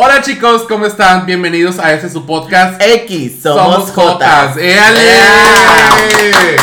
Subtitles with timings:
[0.00, 1.26] Hola chicos, ¿cómo están?
[1.26, 2.80] Bienvenidos a este su podcast.
[2.80, 4.56] X, somos, Jotas.
[4.56, 5.00] ¡Éale!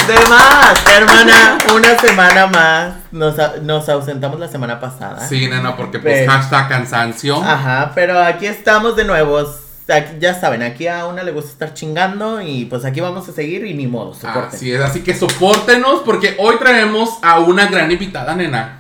[0.08, 2.94] De más, hermana, una semana más.
[3.12, 5.20] Nos, nos ausentamos la semana pasada.
[5.28, 7.36] Sí, nena, porque pues Pero- hashtag cansancio.
[7.44, 9.38] Ajá, pero aquí estamos de nuevo.
[9.40, 13.34] Aquí- ya saben, aquí a una le gusta estar chingando y pues aquí vamos a
[13.34, 14.56] seguir y ni modo, soporten.
[14.56, 18.80] Así es, así que soportenos porque hoy traemos a una gran invitada, nena.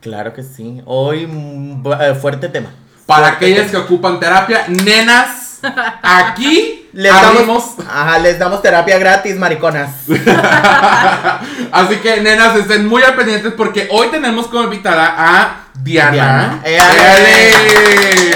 [0.00, 0.80] Claro que sí.
[0.84, 2.68] Hoy, mm, eh, fuerte tema.
[3.06, 5.60] Para aquellas que ocupan terapia, nenas,
[6.02, 7.76] aquí Les abrimos.
[7.76, 9.90] damos, ajá, les damos terapia gratis, mariconas.
[11.72, 16.10] Así que, nenas, estén muy al pendientes porque hoy tenemos como invitada a Diana.
[16.10, 16.60] Diana.
[16.64, 18.34] ¡Éale!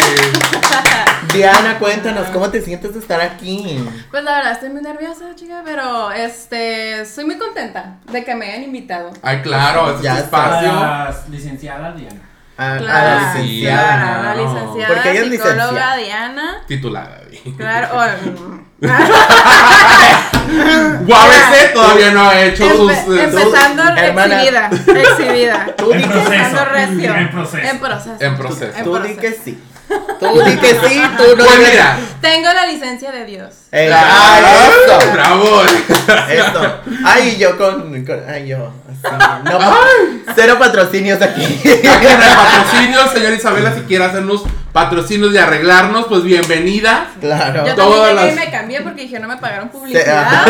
[1.33, 3.83] Diana, cuéntanos, ¿cómo te sientes de estar aquí?
[4.11, 8.47] Pues la verdad estoy muy nerviosa, chica, pero este soy muy contenta de que me
[8.47, 9.11] hayan invitado.
[9.23, 10.69] Ay, claro, es Ya espacio.
[10.69, 12.21] La licenciada Diana.
[12.61, 13.97] A, a la licenciada.
[13.97, 14.43] claro, la no.
[14.55, 15.97] licenciada Porque ella es psicóloga licenciada.
[15.97, 16.61] Diana.
[16.67, 17.21] Titulada.
[17.31, 17.39] di.
[17.53, 18.05] Claro, oh,
[21.07, 22.93] UABC todavía no ha hecho sus.
[22.93, 24.43] empe- eh, empezando hermana.
[24.43, 24.71] exhibida,
[25.03, 25.67] exhibida.
[25.77, 26.33] Tú di En proceso.
[26.33, 27.15] Empezando recio.
[27.15, 27.67] En proceso.
[27.69, 28.17] En proceso.
[28.21, 28.79] En proceso.
[28.79, 29.21] En Tú di proceso.
[29.21, 29.59] que sí.
[30.21, 31.99] Tú di que sí, tú no Pues mira.
[32.21, 33.55] Tengo la licencia de Dios.
[33.73, 34.45] Eh, Ah, ay,
[34.85, 35.13] eso.
[35.13, 35.63] ¡Bravo!
[36.29, 36.81] Eso.
[37.05, 38.73] Ay, yo con, con- ay, yo.
[38.91, 39.15] así.
[39.45, 39.59] No,
[40.35, 41.45] cero patrocinios aquí.
[41.65, 47.07] Aquí en el patrocinio, señora Isabela, si quiere hacernos patrocinios y arreglarnos, pues bienvenida.
[47.21, 47.67] Claro.
[47.67, 50.25] Yo Todas las- me cambié porque dije no me pagaron publicidad.
[50.25, 50.45] ajá,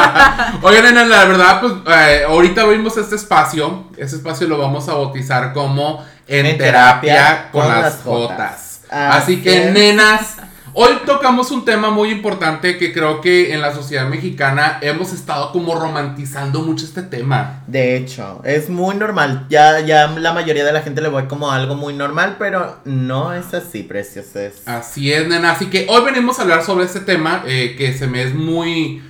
[0.62, 3.90] Oigan, nenas, la verdad, pues eh, ahorita abrimos este espacio.
[3.98, 8.02] Ese espacio lo vamos a bautizar como En, En terapia, terapia con, con las las
[8.02, 8.30] Jotas.
[8.38, 8.80] Jotas.
[8.90, 9.72] Así Así que, es.
[9.74, 10.33] nenas,
[10.74, 15.52] hoy tocamos un tema muy importante que creo que en la sociedad mexicana hemos estado
[15.52, 17.62] como romantizando mucho este tema.
[17.66, 19.46] De hecho, es muy normal.
[19.48, 23.32] Ya, ya la mayoría de la gente le ve como algo muy normal, pero no
[23.32, 24.34] es así, precios.
[24.36, 24.66] Es.
[24.66, 25.52] Así es, nena.
[25.52, 29.02] Así que hoy venimos a hablar sobre este tema eh, que se me es muy...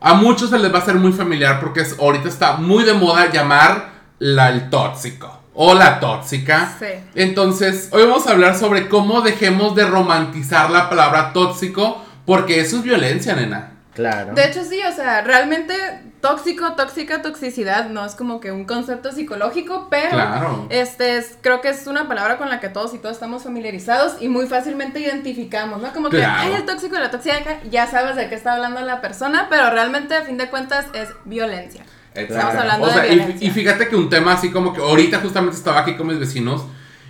[0.00, 2.94] A muchos se les va a ser muy familiar porque es, ahorita está muy de
[2.94, 6.74] moda llamar la, el tóxico o la tóxica.
[6.78, 6.86] Sí.
[7.14, 12.78] Entonces, hoy vamos a hablar sobre cómo dejemos de romantizar la palabra tóxico porque eso
[12.78, 13.72] es violencia, nena.
[13.92, 14.32] Claro.
[14.32, 15.74] De hecho, sí, o sea, realmente
[16.22, 20.66] tóxico, tóxica, toxicidad no es como que un concepto psicológico, pero Claro.
[20.70, 24.14] este es, creo que es una palabra con la que todos y todas estamos familiarizados
[24.22, 25.92] y muy fácilmente identificamos, ¿no?
[25.92, 29.02] Como que, ay, el tóxico y la tóxica, ya sabes de qué está hablando la
[29.02, 31.84] persona, pero realmente a fin de cuentas es violencia.
[32.14, 35.80] Estamos hablando O de y- fíjate que un tema así como que ahorita justamente estaba
[35.80, 36.62] aquí con mis vecinos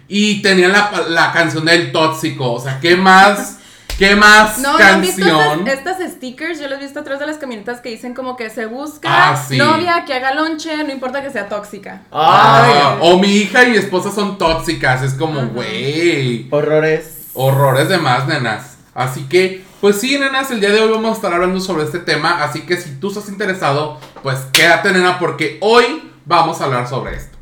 [0.08, 2.52] y tenían la, la canción del tóxico.
[2.52, 3.56] O sea, ¿qué más?
[3.99, 5.69] ¿Qué más No, ¿no han visto canción?
[5.69, 6.58] estas, estas stickers?
[6.58, 9.37] Yo las he visto atrás de las camionetas que dicen como que se busca Ah,
[9.37, 9.58] sí.
[9.58, 12.00] novia que haga lonche, no importa que sea tóxica.
[12.11, 15.03] Ay, Ah, o mi hija y mi esposa son tóxicas.
[15.03, 16.46] Es como, güey.
[16.50, 17.26] horrores.
[17.35, 18.79] Horrores de más, nenas.
[18.94, 22.00] Así que Pues sí, nenas, el día de hoy vamos a estar hablando sobre este
[22.00, 26.87] tema, así que si tú estás interesado, pues quédate, nena, porque hoy vamos a hablar
[26.87, 27.38] sobre esto.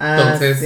[0.00, 0.58] Entonces.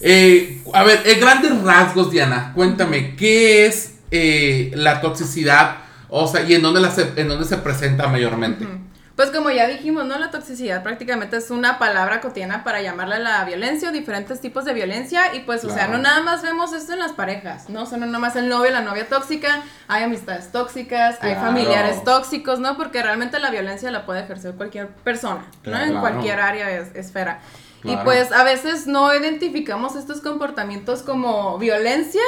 [0.00, 5.78] Eh, a ver, en grandes rasgos, Diana, cuéntame, ¿qué es eh, la toxicidad?
[6.10, 8.66] O sea, ¿y en dónde, la se, en dónde se presenta mayormente?
[9.16, 10.18] Pues como ya dijimos, ¿no?
[10.18, 14.64] La toxicidad prácticamente es una palabra cotidiana para llamarle a la violencia o diferentes tipos
[14.64, 17.82] de violencia y pues, o sea, no nada más vemos esto en las parejas, ¿no?
[17.82, 22.02] O sea, no nada más el novio, la novia tóxica, hay amistades tóxicas, hay familiares
[22.04, 22.76] tóxicos, ¿no?
[22.78, 25.62] Porque realmente la violencia la puede ejercer cualquier persona, ¿no?
[25.62, 25.84] Claro.
[25.84, 27.40] En cualquier área, es- esfera.
[27.84, 32.22] Y pues a veces no identificamos estos comportamientos como violencia,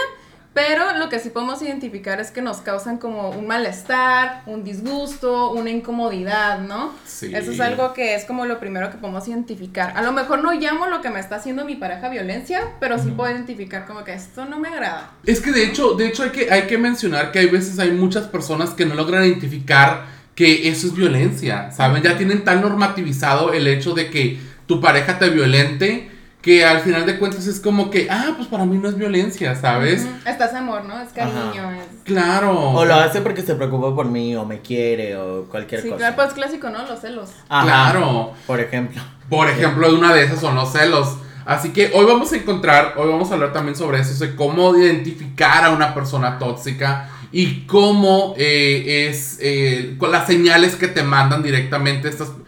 [0.54, 5.50] pero lo que sí podemos identificar es que nos causan como un malestar, un disgusto,
[5.50, 6.92] una incomodidad, ¿no?
[7.04, 7.32] Sí.
[7.34, 9.92] Eso es algo que es como lo primero que podemos identificar.
[9.96, 13.10] A lo mejor no llamo lo que me está haciendo mi pareja violencia, pero sí
[13.10, 15.10] puedo identificar como que esto no me agrada.
[15.26, 17.90] Es que de hecho, de hecho hay que, hay que mencionar que hay veces hay
[17.90, 20.06] muchas personas que no logran identificar
[20.36, 22.02] que eso es violencia, ¿saben?
[22.02, 26.13] Ya tienen tan normativizado el hecho de que tu pareja te violente
[26.44, 29.54] que al final de cuentas es como que, ah, pues para mí no es violencia,
[29.56, 30.02] ¿sabes?
[30.04, 30.28] Ujú.
[30.28, 31.00] Estás amor, ¿no?
[31.00, 31.86] Es cariño, es...
[32.04, 32.70] Claro.
[32.72, 35.98] O lo hace porque se preocupa por mí, o me quiere, o cualquier Sí, cosa.
[35.98, 36.84] claro, pues clásico, ¿no?
[36.86, 37.30] Los celos.
[37.48, 38.32] Ajá, Claro.
[38.46, 39.00] Por ejemplo.
[39.30, 41.16] Por ejemplo, una de esas son los celos.
[41.46, 44.76] Así que hoy vamos a encontrar, hoy vamos a hablar también sobre eso, sobre cómo
[44.76, 51.02] identificar a una persona tóxica y cómo eh, es eh, con las señales que te
[51.02, 52.44] mandan directamente estas personas,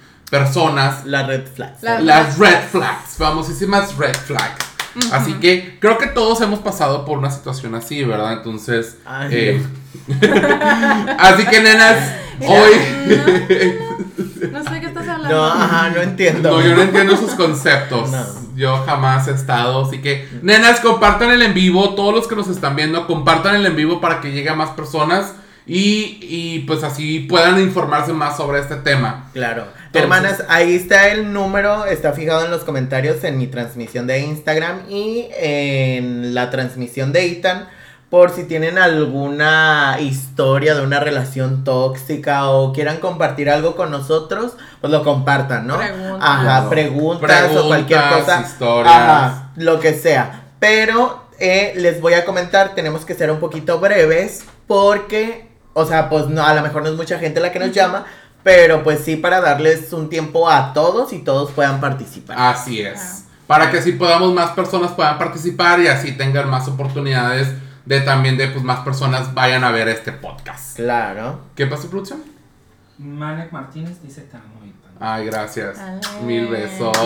[1.04, 1.82] La red flags.
[1.82, 4.64] La- las red flags, famosísimas red flags.
[5.12, 8.32] Así que creo que todos hemos pasado por una situación así, ¿verdad?
[8.32, 9.62] Entonces, Ay, eh,
[11.18, 12.72] así que nenas, hoy...
[14.50, 15.28] No sé qué estás hablando.
[15.36, 16.50] No, ajá, no entiendo.
[16.50, 18.10] No, yo no entiendo esos conceptos.
[18.10, 18.24] No.
[18.54, 19.84] Yo jamás he estado.
[19.86, 21.94] Así que, nenas, compartan el en vivo.
[21.94, 24.70] Todos los que nos están viendo, compartan el en vivo para que llegue a más
[24.70, 25.34] personas.
[25.66, 29.28] Y, y pues así puedan informarse más sobre este tema.
[29.32, 29.66] Claro.
[29.96, 30.02] Entonces-
[30.40, 34.82] Hermanas, ahí está el número, está fijado en los comentarios en mi transmisión de Instagram
[34.88, 37.68] y en la transmisión de Itan.
[38.10, 44.52] Por si tienen alguna historia de una relación tóxica o quieran compartir algo con nosotros,
[44.80, 45.76] pues lo compartan, ¿no?
[45.76, 46.18] Preguntas.
[46.22, 48.42] Ajá, preguntas, o cualquier cosa.
[48.42, 48.94] historias.
[48.94, 50.42] Ajá, lo que sea.
[50.60, 56.08] Pero eh, les voy a comentar, tenemos que ser un poquito breves porque, o sea,
[56.08, 58.06] pues no, a lo mejor no es mucha gente la que nos llama,
[58.46, 62.38] pero pues sí para darles un tiempo a todos y todos puedan participar.
[62.38, 63.24] Así es.
[63.48, 67.48] Para que así podamos, más personas puedan participar y así tengan más oportunidades
[67.86, 70.76] de también de pues más personas vayan a ver este podcast.
[70.76, 71.40] Claro.
[71.56, 72.22] ¿Qué pasó, producción?
[72.98, 74.94] Malek Martínez dice amo, Ethan.
[75.00, 75.80] Ay, gracias.
[75.80, 75.98] Ay.
[76.22, 76.96] Mil besos.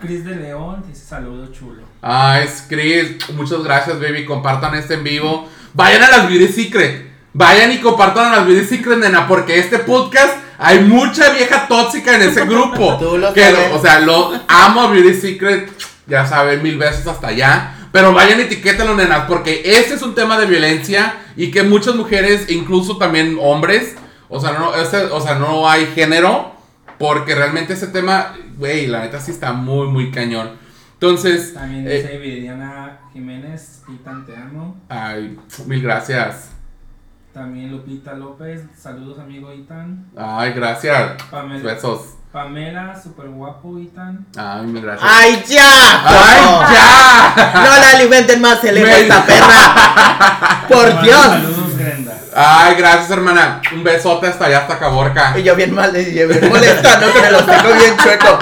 [0.00, 1.82] Cris de León dice saludo chulo.
[2.00, 4.24] Ay, Chris, muchas gracias, baby.
[4.24, 5.50] Compartan este en vivo.
[5.74, 7.10] Vayan a las Beauty Secret.
[7.34, 12.14] Vayan y compartan a las Beauty Secret, nena, porque este podcast hay mucha vieja tóxica
[12.16, 12.96] en ese grupo.
[13.00, 13.72] Tú lo Que, sabes.
[13.74, 15.70] O sea, lo amo a Beauty Secret.
[16.06, 17.72] Ya saben, mil besos hasta allá.
[17.92, 22.50] Pero vayan, etiquétenlo, nenas, porque este es un tema de violencia y que muchas mujeres,
[22.50, 23.94] incluso también hombres,
[24.28, 26.52] o sea, no, ese- o sea, no hay género,
[26.98, 30.50] porque realmente ese tema, güey, la neta sí está muy, muy cañón.
[30.94, 34.78] Entonces, También eh, dice Viridiana Jiménez, Ethan te amo.
[34.88, 36.50] Ay, mil gracias.
[37.36, 40.06] También Lupita López, saludos amigo Ethan.
[40.16, 41.22] Ay, gracias.
[41.30, 42.00] Pamela, Besos.
[42.32, 44.24] Pamela super guapo Ethan.
[44.38, 45.06] Ay, gracias.
[45.06, 46.02] ¡Ay, ya!
[46.06, 46.62] ¡Ay, No.
[46.72, 47.52] ya!
[47.62, 50.64] No la alimenten más, se le Me- esta perra.
[50.70, 51.20] Por Dios.
[51.26, 52.14] Saludos Grenda.
[52.34, 53.60] Ay, gracias, hermana.
[53.74, 55.38] Un besote hasta allá, hasta Caborca.
[55.38, 57.10] Y yo bien mal, y yo bien molesta, ¿no?
[57.12, 58.38] Con el hocico bien chueco.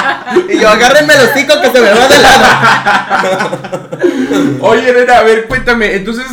[0.52, 3.78] Y yo, agárrenme el hocico que se me va de lado.
[4.60, 5.94] Oye, nena, a ver, cuéntame.
[5.96, 6.26] Entonces,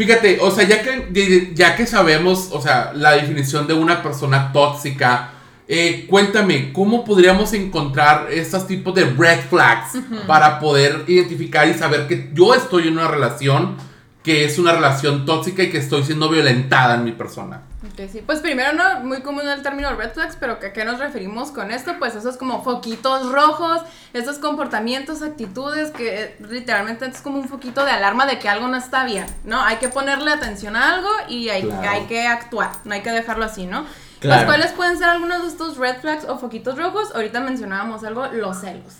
[0.00, 4.50] fíjate, o sea, ya que, ya que sabemos, o sea, la definición de una persona
[4.50, 5.32] tóxica,
[5.68, 12.08] eh, cuéntame, ¿cómo podríamos encontrar estos tipos de red flags para poder identificar y saber
[12.08, 13.76] que yo estoy en una relación
[14.22, 17.60] que es una relación tóxica y que estoy siendo violentada en mi persona?
[17.82, 18.22] Ok, sí.
[18.26, 21.70] Pues primero, no, muy común el término red flags, pero ¿a qué nos referimos con
[21.70, 21.94] esto?
[21.98, 23.80] Pues esos como foquitos rojos,
[24.12, 28.68] esos comportamientos, actitudes que eh, literalmente es como un foquito de alarma de que algo
[28.68, 29.62] no está bien, ¿no?
[29.64, 31.88] Hay que ponerle atención a algo y hay, Claro.
[31.88, 33.86] hay que actuar, no hay que dejarlo así, ¿no?
[34.18, 34.42] Claro.
[34.42, 37.14] Los cuales pueden ser algunos de estos red flags o foquitos rojos.
[37.14, 38.92] Ahorita mencionábamos algo, los celos.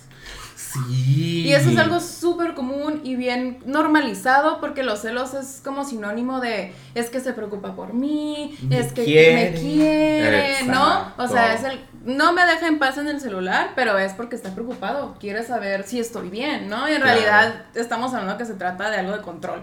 [0.56, 1.42] Sí.
[1.46, 2.69] Y eso es algo súper común
[3.04, 7.92] y bien normalizado porque los celos es como sinónimo de es que se preocupa por
[7.94, 9.50] mí, Me es que quiere.
[9.52, 11.12] me quiere, ¿no?
[11.18, 14.34] O sea, es el no me deja en paz en el celular, pero es porque
[14.34, 16.88] está preocupado, quiere saber si estoy bien, ¿no?
[16.88, 17.12] Y en Claro.
[17.20, 19.62] realidad estamos hablando que se trata de algo de control.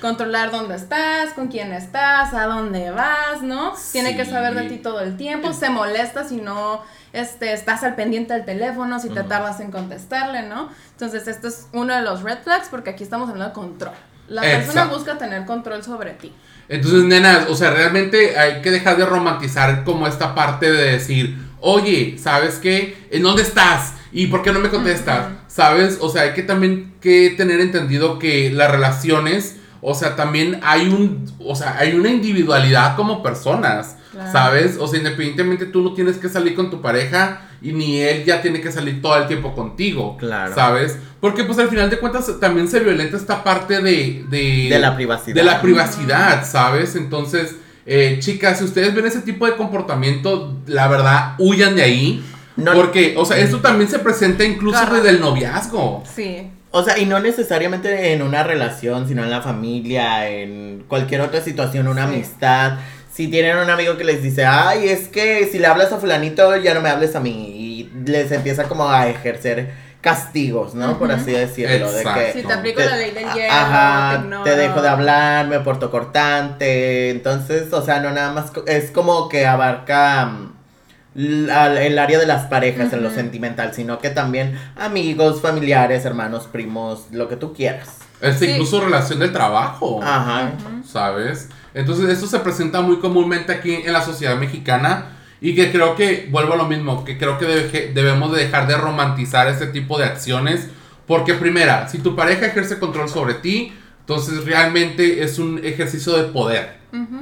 [0.00, 3.74] Controlar dónde estás, con quién estás, a dónde vas, ¿no?
[3.92, 7.94] Tiene que saber de ti todo el tiempo, se molesta si no este, estás al
[7.94, 10.68] pendiente del teléfono, si te tardas en contestarle, ¿no?
[10.92, 13.94] Entonces, esto es uno de los red flags porque aquí estamos hablando de control.
[14.28, 16.32] La persona busca tener control sobre ti.
[16.68, 21.38] Entonces, nenas, o sea, realmente hay que dejar de romantizar como esta parte de decir,
[21.60, 23.08] oye, ¿sabes qué?
[23.10, 23.94] ¿En dónde estás?
[24.12, 25.28] ¿Y por qué no me contestas?
[25.46, 25.98] ¿Sabes?
[26.00, 30.88] O sea, hay que también que tener entendido que las relaciones, o sea, también hay
[30.88, 34.32] un, o sea, hay una individualidad como personas, Claro.
[34.32, 34.76] ¿sabes?
[34.80, 38.40] O sea, independientemente tú no tienes que salir con tu pareja y ni él ya
[38.40, 40.54] tiene que salir todo el tiempo contigo, Claro.
[40.54, 40.96] ¿sabes?
[41.20, 44.24] Porque pues al final de cuentas también se violenta esta parte de...
[44.28, 45.34] De, De la privacidad.
[45.36, 46.96] de la privacidad, ¿sabes?
[46.96, 47.56] Entonces,
[47.86, 52.24] eh, chicas, si ustedes ven ese tipo de comportamiento, la verdad, huyan de ahí.
[52.56, 54.96] No- porque, o sea, esto también se presenta incluso Claro.
[54.96, 56.02] desde el noviazgo.
[56.12, 56.50] Sí.
[56.70, 61.40] O sea, y no necesariamente en una relación, sino en la familia, en cualquier otra
[61.40, 62.14] situación, una Sí.
[62.14, 62.72] amistad.
[63.12, 66.54] Si tienen un amigo que les dice, ay, es que si le hablas a fulanito,
[66.56, 67.30] ya no me hables a mí.
[67.56, 69.70] Y les empieza como a ejercer
[70.00, 70.98] castigos, ¿no?
[70.98, 71.90] Por así decirlo.
[71.90, 72.20] De Exacto.
[72.20, 75.58] que Si te aplico te- la ley del hielo, Ajá, te dejo de hablar, me
[75.60, 77.10] porto cortante.
[77.10, 80.57] Entonces, o sea, no nada más es como que abarca mm,
[81.14, 86.46] la- el área de las parejas en lo sentimental, sino que también amigos, familiares, hermanos,
[86.50, 87.98] primos, lo que tú quieras.
[88.20, 88.46] Es Sí.
[88.50, 90.00] incluso relación de trabajo.
[90.02, 90.52] Ajá.
[90.86, 91.48] ¿Sabes?
[91.74, 95.14] Entonces, esto se presenta muy comúnmente aquí en la sociedad mexicana.
[95.40, 98.66] Y que creo que, vuelvo a lo mismo, que creo que debe- debemos de dejar
[98.66, 100.66] de romantizar este tipo de acciones.
[101.06, 106.24] Porque primera, si tu pareja ejerce control sobre ti, entonces realmente es un ejercicio de
[106.24, 106.78] poder.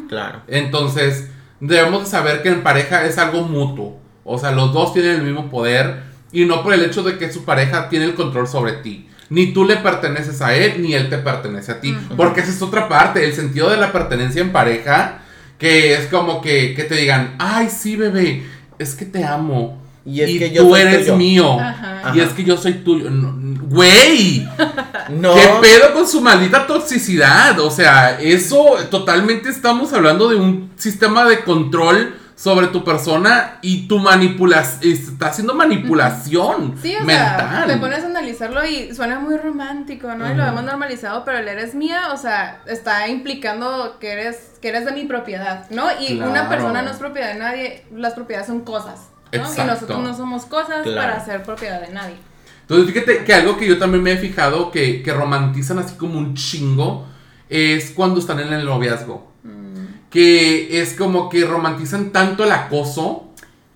[0.09, 0.41] Claro.
[0.49, 1.29] Entonces,
[1.61, 3.99] debemos de saber que en pareja es algo mutuo.
[4.25, 7.33] O sea, los dos tienen el mismo poder y no por el hecho de que
[7.33, 9.09] su pareja tiene el control sobre ti.
[9.29, 11.97] Ni tú le perteneces a él, ni él te pertenece a ti.
[12.17, 15.23] Porque esa es otra parte, el sentido de la pertenencia en pareja,
[15.59, 18.45] que es como que, que te digan, ay, sí, bebé,
[18.79, 19.83] es que te amo.
[20.07, 21.17] Y es que yo tú soy eres tuyo".
[21.17, 21.61] mío.
[21.61, 22.13] Ajá.
[22.15, 22.29] Y Ajá.
[22.29, 23.11] es que yo soy tuyo.
[23.11, 23.35] No,
[23.69, 24.47] Güey.
[25.11, 25.35] No.
[25.35, 27.59] ¿Qué pedo con su maldita toxicidad?
[27.61, 33.87] O sea, eso totalmente estamos hablando de un sistema de control sobre tu persona y
[33.89, 34.93] tu manipulación.
[34.93, 37.39] Está haciendo manipulación Sí, o mental.
[37.39, 40.31] sea, te pones a analizarlo y suena muy romántico, ¿no?
[40.31, 44.69] Y lo hemos normalizado, pero el eres mía, o sea, está implicando que eres, que
[44.69, 45.87] eres de mi propiedad, ¿no?
[46.01, 50.17] Y una persona no es propiedad de nadie, las propiedades son cosas, Y nosotros no
[50.17, 50.97] somos cosas Claro.
[51.13, 52.17] para ser propiedad de nadie.
[52.63, 56.19] Entonces, fíjate que algo que yo también me he fijado que, que romantizan así como
[56.19, 57.07] un chingo
[57.49, 59.31] es cuando están en el noviazgo.
[59.45, 63.29] Mm, Que es como que romantizan tanto el acoso.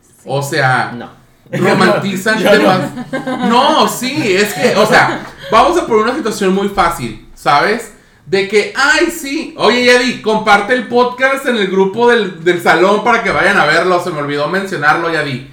[0.02, 0.24] sí.
[0.26, 1.08] O sea, No.
[1.52, 2.50] romantizan no.
[2.50, 2.80] temas.
[3.48, 7.92] No, sí, es que, o sea, vamos a poner una situación muy fácil, ¿sabes?
[8.30, 13.02] De que, ay, sí, oye, Yadi, comparte el podcast en el grupo del, del salón
[13.02, 14.00] para que vayan a verlo.
[14.00, 15.50] Se me olvidó mencionarlo, Yadi.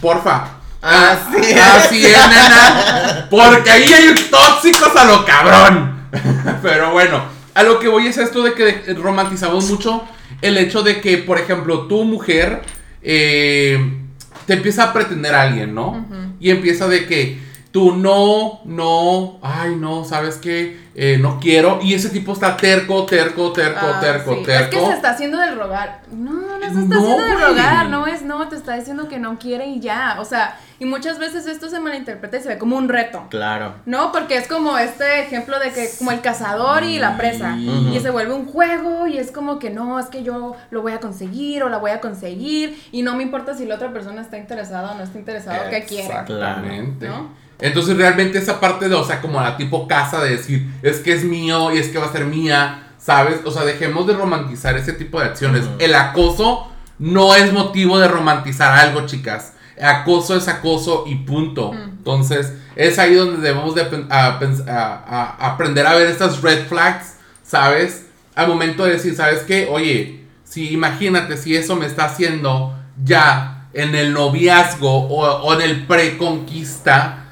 [0.00, 0.58] Porfa.
[0.80, 1.60] Así es.
[1.60, 3.26] Así es, nena.
[3.28, 6.08] Porque ahí hay tóxicos a lo cabrón.
[6.62, 7.20] Pero bueno,
[7.52, 10.04] a lo que voy es esto de que romantizamos mucho
[10.40, 12.62] el hecho de que, por ejemplo, tu mujer
[13.02, 14.04] eh,
[14.46, 16.06] te empieza a pretender a alguien, ¿no?
[16.38, 20.88] Y empieza de que tú no, no, ay, no, ¿sabes qué?
[20.94, 21.78] Eh, no quiero.
[21.80, 24.42] Y ese tipo está terco, terco, terco, Ah, terco, sí.
[24.44, 24.76] terco.
[24.76, 26.00] Es que se está haciendo del rogar.
[26.10, 29.20] No, no se está No, haciendo del rogar, no es no, te está diciendo que
[29.20, 30.16] no quiere y ya.
[30.18, 33.26] O sea, y muchas veces esto se malinterpreta y se ve como un reto.
[33.30, 33.74] Claro.
[33.86, 37.56] No, porque es como este ejemplo de que como el cazador y la presa.
[37.56, 40.92] Y se vuelve un juego y es como que no, es que yo lo voy
[40.92, 44.20] a conseguir o la voy a conseguir y no me importa si la otra persona
[44.20, 46.06] está interesada o no está interesada o qué quiere.
[46.08, 47.06] Exactamente.
[47.08, 47.46] ¿No?
[47.60, 51.12] Entonces realmente esa parte de, o sea, como la tipo casa de decir, es que
[51.12, 53.40] es mío y es que va a ser mía, ¿sabes?
[53.44, 55.64] O sea, dejemos de romantizar ese tipo de acciones.
[55.78, 59.54] El acoso no es motivo de romantizar algo, chicas.
[59.80, 61.72] Acoso es acoso y punto.
[61.72, 66.06] Entonces, es ahí donde debemos de pen- a pens- a- a- a aprender a ver
[66.08, 68.06] estas red flags, ¿sabes?
[68.34, 69.68] Al momento de decir, ¿sabes qué?
[69.70, 72.74] Oye, si imagínate si eso me está haciendo
[73.04, 77.24] ya en el noviazgo o, o en el preconquista,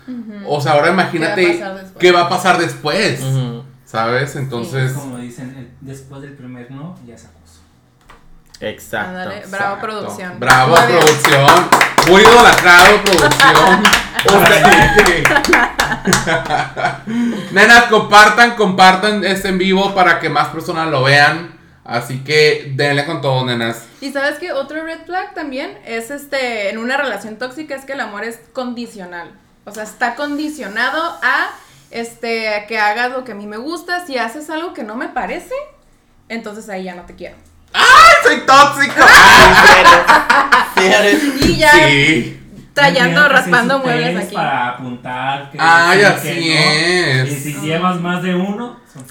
[0.47, 2.01] O sea, ahora imagínate ¿Qué va a pasar después?
[2.01, 3.65] qué va a pasar después, Ujú.
[3.85, 4.37] ¿sabes?
[4.37, 7.61] Entonces, Como dicen, después del primer no, ya es acoso.
[8.61, 9.09] Exacto.
[9.11, 9.81] Ándale, bravo exacto.
[9.81, 10.41] producción.
[10.41, 10.99] Bravo Muy bien.
[11.01, 11.69] producción.
[12.09, 13.83] Muy idolatrado producción.
[17.53, 21.55] Nenas, compartan, compartan este en vivo para que más personas lo vean.
[21.85, 23.85] Así que denle con todo, nenas.
[24.01, 27.93] Y sabes que otro red flag también es este, en una relación tóxica es que
[27.93, 29.31] el amor es condicional.
[29.67, 31.51] O sea, está condicionado a
[31.91, 34.07] este, que hagas lo que a mí me gusta.
[34.07, 35.55] Si haces algo que no me parece,
[36.29, 37.37] entonces ahí ya no te quiero.
[38.23, 38.95] ¡Soy tóxico!
[40.77, 41.23] Sí eres.
[41.41, 42.41] Y ya Sí.
[42.75, 44.35] que hacer raspando muebles aquí.
[44.35, 45.51] Para apuntar.
[45.51, 47.23] que Ay, sí, así que no.
[47.25, 47.33] es.
[47.33, 49.05] Y si llevas más de uno, son.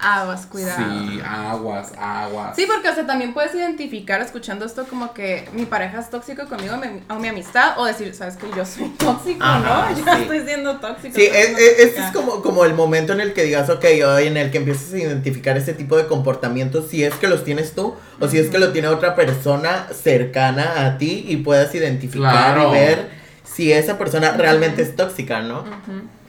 [0.00, 0.80] Aguas, cuidado.
[1.08, 2.54] Sí, aguas, aguas.
[2.54, 6.46] Sí, porque, o sea, también puedes identificar escuchando esto como que mi pareja es tóxico
[6.46, 9.96] conmigo mi- o mi amistad, o decir, ¿sabes que Yo soy tóxico, Ajá, ¿no?
[10.06, 10.22] Ya sí.
[10.22, 11.14] estoy siendo tóxico.
[11.16, 13.84] Sí, es, siendo es- este es como, como el momento en el que digas, ok,
[14.06, 17.42] o en el que empiezas a identificar ese tipo de comportamientos, si es que los
[17.42, 21.74] tienes tú o si es que lo tiene otra persona cercana a ti y puedas
[21.74, 22.68] identificar Claro.
[22.68, 23.10] y ver
[23.42, 25.64] si esa persona realmente es tóxica, ¿no?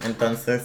[0.05, 0.63] Entonces,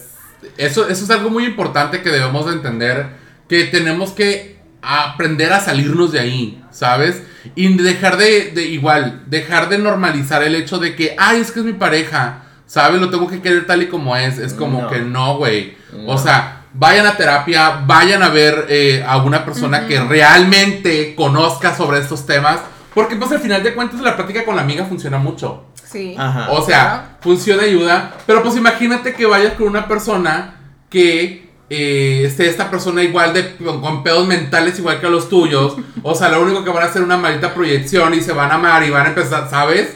[0.57, 3.07] Eso, eso es algo muy importante que debemos de entender,
[3.49, 7.23] que tenemos que aprender a salirnos de ahí, ¿sabes?
[7.55, 11.59] Y dejar de, de igual, dejar de normalizar el hecho de que, ay, es que
[11.61, 13.01] es mi pareja, ¿sabes?
[13.01, 14.37] Lo tengo que querer tal y como es.
[14.37, 14.87] Es como No.
[14.89, 15.75] que no, güey.
[15.91, 16.13] No.
[16.13, 21.75] O sea, vayan a terapia, vayan a ver eh, a una persona que realmente conozca
[21.75, 22.59] sobre estos temas,
[22.93, 25.65] porque pues al final de cuentas la práctica con la amiga funciona mucho.
[25.95, 26.15] Sí.
[26.17, 26.51] ajá.
[26.51, 28.13] O sea, funciona ayuda.
[28.27, 30.55] Pero pues imagínate que vayas con una persona
[30.89, 35.75] que eh, esté esta persona igual de con, con pedos mentales igual que los tuyos.
[36.03, 38.51] O sea, lo único que van a hacer es una maldita proyección y se van
[38.51, 39.93] a amar y van a empezar, ¿sabes?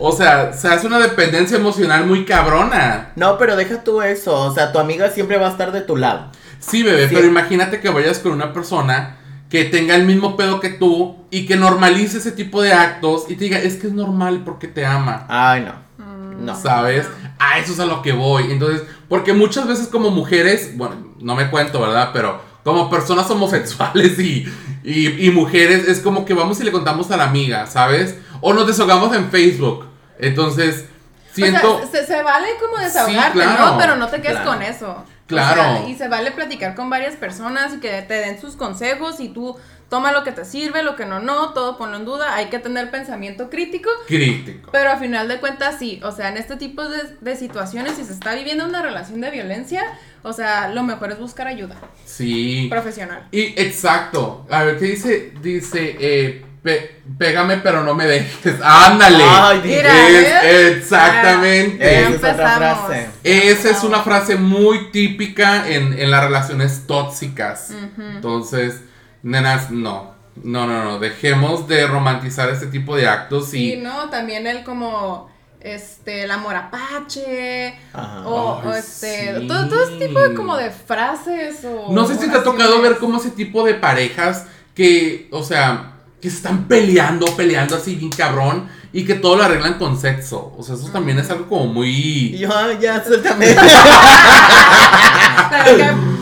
[0.00, 3.12] O sea, se hace una dependencia emocional muy cabrona.
[3.14, 5.96] No, pero deja tú eso, o sea, tu amiga siempre va a estar de tu
[5.96, 6.32] lado.
[6.58, 7.14] Sí, bebé, Sí.
[7.14, 9.16] pero imagínate que vayas con una persona
[9.50, 13.36] que tenga el mismo pedo que tú y que normalice ese tipo de actos y
[13.36, 15.24] te diga, es que es normal porque te ama.
[15.28, 16.04] Ay, no.
[16.04, 16.56] Mm, No.
[16.60, 17.06] ¿Sabes?
[17.38, 18.50] A eso es a lo que voy.
[18.50, 22.10] Entonces, porque muchas veces como mujeres, bueno, no me cuento, ¿verdad?
[22.12, 24.46] Pero como personas homosexuales y,
[24.82, 28.16] y, y mujeres, es como que vamos y le contamos a la amiga, ¿sabes?
[28.40, 29.86] O nos desahogamos en Facebook.
[30.18, 30.86] Entonces,
[31.32, 31.76] siento...
[31.76, 33.72] O sea, se, se vale como desahogarte, claro.
[33.72, 33.78] ¿no?
[33.78, 34.50] Pero no te quedes Claro.
[34.50, 35.04] con eso.
[35.26, 35.60] Claro.
[35.60, 39.18] O sea, y se vale platicar con varias personas y que te den sus consejos
[39.20, 39.56] y tú
[39.88, 42.34] toma lo que te sirve, lo que no, no, todo ponlo en duda.
[42.34, 43.88] Hay que tener pensamiento crítico.
[44.06, 44.70] Crítico.
[44.72, 48.04] Pero a final de cuentas, sí, o sea, en este tipo de, de situaciones, si
[48.04, 49.82] se está viviendo una relación de violencia,
[50.22, 52.66] o sea, lo mejor es buscar ayuda Sí.
[52.70, 53.28] profesional.
[53.30, 54.46] Y exacto.
[54.50, 55.32] A ver, ¿qué dice?
[55.42, 58.56] Dice, eh, pe- pégame pero no me dejes.
[58.62, 59.22] Ándale.
[59.24, 60.76] Ay, Mira, Es- ¿ves?
[60.78, 61.78] exactamente.
[61.84, 63.06] Ya Esa es otra frase.
[63.22, 67.70] Esa es una frase muy típica en, en las relaciones tóxicas.
[68.14, 68.80] Entonces,
[69.22, 70.14] nenas, no.
[70.42, 70.98] No, no, no.
[70.98, 73.76] Dejemos de romantizar este tipo de actos Sí.
[73.80, 74.10] ¿no?
[74.10, 78.26] También el como, este, el amor apache, Ajá.
[78.26, 79.46] o, o este, sí.
[79.46, 81.92] todo, todo ese tipo de como de frases o...
[81.92, 85.92] No sé si te ha tocado ver como ese tipo de parejas que, o sea,
[86.20, 90.54] que se están peleando, peleando así bien cabrón y que todo lo arreglan con sexo.
[90.56, 92.36] O sea, eso también es algo como muy.
[92.38, 93.46] yo, ay, ya, suéltame.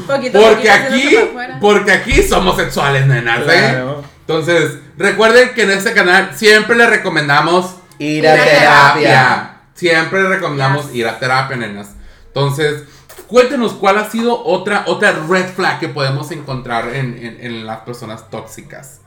[0.06, 1.16] Poquito Porque aquí,
[1.60, 3.44] porque aquí somos sexuales, nenas, ¿eh?
[3.44, 4.04] Claro.
[4.20, 9.50] Entonces, recuerden que en este canal siempre les recomendamos Ir a terapia.
[9.74, 10.94] Siempre les recomendamos Yes.
[10.96, 11.88] ir a terapia, nenas.
[12.26, 12.82] Entonces,
[13.28, 17.78] cuéntenos cuál ha sido otra, otra red flag que podemos encontrar en, en- en las
[17.80, 19.00] personas tóxicas.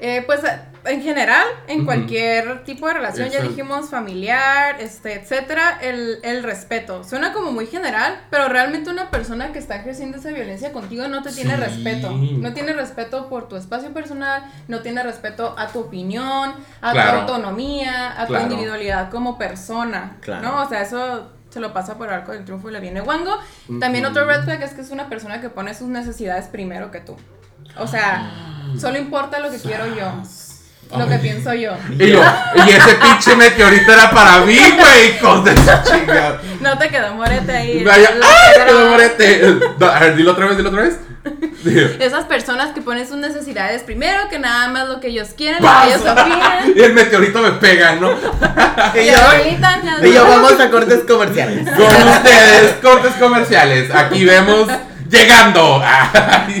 [0.00, 0.40] Eh, pues
[0.84, 7.02] en general, en cualquier tipo de relación, ya dijimos familiar, este, etcétera, el, el respeto.
[7.04, 11.22] Suena como muy general, pero realmente una persona que está ejerciendo esa violencia contigo no
[11.22, 12.10] te tiene respeto.
[12.12, 17.26] No tiene respeto por tu espacio personal, no tiene respeto a tu opinión, a Claro.
[17.26, 18.46] tu autonomía, a Claro.
[18.46, 20.16] tu individualidad como persona.
[20.20, 20.42] Claro.
[20.48, 20.62] ¿No?
[20.62, 23.36] O sea, eso se lo pasa por el arco del triunfo y le viene guango.
[23.80, 27.00] También otro red flag es que es una persona que pone sus necesidades primero que
[27.00, 27.16] tú.
[27.76, 28.30] O sea,
[28.78, 30.12] solo importa lo que quiero yo,
[30.96, 31.72] lo que pienso yo.
[31.98, 32.22] Y yo,
[32.66, 36.40] y ese pinche meteorito era para mí, güey, hijos de su chingada.
[36.60, 37.84] No te quedó morete ahí.
[37.84, 39.58] Vaya, ¡ay, quedó morete!
[39.78, 40.98] No, A ver, dilo otra vez, dilo otra vez.
[42.00, 45.68] Esas personas que ponen sus necesidades primero, que nada más lo que ellos quieren, lo
[45.68, 46.72] que ellos opinan.
[46.74, 48.12] Y el meteorito me pega, ¿no?
[48.94, 51.68] Y Y yo, y yo, vamos a cortes comerciales.
[51.70, 53.94] Con ustedes, cortes comerciales.
[53.94, 54.68] Aquí vemos
[55.10, 55.82] llegando.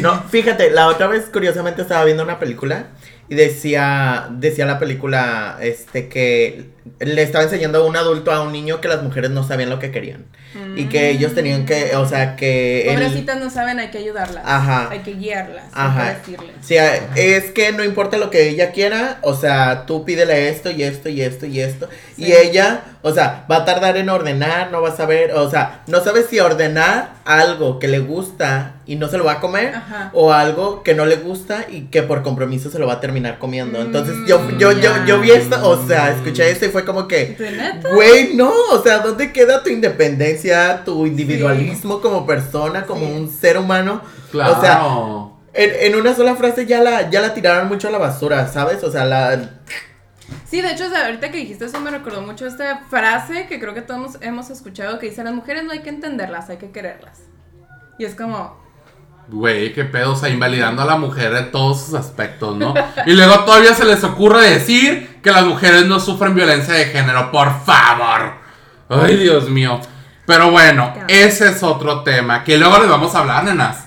[0.02, 2.86] No, fíjate, la otra vez curiosamente estaba viendo una película
[3.28, 6.66] y decía, decía la película, este, que
[7.00, 9.78] le estaba enseñando a un adulto a un niño que las mujeres no sabían lo
[9.78, 10.24] que querían
[10.76, 14.42] y que ellos tenían que, o sea, que él- Pobrecitas no saben, hay que ayudarlas.
[14.46, 14.88] Ajá.
[14.90, 15.64] Hay que guiarlas.
[15.72, 16.02] Ajá.
[16.08, 16.50] Hay que decirles.
[16.58, 20.70] O sea, es que no importa lo que ella quiera, o sea, tú pídele esto
[20.70, 21.88] y esto y esto y esto.
[22.16, 22.32] Y Sí.
[22.32, 26.02] ella, o sea, va a tardar en ordenar, no va a saber, o sea, no
[26.02, 28.00] sabe si ordenar algo que le
[28.38, 30.10] gusta y no se lo va a comer, Ajá.
[30.14, 33.38] o algo que no le gusta y que por compromiso se lo va a terminar
[33.38, 33.80] comiendo.
[33.80, 37.36] Entonces yo, yo, yo, yo vi esto, o sea, escuché esto y fue como que,
[37.92, 43.12] güey, no, o sea, ¿dónde queda tu independencia, tu individualismo como persona, como Sí.
[43.12, 44.02] un ser humano?
[44.30, 44.52] Claro.
[44.56, 44.80] O sea,
[45.54, 48.82] en, en una sola frase ya la, ya la tiraron mucho a la basura, ¿sabes?
[48.84, 49.50] O sea, la...
[50.46, 53.58] Sí, de hecho, o sea, ahorita que dijiste eso me recordó mucho esta frase que
[53.58, 56.70] creo que todos hemos escuchado que dice, las mujeres no hay que entenderlas, hay que
[56.70, 57.18] quererlas.
[57.98, 58.58] Y es como,
[59.30, 62.72] Güey, qué pedo, o sea, invalidando a la mujer en todos sus aspectos, ¿no?
[63.04, 67.30] Y luego todavía se les ocurre decir que las mujeres no sufren violencia de género,
[67.30, 68.32] por favor.
[68.88, 69.80] Ay, Dios mío.
[70.24, 73.84] Pero bueno, ese es otro tema que luego les vamos a hablar, nenas.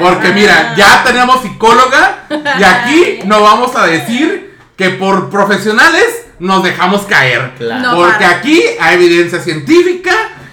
[0.00, 6.62] Porque mira, ya tenemos psicóloga y aquí no vamos a decir que por profesionales nos
[6.62, 7.54] dejamos caer.
[7.58, 7.96] Claro.
[7.96, 10.12] Porque aquí hay evidencia científica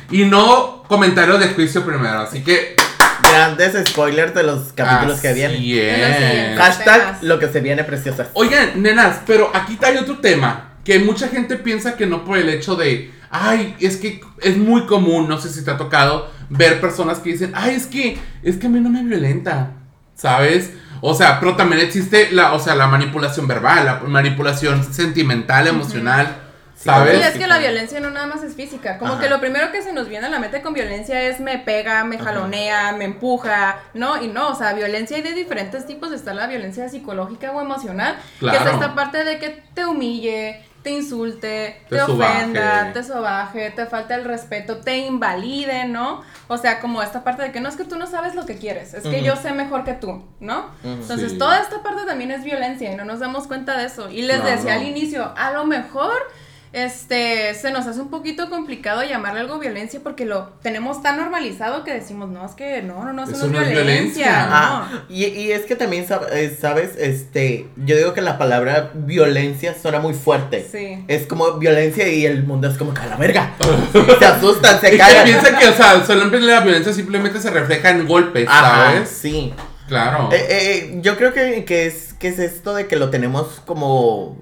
[0.09, 2.21] y no comentarios de juicio primero.
[2.21, 2.75] Así que.
[3.33, 5.61] Grandes spoilers de los capítulos que vienen.
[5.61, 6.57] Es.
[6.57, 8.27] Hashtag lo que se viene preciosas.
[8.33, 10.69] Oigan, nenas, pero aquí hay otro tema.
[10.83, 13.11] Que mucha gente piensa que no por el hecho de.
[13.29, 17.31] Ay, es que es muy común, no sé si te ha tocado ver personas que
[17.31, 19.71] dicen, ay, es que, es que a mí no me violenta,
[20.15, 20.71] ¿sabes?
[21.01, 26.42] O sea, pero también existe la, o sea, la manipulación verbal, la manipulación sentimental, emocional,
[26.83, 27.25] ¿sabes?
[27.25, 28.97] es que la violencia no nada más es física.
[28.97, 29.21] Como Ajá.
[29.21, 32.03] que lo primero que se nos viene a la mente con violencia es me pega,
[32.03, 32.25] me Ajá.
[32.25, 34.21] jalonea, me empuja, ¿no?
[34.21, 36.11] Y no, o sea, violencia hay de diferentes tipos.
[36.11, 38.65] Está la violencia psicológica o emocional, que Claro.
[38.69, 42.33] es esta parte de que te humille, te insulte, Te te, sobaje.
[42.41, 46.21] ofenda, te sobaje, te falta el respeto, te invalide, ¿no?
[46.49, 48.57] O sea, como esta parte de que no es que tú no sabes lo que
[48.57, 49.25] quieres, es que Ujú.
[49.25, 50.65] yo sé mejor que tú, ¿no?
[50.83, 50.89] Ujú.
[51.01, 51.37] Entonces, Sí.
[51.37, 54.09] toda esta parte también es violencia y no nos damos cuenta de eso.
[54.09, 54.55] Y les Claro.
[54.57, 56.11] decía al inicio, a lo mejor
[56.73, 61.83] este se nos hace un poquito complicado llamarle algo violencia porque lo tenemos tan normalizado
[61.83, 64.25] que decimos, no, es que no, no, no, eso, Eso no no es violencia.
[64.25, 64.45] violencia.
[64.47, 64.51] no.
[64.51, 66.95] Ah, y, y es que también, eh, ¿sabes?
[66.97, 70.67] Este, yo digo que la palabra violencia suena muy fuerte.
[70.71, 71.03] Sí.
[71.07, 73.53] Es como violencia y el mundo es como que a la verga.
[74.19, 75.25] se asustan, se Y que callan.
[75.25, 79.09] piensa que, o sea, solamente la violencia simplemente se refleja en golpes, Ajá, ¿sabes?
[79.09, 79.53] sí.
[79.87, 80.29] Claro.
[80.31, 84.37] Eh, eh, yo creo que, que es, que es esto de que lo tenemos como...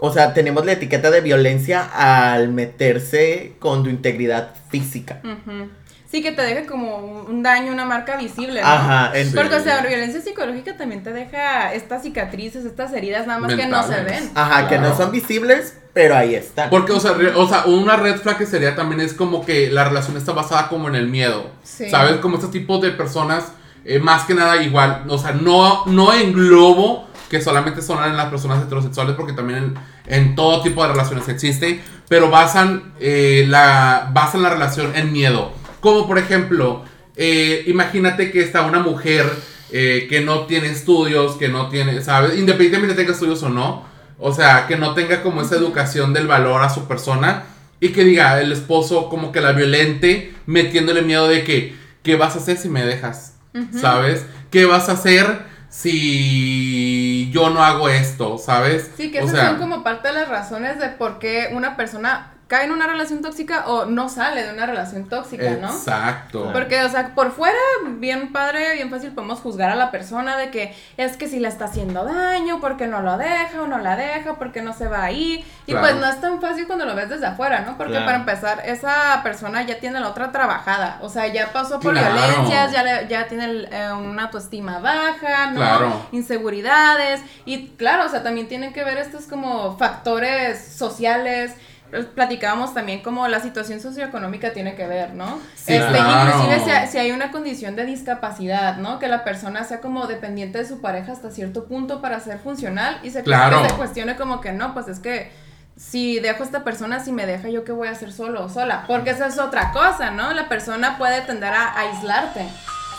[0.00, 5.20] O sea, tenemos la etiqueta de violencia al meterse con tu integridad física.
[5.24, 5.68] Ujú.
[6.10, 6.96] Sí, que te deje como
[7.28, 8.66] un daño, una marca visible, ¿no?
[8.66, 13.40] Ajá, en- Porque, o sea, violencia psicológica también te deja estas cicatrices, estas heridas, nada
[13.40, 14.30] más que no se ven.
[14.34, 16.70] Ajá, que no son visibles, pero ahí están.
[16.70, 19.68] Porque, o sea, re- o sea, una red flag que sería también es como que
[19.70, 21.50] la relación está basada como en el miedo.
[21.62, 21.90] Sí.
[21.90, 22.16] ¿Sabes?
[22.18, 23.52] Como este tipo de personas,
[23.84, 25.04] eh, más que nada igual.
[25.08, 29.74] O sea, no, no englobo que solamente son en las personas heterosexuales, porque también en,
[30.06, 35.52] en todo tipo de relaciones existe, pero basan, eh, la, basan la relación en miedo.
[35.80, 36.84] Como por ejemplo,
[37.16, 39.30] eh, imagínate que está una mujer
[39.70, 42.38] eh, que no tiene estudios, que no tiene, ¿sabes?
[42.38, 43.84] Independientemente tenga estudios o no,
[44.18, 47.44] o sea, que no tenga como esa educación del valor a su persona
[47.80, 52.34] y que diga el esposo como que la violente, metiéndole miedo de que, ¿qué vas
[52.34, 53.34] a hacer si me dejas?
[53.72, 54.24] ¿Sabes?
[54.50, 58.38] ¿Qué vas a hacer si yo no hago esto?
[58.38, 58.90] ¿Sabes?
[58.96, 61.76] Sí, que O esas sea, son como parte de las razones de por qué una
[61.76, 65.68] persona cae en una relación tóxica o no sale de una relación tóxica, ¿no?
[65.68, 66.50] Exacto.
[66.52, 67.58] Porque, o sea, por fuera,
[67.98, 71.48] bien padre, bien fácil podemos juzgar a la persona de que es que si le
[71.48, 75.04] está haciendo daño, porque no lo deja o no la deja, porque no se va
[75.04, 75.44] ahí.
[75.66, 75.86] Y Claro.
[75.88, 77.76] pues no es tan fácil cuando lo ves desde afuera, ¿no?
[77.76, 78.06] Porque Claro.
[78.06, 80.98] para empezar, esa persona ya tiene la otra trabajada.
[81.02, 82.14] O sea, ya pasó por Claro.
[82.14, 85.56] violencias, ya, le- ya tiene el, eh, una autoestima baja, ¿no?
[85.56, 86.06] Claro.
[86.12, 87.20] Inseguridades.
[87.44, 91.52] Y claro, o sea, también tienen que ver estos como factores sociales.
[91.90, 95.38] Pues, Platicábamos también como la situación socioeconómica tiene que ver, ¿no?
[95.54, 96.30] Sí, este, claro.
[96.30, 98.98] Inclusive si hay, si hay una condición de discapacidad, ¿no?
[98.98, 102.98] Que la persona sea como dependiente de su pareja hasta cierto punto para ser funcional
[103.02, 103.62] y se, Claro.
[103.62, 105.32] que se cuestione como que no, pues es que
[105.76, 108.48] si dejo a esta persona, si me deja, ¿yo qué voy a hacer solo o
[108.48, 108.84] sola?
[108.86, 110.32] Porque esa es otra cosa, ¿no?
[110.34, 112.46] La persona puede tender a aislarte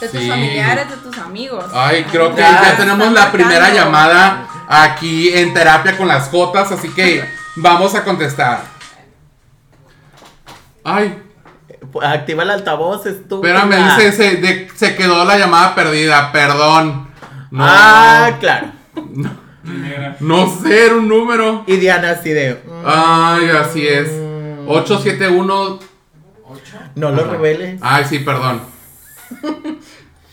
[0.02, 0.30] de tus Sí.
[0.30, 1.66] familiares, de tus amigos.
[1.76, 3.84] Ay, creo que Ya ya tenemos la primera marcando.
[3.84, 7.24] llamada aquí en terapia con las Jotas, así que
[7.58, 8.79] vamos a contestar.
[10.96, 11.24] Ay,
[12.02, 13.58] Activa el altavoz, estúpida.
[13.64, 17.08] espérame, dice, se, de- se quedó la llamada perdida, perdón.
[17.52, 18.68] No, Ah, claro.
[20.20, 21.64] No sé, era un número.
[21.68, 22.56] Y Diana así de...
[22.56, 24.10] mm, Ay, así es.
[24.68, 25.80] 871.
[26.96, 27.80] no lo reveles.
[27.82, 28.62] Ay, sí, perdón.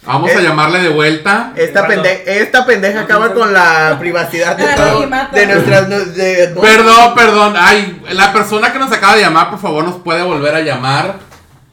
[0.06, 1.52] Vamos a Eh, llamarle de vuelta.
[1.56, 2.04] Esta, Perdón.
[2.04, 5.88] pende- esta pendeja acaba con la privacidad de, de nuestras...
[6.14, 7.54] de- Perdón, perdón.
[7.58, 11.16] Ay, la persona que nos acaba de llamar, por favor, nos puede volver a llamar.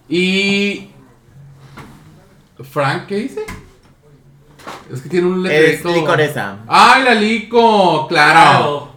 [0.09, 0.89] Y.
[2.71, 3.45] Frank, ¿qué dice?
[4.91, 5.89] Es que tiene un Es letrerito.
[5.93, 6.57] licoresa.
[6.67, 8.07] ¡Ay, la lico!
[8.07, 8.93] Claro.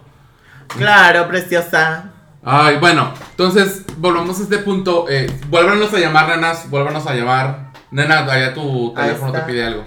[0.77, 2.11] Claro, preciosa.
[2.43, 5.05] Ay, bueno, entonces volvamos a este punto.
[5.09, 6.69] Eh, vuélvanos a llamar, nenas.
[6.69, 7.66] Vuélvanos a llamar.
[7.91, 9.85] Nena, allá tu teléfono te pide algo.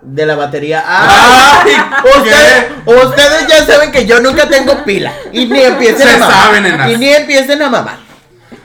[0.00, 0.82] De la batería.
[0.86, 1.72] ¡Ay!
[2.04, 5.12] Ustedes, ustedes ya saben que yo nunca tengo pila.
[5.32, 6.36] Y ni empiecen Se a mamar.
[6.36, 6.90] sabe, nenas.
[6.90, 7.96] Y ni empiecen a mamar.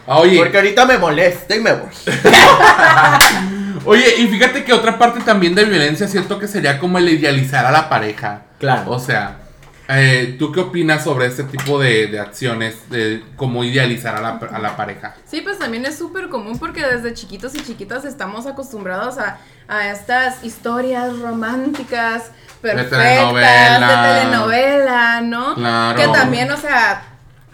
[0.07, 1.89] Ah, Oye, Porque ahorita me molesta y me voy.
[3.85, 7.65] oye, y fíjate que otra parte también de violencia siento que sería como el idealizar
[7.65, 8.41] a la pareja.
[8.59, 8.89] Claro.
[8.91, 9.35] O sea,
[9.89, 12.89] eh, ¿tú qué opinas sobre este tipo de, de acciones?
[12.89, 15.15] De cómo idealizar a la, a la pareja.
[15.25, 19.91] Sí, pues también es súper común porque desde chiquitos y chiquitas estamos acostumbrados a, a
[19.91, 24.19] estas historias románticas, perfectas, de telenovela.
[24.19, 25.55] telenovela, ¿no?
[25.55, 25.99] Claro.
[25.99, 27.03] Que también, o sea,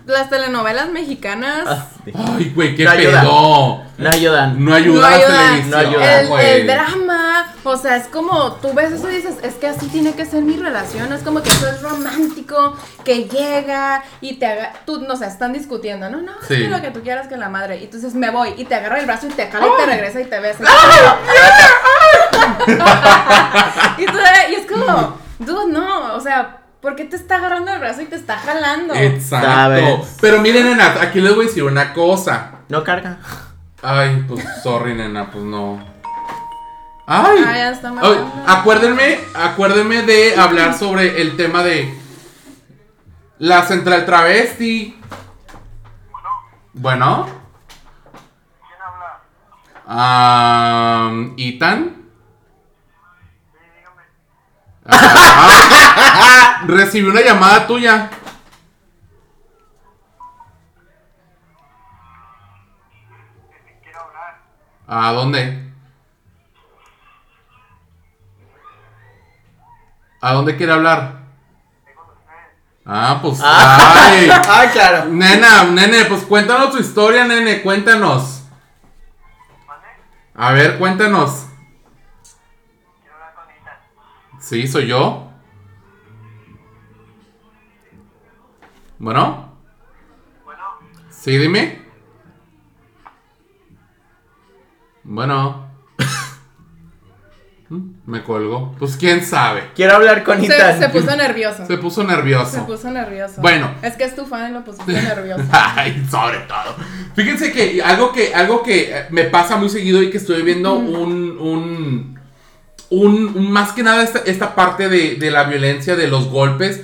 [0.05, 2.11] las telenovelas mexicanas Ah, sí.
[2.15, 3.83] Ay, güey, qué No pedo.
[3.97, 4.65] No ayudan.
[4.65, 5.37] No ayuda no a la ayuda.
[5.37, 5.69] televisión.
[5.71, 6.19] No ayuda.
[6.21, 6.51] el, güey.
[6.61, 10.13] el drama, o sea, es como, tú ves eso y dices, es que así tiene
[10.13, 14.73] que ser mi relación, es como que eso es romántico, que llega y te haga,
[14.85, 16.55] tú, no sé, están discutiendo, no, no, Sí.
[16.55, 18.65] es que lo que tú quieras que la madre, y tú dices, me voy, y
[18.65, 20.63] te agarra el brazo y te jala y te regresa y te besa.
[23.97, 24.17] y, tú-
[24.49, 28.05] y es como, dude, no, o sea, ¿por qué te está agarrando el brazo y
[28.05, 28.93] te está jalando?
[28.93, 29.47] Exacto.
[29.47, 30.17] ¿Sabes?
[30.19, 32.51] Pero miren, nena, aquí les voy a decir una cosa.
[32.67, 33.19] No carga.
[33.81, 35.81] Ay, pues sorry, nena, pues no.
[37.07, 37.43] Ay.
[37.45, 41.97] Ah, ya está Ay, acuérdenme, acuérdenme de hablar sobre el tema de
[43.39, 44.99] la central travesti.
[46.73, 47.27] Bueno.
[49.87, 52.03] Ah, ¿Itan?
[54.85, 55.22] Ah,
[56.67, 58.09] recibí una llamada tuya.
[64.87, 65.71] ¿A dónde?
[70.21, 71.23] ¿A dónde quiere hablar?
[72.85, 73.39] Ah, pues.
[73.43, 74.29] Ay.
[74.47, 75.05] Ah, claro.
[75.05, 78.43] Nena, nene, pues cuéntanos tu historia, nene, cuéntanos.
[80.35, 81.47] A ver, cuéntanos.
[84.39, 85.22] Sí, soy yo.
[89.03, 89.51] Bueno.
[91.09, 91.81] Sí, dime.
[95.03, 95.67] Bueno.
[97.69, 98.75] Mm, Me colgó.
[98.77, 99.69] Pues quién sabe.
[99.73, 100.77] Quiero hablar con Se, Itan.
[100.77, 101.65] se puso nervioso.
[101.65, 102.51] Se puso nervioso.
[102.51, 103.41] Se puso nervioso.
[103.41, 103.73] Bueno.
[103.81, 105.43] Es que es tu fan y lo pusiste nervioso.
[105.51, 106.75] Ay, sobre todo.
[107.15, 110.73] Fíjense que algo que, algo que eh, me pasa muy seguido y que estoy viendo
[110.75, 112.19] un, un,
[112.89, 116.81] un, un- más que nada esta, esta parte de, de la violencia, de los golpes.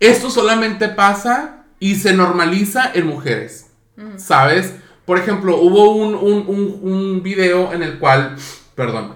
[0.00, 3.70] Esto solamente pasa y se normaliza en mujeres.
[4.16, 4.74] ¿Sabes?
[5.04, 8.36] Por ejemplo, hubo un, un, un, un video en el cual,
[8.74, 9.14] perdón,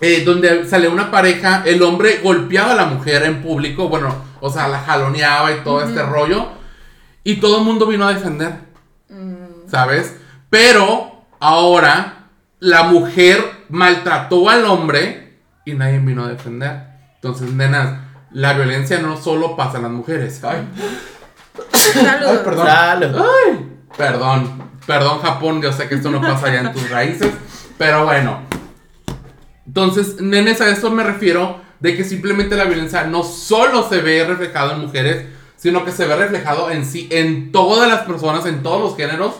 [0.00, 4.50] eh, donde sale una pareja, el hombre golpeaba a la mujer en público, bueno, o
[4.50, 6.48] sea, la jaloneaba y todo este rollo,
[7.24, 8.60] y todo el mundo vino a defender,
[9.68, 10.16] ¿sabes?
[10.50, 16.82] Pero ahora la mujer maltrató al hombre y nadie vino a defender.
[17.16, 18.00] Entonces, nenas,
[18.36, 20.44] la violencia no solo pasa en las mujeres.
[20.44, 20.68] Ay,
[21.90, 22.26] Salud.
[22.28, 22.66] Ay, perdón.
[22.66, 23.16] Salud.
[23.16, 27.32] Ay, perdón, perdón Japón, yo sé que esto no pasa allá en tus raíces,
[27.78, 28.40] pero bueno.
[29.66, 34.22] Entonces, nenes, a eso me refiero de que simplemente la violencia no solo se ve
[34.26, 35.24] reflejado en mujeres,
[35.56, 39.32] sino que se ve reflejado en sí, en todas las personas, en todos los géneros,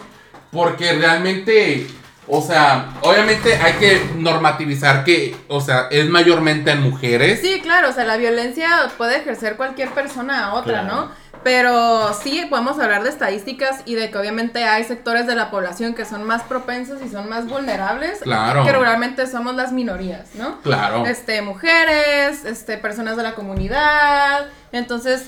[0.51, 1.87] porque realmente,
[2.29, 7.41] o sea, obviamente hay que normativizar que, o sea, es mayormente en mujeres.
[7.41, 10.95] Sí, claro, o sea, la violencia puede ejercer cualquier persona a otra, Claro.
[10.95, 11.27] ¿no?
[11.45, 15.95] Pero sí podemos hablar de estadísticas y de que obviamente hay sectores de la población
[15.95, 18.19] que son más propensos y son más vulnerables.
[18.23, 18.65] Claro.
[18.65, 20.61] Que regularmente somos las minorías, ¿no?
[20.63, 21.07] Claro.
[21.07, 24.47] Este, mujeres, este, personas de la comunidad.
[24.73, 25.27] Entonces,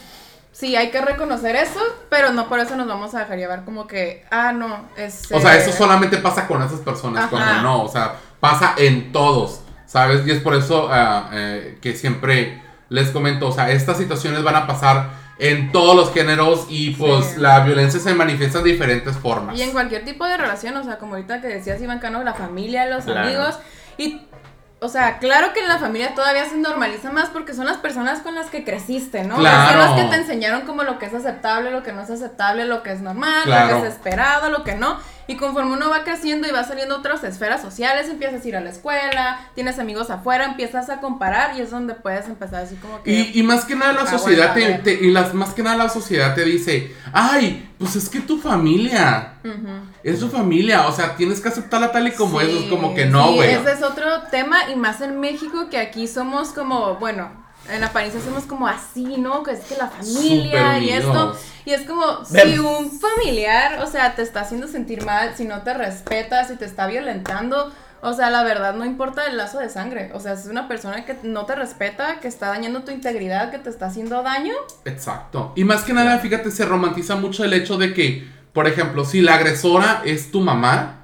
[0.59, 3.87] sí, hay que reconocer eso, pero no por eso nos vamos a dejar llevar como
[3.87, 5.31] que, ah, no, es...
[5.31, 7.31] O sea, eh, eso solamente pasa con esas personas, Ajá.
[7.31, 10.27] cuando no, o sea, pasa en todos, ¿sabes?
[10.27, 10.91] Y es por eso
[11.33, 16.13] eh, que siempre les comento, o sea, estas situaciones van a pasar en todos los
[16.13, 17.35] géneros y pues Sí.
[17.41, 19.57] la violencia se manifiesta de diferentes formas.
[19.57, 22.35] Y en cualquier tipo de relación, o sea, como ahorita que decías Iván Cano, la
[22.35, 23.21] familia, los Claro.
[23.21, 23.57] amigos.
[23.99, 24.23] Y,
[24.81, 28.21] o sea, claro que en la familia todavía se normaliza más porque son las personas
[28.21, 29.37] con las que creciste, ¿no?
[29.37, 29.71] Claro.
[29.71, 32.65] Son las que te enseñaron como lo que es aceptable, lo que no es aceptable,
[32.65, 33.75] lo que es normal, Claro.
[33.77, 34.99] lo que es esperado, lo que no.
[35.29, 38.61] Y conforme uno va creciendo y va saliendo otras esferas sociales, empiezas a ir a
[38.61, 43.03] la escuela, tienes amigos afuera, empiezas a comparar y es donde puedes empezar así como
[43.03, 43.11] que...
[43.13, 45.89] Y, y más que nada la Ah, sociedad te, y las más que nada la
[45.91, 49.35] sociedad te dice, ay, pues es que tu familia,
[50.03, 53.05] es tu familia, o sea, tienes que aceptarla tal y como Sí, es como que
[53.05, 53.51] no, sí, güey.
[53.53, 57.31] ese es otro tema y más en México que aquí somos como, bueno,
[57.71, 59.43] en apariencia somos como así, ¿no?
[59.43, 61.37] Que es que la familia y esto.
[61.65, 65.63] Y es como, si un familiar, o sea, te está haciendo sentir mal, si no
[65.63, 69.69] te respeta, si te está violentando, o sea, la verdad no importa el lazo de
[69.69, 70.11] sangre.
[70.15, 73.51] O sea, si es una persona que no te respeta, que está dañando tu integridad,
[73.51, 74.55] que te está haciendo daño.
[74.85, 75.53] Exacto.
[75.57, 79.21] Y más que nada, fíjate, se romantiza mucho el hecho de que, por ejemplo, si
[79.21, 81.01] la agresora es tu mamá,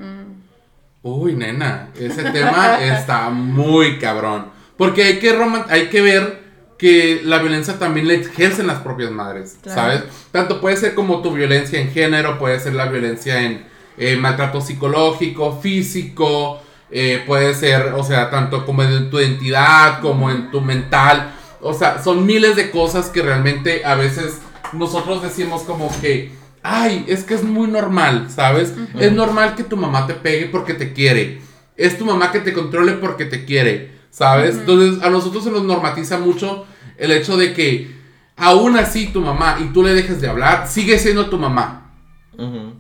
[1.03, 4.51] uy, nena, ese tema está muy cabrón.
[4.79, 5.37] Porque hay que,
[5.69, 6.44] hay que ver
[6.79, 9.81] que la violencia también la ejercen las propias madres, Claro.
[9.81, 10.03] ¿sabes?
[10.33, 13.65] Tanto puede ser como tu violencia en género, puede ser la violencia en
[13.97, 16.61] eh, maltrato psicológico, físico,
[16.91, 21.33] eh, puede ser, o sea, tanto como en tu identidad, como en tu mental.
[21.61, 24.41] O sea, son miles de cosas que realmente a veces
[24.73, 26.33] nosotros decimos como que,
[26.63, 28.75] ay, es que es muy normal, ¿sabes?
[28.99, 31.41] Es normal que tu mamá te pegue porque te quiere.
[31.77, 34.55] Es tu mamá que te controle porque te quiere, ¿sabes?
[34.55, 37.91] Entonces a nosotros se nos normatiza mucho el hecho de que
[38.37, 41.81] aún así tu mamá y tú le dejes de hablar, sigue siendo tu mamá.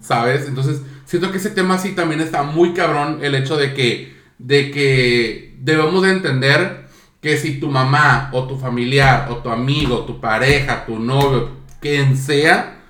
[0.00, 0.46] ¿sabes?
[0.48, 4.70] Entonces, siento que ese tema sí también está muy cabrón, el hecho de que, de
[4.72, 6.86] que debemos de entender
[7.20, 12.16] que si tu mamá o tu familiar o tu amigo, tu pareja, tu novio, quien
[12.16, 12.80] sea,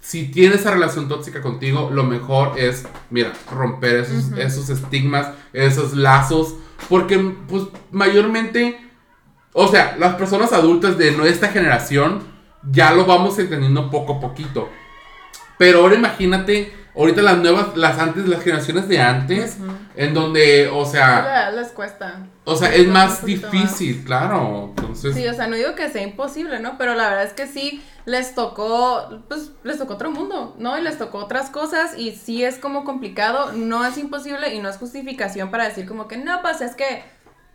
[0.00, 5.94] si tiene esa relación tóxica contigo, lo mejor es, mira, romper esos, esos estigmas, esos
[5.94, 6.54] lazos,
[6.88, 7.18] porque
[7.48, 8.78] pues mayormente,
[9.52, 12.22] o sea, las personas adultas de nuestra generación
[12.70, 14.68] ya lo vamos entendiendo poco a poquito.
[15.58, 19.56] Pero ahora imagínate, ahorita las nuevas, las antes, las generaciones de antes,
[19.96, 22.26] en donde, o sea, Les, les cuesta.
[22.44, 24.72] o sea, les es más difícil, claro.
[24.76, 26.78] Entonces, Sí, o sea, no digo que sea imposible, ¿no?
[26.78, 30.78] Pero la verdad es que sí les tocó, pues les tocó otro mundo, ¿no?
[30.78, 34.68] Y les tocó otras cosas y sí es como complicado, no es imposible y no
[34.68, 37.02] es justificación para decir como que no, pues es que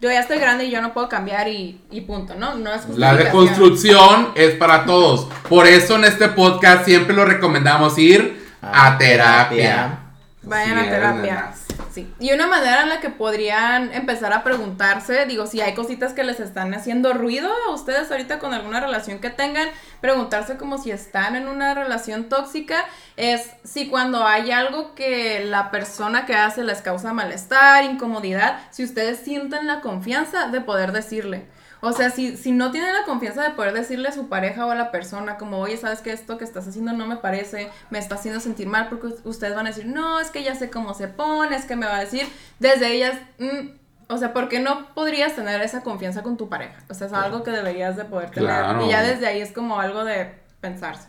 [0.01, 2.55] yo ya estoy grande y yo no puedo cambiar y, y punto, ¿no?
[2.55, 5.27] No es la reconstrucción es para todos.
[5.49, 9.57] Por eso en este podcast siempre lo recomendamos ir a A terapia.
[9.57, 9.99] terapia.
[10.41, 11.53] Vayan Sí, a terapia.
[11.93, 12.13] Sí.
[12.19, 16.23] Y una manera en la que podrían empezar a preguntarse, digo, si hay cositas que
[16.23, 19.67] les están haciendo ruido a ustedes ahorita con alguna relación que tengan,
[19.99, 22.85] preguntarse como si están en una relación tóxica,
[23.17, 28.83] es si cuando hay algo que la persona que hace les causa malestar, incomodidad, si
[28.83, 31.47] ustedes sienten la confianza de poder decirle.
[31.81, 34.71] O sea, si, si no tienen la confianza de poder decirle a su pareja o
[34.71, 37.99] a la persona como, oye, ¿sabes que esto que estás haciendo no me parece, me
[37.99, 38.89] está haciendo sentir mal?
[38.89, 41.77] Porque ustedes van a decir, no, es que ya sé cómo se pone, es que
[41.77, 42.27] me va a decir,
[42.59, 43.69] desde ellas, mm,
[44.07, 46.83] o sea, ¿por qué no podrías tener esa confianza con tu pareja?
[46.89, 48.49] O sea, es algo que deberías de poder tener.
[48.49, 48.85] Claro.
[48.85, 51.07] Y ya desde ahí es como algo de pensarse.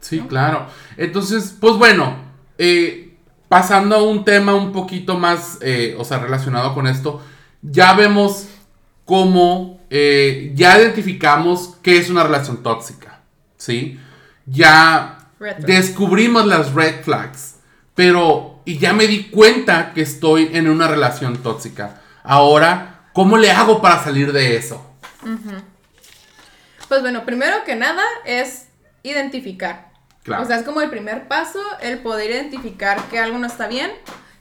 [0.00, 0.66] Sí, claro.
[0.96, 2.16] Entonces, pues bueno,
[2.58, 3.16] eh,
[3.48, 7.22] pasando a un tema un poquito más, eh, o sea, relacionado con esto,
[7.62, 8.48] ya vemos
[9.10, 13.18] cómo, eh, ya identificamos qué es una relación tóxica,
[13.56, 13.98] ¿sí?
[14.46, 17.56] Ya descubrimos las red flags,
[17.96, 22.02] pero, y ya me di cuenta que estoy en una relación tóxica.
[22.22, 24.80] Ahora, ¿cómo le hago para salir de eso?
[26.86, 28.68] Pues bueno, primero que nada es
[29.02, 29.90] identificar.
[30.22, 30.44] Claro.
[30.44, 33.90] O sea, es como el primer paso, el poder identificar que algo no está bien,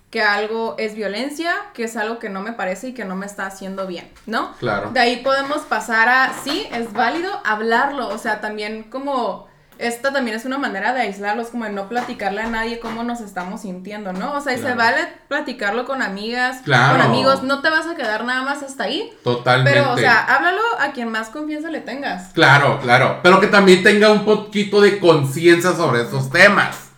[0.09, 3.25] que algo es violencia, que es algo que no me parece y que no me
[3.27, 4.53] está haciendo bien, ¿no?
[4.59, 4.89] Claro.
[4.91, 10.35] De ahí podemos pasar a, sí, es válido hablarlo, o sea, también como, esta también
[10.35, 14.11] es una manera de aislarlos, como de no platicarle a nadie cómo nos estamos sintiendo,
[14.11, 14.33] ¿no?
[14.33, 16.93] O sea, y se vale platicarlo con amigas, Claro.
[16.97, 19.79] con amigos, no te vas a quedar nada más hasta ahí, Totalmente.
[19.79, 22.33] pero, o sea, háblalo a quien más confianza le tengas.
[22.33, 23.19] Claro, claro.
[23.21, 26.89] Pero que también tenga un poquito de conciencia sobre esos temas.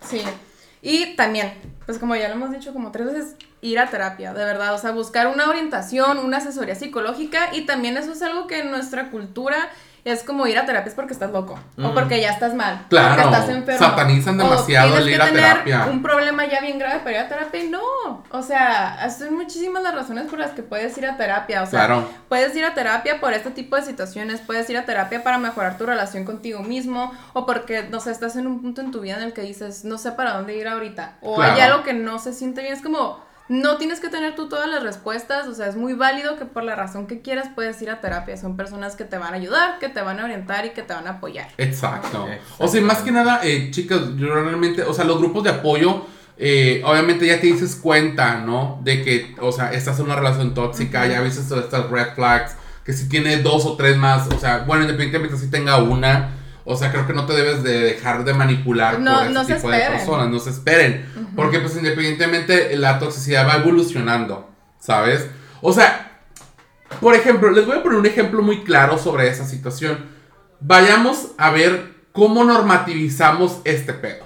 [0.00, 0.22] Sí.
[0.82, 1.52] Y también,
[1.90, 4.72] pues como ya lo hemos dicho como tres veces, ir a terapia, de verdad.
[4.74, 7.48] O sea, buscar una orientación, una asesoría psicológica.
[7.52, 9.68] Y también eso es algo que en nuestra cultura
[10.04, 11.58] es como ir a terapia es porque estás loco.
[11.82, 12.86] O porque ya estás mal.
[12.88, 13.86] Claro, Porque estás enfermo.
[13.86, 15.86] satanizan o demasiado tienes el ir que a tener terapia.
[15.90, 17.64] Un problema ya bien grave para ir a terapia.
[17.64, 17.80] Y no.
[18.30, 21.62] O sea, son muchísimas las razones por las que puedes ir a terapia.
[21.62, 22.08] O sea, Claro.
[22.28, 25.76] Puedes ir a terapia por este tipo de situaciones, puedes ir a terapia para mejorar
[25.78, 29.16] tu relación contigo mismo o porque, no sé, estás en un punto en tu vida
[29.16, 31.16] en el que dices, no sé para dónde ir ahorita.
[31.22, 31.52] O Claro.
[31.54, 33.18] hay algo que no se siente bien, es como,
[33.50, 36.62] no tienes que tener tú todas las respuestas, o sea, es muy válido que por
[36.62, 38.36] la razón que quieras puedes ir a terapia.
[38.36, 40.94] Son personas que te van a ayudar, que te van a orientar y que te
[40.94, 41.48] van a apoyar.
[41.58, 42.28] Exacto.
[42.58, 46.06] O sea, más que nada, eh, chicas, yo realmente, o sea, los grupos de apoyo
[46.42, 48.80] eh, obviamente ya te dices cuenta, ¿no?
[48.84, 52.54] De que, o sea, estás en una relación tóxica, ya viste todas estas red flags,
[52.84, 56.36] que si tiene dos o tres más, o sea, bueno, independientemente si tenga una,
[56.70, 59.44] o sea, creo que no te debes de dejar de manipular No, por ese no
[59.44, 61.04] se tipo de personas, no se esperen,
[61.34, 64.48] porque pues independientemente la toxicidad va evolucionando,
[64.78, 65.28] ¿sabes?
[65.62, 66.22] O sea,
[67.00, 70.06] por ejemplo, les voy a poner un ejemplo muy claro sobre esa situación.
[70.60, 74.24] Vayamos a ver cómo normativizamos este pedo.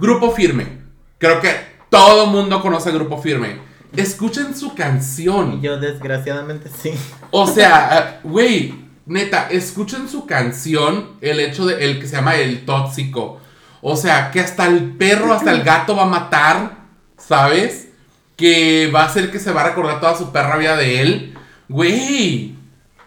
[0.00, 0.80] Grupo Firme.
[1.18, 1.54] Creo que
[1.88, 3.60] todo mundo conoce a Grupo Firme.
[3.94, 5.60] Escuchen su canción.
[5.60, 6.94] Yo desgraciadamente sí.
[7.30, 8.74] O sea, uh, güey,
[9.06, 13.40] neta, escuchen su canción, el hecho de el que se llama El Tóxico.
[13.80, 16.72] O sea, que hasta el perro, hasta el gato va a matar,
[17.18, 17.88] ¿sabes?
[18.36, 21.34] Que va a hacer que se va a recordar toda su perra vida de él.
[21.68, 22.54] Güey.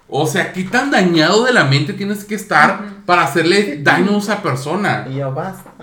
[0.07, 4.19] O sea, ¿qué tan dañado de la mente tienes que estar para hacerle daño a
[4.19, 5.07] esa persona?
[5.09, 5.71] Y yo basta.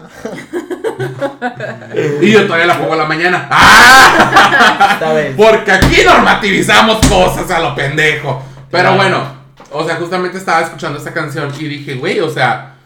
[2.20, 3.48] Y yo todavía la pongo a la mañana.
[3.52, 4.98] ¡Ah!
[5.36, 8.42] Porque aquí normativizamos cosas a lo pendejo.
[8.70, 8.96] Pero Claro.
[8.96, 9.41] bueno,
[9.72, 12.76] o sea, justamente estaba escuchando esta canción y dije, güey, o sea,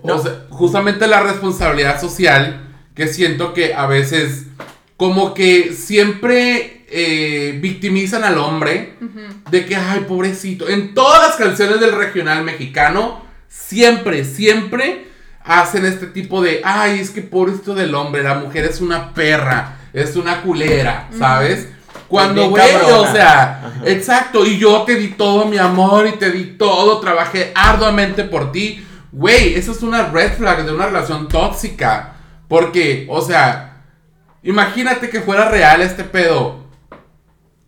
[0.00, 0.18] o No.
[0.22, 2.60] sea, justamente la responsabilidad social
[2.94, 4.46] que siento que a veces
[4.96, 8.94] como que siempre eh, victimizan al hombre
[9.50, 10.68] de que, ay, pobrecito.
[10.68, 15.06] En todas las canciones del regional mexicano, siempre, siempre
[15.44, 19.76] hacen este tipo de, ay, es que pobrecito del hombre, la mujer es una perra,
[19.92, 21.68] es una culera, ¿sabes?
[22.08, 23.72] Cuando, güey, o sea, Ajá.
[23.84, 28.50] exacto, y yo te di todo mi amor y te di todo, trabajé arduamente por
[28.50, 28.84] ti.
[29.12, 32.14] Güey, eso es una red flag de una relación tóxica.
[32.48, 33.82] Porque, o sea,
[34.42, 36.66] imagínate que fuera real este pedo.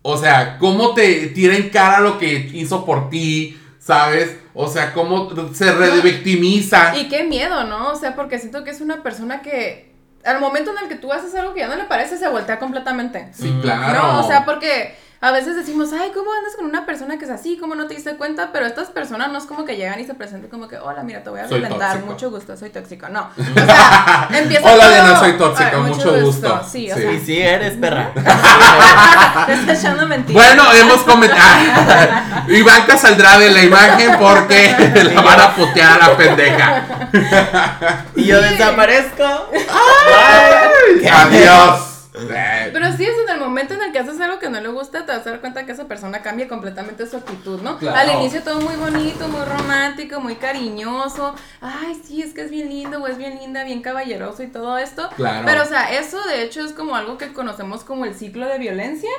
[0.01, 4.37] O sea, cómo te tira en cara lo que hizo por ti, ¿sabes?
[4.55, 6.97] O sea, cómo se revictimiza.
[6.97, 7.91] Y qué miedo, ¿no?
[7.91, 9.90] O sea, porque siento que es una persona que
[10.25, 12.59] al momento en el que tú haces algo que ya no le parece, se voltea
[12.59, 13.29] completamente.
[13.33, 14.01] Sí, claro.
[14.01, 17.31] No, o sea, porque a veces decimos, ay, ¿cómo andas con una persona que es
[17.31, 17.55] así?
[17.59, 18.49] ¿Cómo no te diste cuenta?
[18.51, 21.21] Pero estas personas no es como que llegan y se presentan como que, hola, mira,
[21.23, 22.11] te voy a Soy violentar, tóxico.
[22.11, 23.07] mucho gusto, soy tóxico.
[23.09, 23.29] No.
[23.37, 26.61] O sea, empieza Hola, todo, Diana, soy tóxico, "Ay, mucho gusto".
[26.69, 27.01] Sí, o Sí.
[27.01, 28.11] sea, Y sí eres perra.
[29.45, 30.43] te está echando mentiras.
[30.43, 31.59] Bueno, hemos comentado.
[32.47, 34.75] Ivanka saldrá de la imagen porque
[35.13, 36.83] la van a putear a la pendeja.
[38.15, 39.23] Y yo desaparezco.
[39.53, 41.90] Ay, Adiós.
[42.27, 45.05] Pero sí es en el momento en el que haces algo que no le gusta,
[45.05, 47.77] te vas a dar cuenta que esa persona cambia completamente su actitud, ¿no?
[47.77, 47.97] Claro.
[47.97, 51.35] Al inicio todo muy bonito, muy romántico, muy cariñoso.
[51.61, 54.77] Ay, sí, es que es bien lindo o es bien linda, bien caballeroso y todo
[54.77, 55.09] esto.
[55.15, 55.43] Claro.
[55.45, 58.57] Pero, o sea, eso de hecho es como algo que conocemos como el ciclo de
[58.57, 59.09] violencia,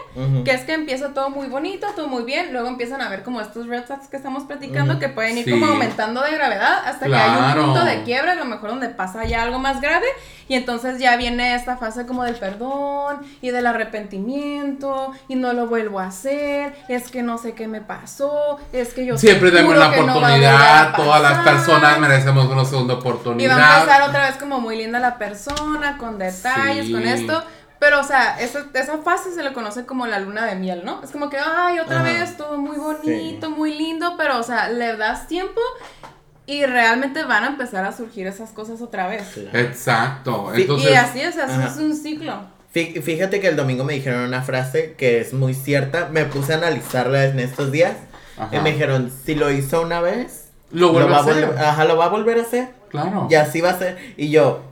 [0.44, 3.40] que es que empieza todo muy bonito, todo muy bien, luego empiezan a ver como
[3.40, 5.50] estos red flags que estamos platicando que pueden ir Sí.
[5.50, 8.88] como aumentando de gravedad hasta que hay un punto de quiebra, a lo mejor donde
[8.88, 10.06] pasa ya algo más grave
[10.48, 12.91] y entonces ya viene esta fase como del perdón
[13.40, 17.80] y del arrepentimiento y no lo vuelvo a hacer, es que no sé qué me
[17.80, 20.94] pasó, es que yo Siempre demos la no oportunidad.
[20.96, 21.54] Todas las pasar".
[21.54, 23.78] personas merecemos una segunda Y va a oportunidad.
[23.80, 26.92] empezar otra vez como muy linda la persona, con detalles, Sí.
[26.92, 27.42] con esto.
[27.78, 31.02] Pero, o sea, esa, esa fase se le conoce como la luna de miel, ¿no?
[31.02, 32.04] Es como que, ay, otra Ajá.
[32.04, 35.60] vez, todo muy bonito, muy lindo, pero, o sea, le das tiempo
[36.46, 39.36] y realmente van a empezar a surgir esas cosas otra vez.
[39.52, 40.52] Exacto.
[40.54, 41.66] Sí, Entonces, y así, eso Ajá.
[41.66, 42.34] es un ciclo.
[42.74, 46.08] Fí- Fíjate que el domingo me dijeron una frase que es muy cierta.
[46.12, 47.96] Me puse a analizarla en estos días.
[48.38, 48.56] Ajá.
[48.56, 51.34] Y me dijeron, si lo hizo una vez, lo vuelvo va a hacer.
[51.50, 52.68] volver- ajá, lo va a volver a hacer.
[52.88, 53.26] Claro.
[53.30, 53.98] Y así va a ser.
[54.16, 54.62] Y yo,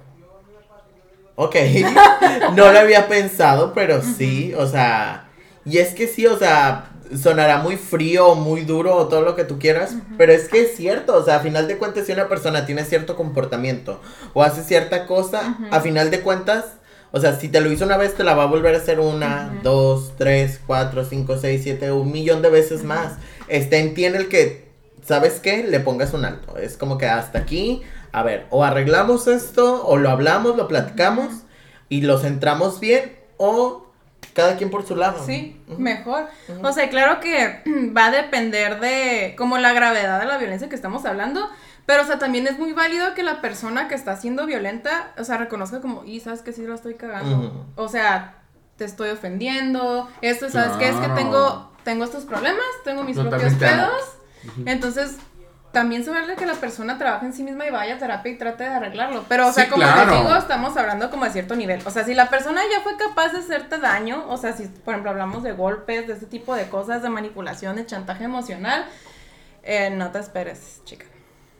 [1.37, 1.57] ok,
[2.55, 5.29] no lo había pensado, pero sí, o sea,
[5.65, 6.91] y es que sí, o sea,
[7.21, 10.63] sonará muy frío o muy duro o todo lo que tú quieras, pero es que
[10.63, 14.01] es cierto, o sea, a final de cuentas, si una persona tiene cierto comportamiento
[14.35, 16.65] o hace cierta cosa, a final de cuentas,
[17.13, 19.01] o sea, si te lo hizo una vez, te la va a volver a hacer
[19.01, 23.15] una, dos, tres, cuatro, cinco, seis, siete, un millón de veces más.
[23.49, 24.69] Este, entiende el que,
[25.05, 25.65] ¿sabes qué?
[25.65, 26.57] Le pongas un alto.
[26.57, 27.83] Es como que hasta aquí,
[28.13, 31.43] a ver, o arreglamos esto, o lo hablamos, lo platicamos,
[31.89, 33.91] y lo centramos bien, o
[34.33, 35.25] cada quien por su lado.
[35.27, 36.27] Sí, mejor.
[36.63, 37.63] O sea, claro que
[37.97, 41.49] va a depender de como la gravedad de la violencia que estamos hablando,
[41.87, 45.25] pero o sea, también es muy válido que la persona que está siendo violenta, o
[45.25, 47.67] sea, reconozca como, y sabes que sí lo estoy cagando.
[47.77, 48.35] O sea,
[48.77, 50.89] te estoy ofendiendo, esto, ¿sabes qué?
[50.89, 51.15] Es que Claro.
[51.15, 54.03] tengo, tengo estos problemas, tengo mis propios pedos.
[54.67, 55.17] Entonces,
[55.73, 58.39] también se vale que la persona trabaje en sí misma y vaya a terapia y
[58.39, 59.25] trate de arreglarlo.
[59.29, 60.11] Pero, o sea, Sí, como claro.
[60.11, 61.81] te digo, estamos hablando como de cierto nivel.
[61.87, 64.95] O sea, si la persona ya fue capaz de hacerte daño, o sea, si, por
[64.95, 68.85] ejemplo, hablamos de golpes, de ese tipo de cosas, de manipulación, de chantaje emocional,
[69.63, 71.05] eh, no te esperes, chica.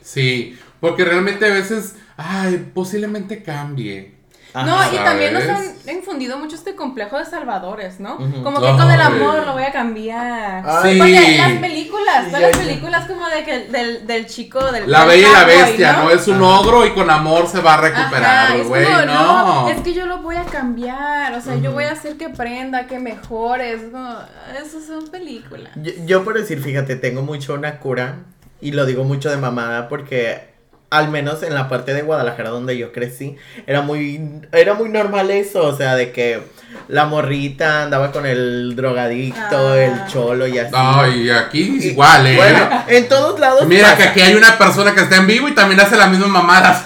[0.03, 4.21] Sí, porque realmente a veces, ay, posiblemente cambie.
[4.53, 8.17] Ajá, no, y también nos han infundido mucho este complejo de salvadores, ¿no?
[8.43, 10.65] Como que con el amor lo voy a cambiar.
[10.67, 10.95] Ay.
[10.95, 10.99] Sí.
[10.99, 15.29] Porque las películas, todas las películas como de que del, del chico, del La bella
[15.29, 16.11] y la bestia, ¿no?
[16.11, 19.69] Es un ogro y con amor se va a recuperar, es güey, como, no.
[19.69, 22.89] Es que yo lo voy a cambiar, o sea, yo voy a hacer que prenda,
[22.89, 24.17] que mejore, es como,
[24.61, 25.71] esas son películas.
[25.77, 28.25] Yo, yo por decir, fíjate, tengo mucho una cura
[28.61, 30.51] y lo digo mucho de mamada porque
[30.91, 33.37] al menos en la parte de Guadalajara donde yo crecí
[33.69, 36.41] era muy era muy normal eso, o sea, de que
[36.89, 39.79] la morrita andaba con el drogadicto, Ah.
[39.79, 40.73] el cholo y así.
[40.75, 42.37] Ay, aquí es Y- igual, ¿eh?
[42.37, 45.55] Bueno, en todos lados Mira que aquí hay una persona que está en vivo y
[45.55, 46.85] también hace las mismas mamadas.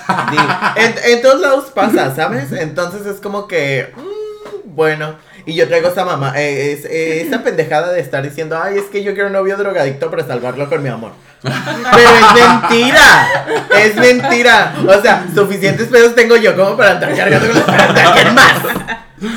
[0.77, 2.53] En, en todos lados pasa, ¿sabes?
[2.53, 5.17] Entonces es como que, mm, bueno,
[5.47, 8.85] y yo traigo esa mamá, eh, es- eh, esa pendejada de estar diciendo, ay, es
[8.85, 11.13] que yo quiero un novio drogadicto para salvarlo con mi amor.
[11.43, 13.45] Pero es mentira,
[13.79, 14.75] es mentira.
[14.89, 18.53] O sea, suficientes pedos tengo yo como para andar cargando con pedas de alguien más.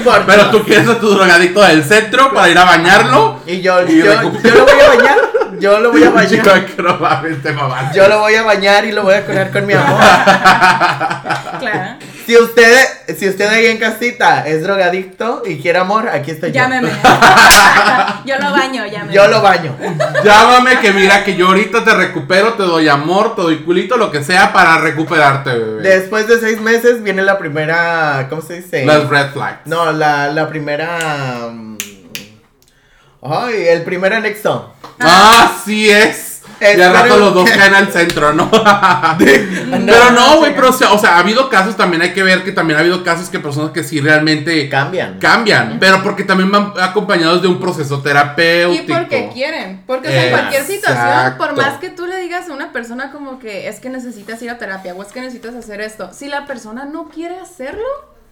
[0.03, 3.39] Por Pero tú quieres a tu drogadicto del centro para ir a bañarlo.
[3.45, 5.17] Y yo, Y yo, recu- yo lo voy a bañar,
[5.59, 6.65] yo lo voy a bañar.
[7.93, 9.99] Yo lo voy a bañar y lo voy a curar con mi amor.
[11.59, 11.97] Claro.
[12.25, 12.75] Si usted,
[13.17, 16.55] si usted ahí en casita es drogadicto y quiere amor, aquí estoy yo.
[16.55, 16.89] Llámeme.
[18.25, 19.13] yo lo baño, llámeme.
[19.13, 19.77] Yo lo baño.
[20.25, 24.11] Llámame que mira que yo ahorita te recupero, te doy amor, te doy culito, lo
[24.11, 25.81] que sea para recuperarte, bebé.
[25.83, 28.85] Después de seis meses viene la primera, ¿cómo se dice?
[28.85, 29.59] Las red flags.
[29.65, 31.47] No, la, la primera...
[31.49, 31.76] mm,
[33.21, 34.73] Ay, el primer anexo.
[34.99, 36.37] Ah, sí es.
[36.59, 38.49] Y al Espero rato los dos caen al centro, ¿no?
[39.19, 42.43] pero no, güey, pero o sea, o sea, ha habido casos, también hay que ver
[42.43, 45.19] que también ha habido casos que personas que sí realmente Cambian.
[45.19, 48.97] cambian, pero porque también van acompañados de un proceso Y terapéutico.
[48.97, 49.83] porque quieren.
[49.85, 53.11] Porque o sea, en cualquier situación, por más que tú le digas a una persona
[53.11, 56.27] como que es que necesitas ir a terapia o es que necesitas hacer esto, si
[56.27, 57.85] la persona no quiere hacerlo,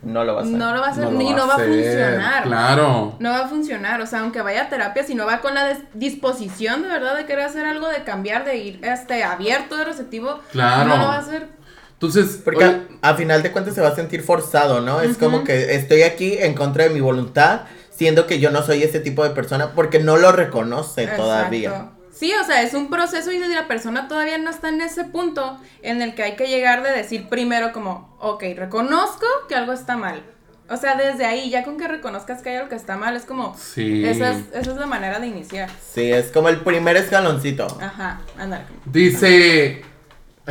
[0.05, 0.57] No lo vas a hacer.
[0.59, 2.43] no lo va a hacer No y no va a hacer, funcionar.
[2.43, 3.15] Claro.
[3.19, 5.77] No va a funcionar, o sea, aunque vaya a terapia, si no va con la
[5.93, 10.39] disposición de verdad de querer hacer algo, de cambiar, de ir este abierto, de receptivo,
[10.51, 10.87] Claro.
[10.89, 11.47] no lo va a hacer.
[11.93, 15.01] Entonces, Porque oye, a, a final de cuentas se va a sentir forzado, ¿no?
[15.01, 18.83] Es como que estoy aquí en contra de mi voluntad, siendo que yo no soy
[18.83, 21.91] ese tipo de persona porque no lo reconoce todavía.
[22.15, 25.03] Sí, o sea, es un proceso y si la persona todavía no está en ese
[25.03, 29.73] punto en el que hay que llegar de decir primero como, ok, reconozco que algo
[29.73, 30.23] está mal.
[30.69, 33.25] O sea, desde ahí, ya con que reconozcas que hay algo que está mal, es
[33.25, 34.05] como, Sí.
[34.05, 35.69] esa, es, esa es la manera de iniciar.
[35.93, 37.67] Sí, es como el primer escaloncito.
[37.81, 38.63] Ajá, ándale.
[38.85, 39.83] dice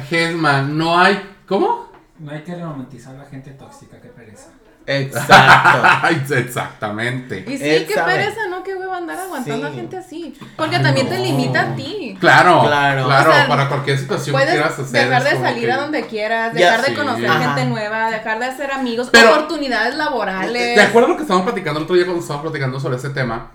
[0.08, 1.18] Gesma, no hay.
[1.48, 1.88] ¿Cómo?
[2.18, 4.50] No hay que romantizar a la gente tóxica, qué pereza.
[4.86, 6.34] Exacto.
[6.36, 7.44] Exactamente.
[7.48, 8.14] Y sí, Él qué sabe.
[8.16, 8.62] pereza, ¿no?
[8.62, 9.72] Qué huevo andar aguantando Sí.
[9.72, 10.34] a gente así.
[10.56, 12.16] Porque también te limita a ti.
[12.20, 13.04] Claro, Claro.
[13.06, 15.08] claro, O sea, para cualquier situación que Puedes quieras hacer.
[15.08, 16.94] dejar de salir que- a donde quieras, Ya, dejar de sí.
[16.94, 17.40] conocer Ajá.
[17.54, 20.76] gente nueva, dejar de hacer amigos, Pero- oportunidades laborales.
[20.76, 23.10] De acuerdo a lo que estábamos platicando el otro día cuando estábamos platicando sobre ese
[23.10, 23.50] tema,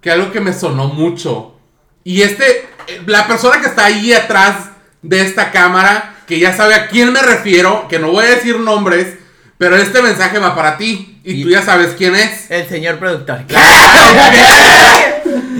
[0.00, 1.56] que algo que me sonó mucho.
[2.02, 2.44] Y este,
[2.88, 4.70] eh, la persona que está ahí atrás
[5.02, 8.58] de esta cámara, que ya sabe a quién me refiero, que no voy a decir
[8.58, 9.18] nombres,
[9.58, 11.20] pero este mensaje va para ti.
[11.24, 12.50] Y, Y- tú ya sabes quién es.
[12.50, 13.42] El señor productor.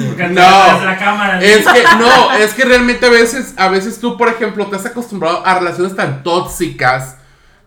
[0.09, 0.85] Porque No.
[0.85, 1.41] la cámara.
[1.43, 4.87] Es que, no, es que realmente a veces, a veces tú, por ejemplo, te has
[4.87, 7.17] acostumbrado a relaciones tan tóxicas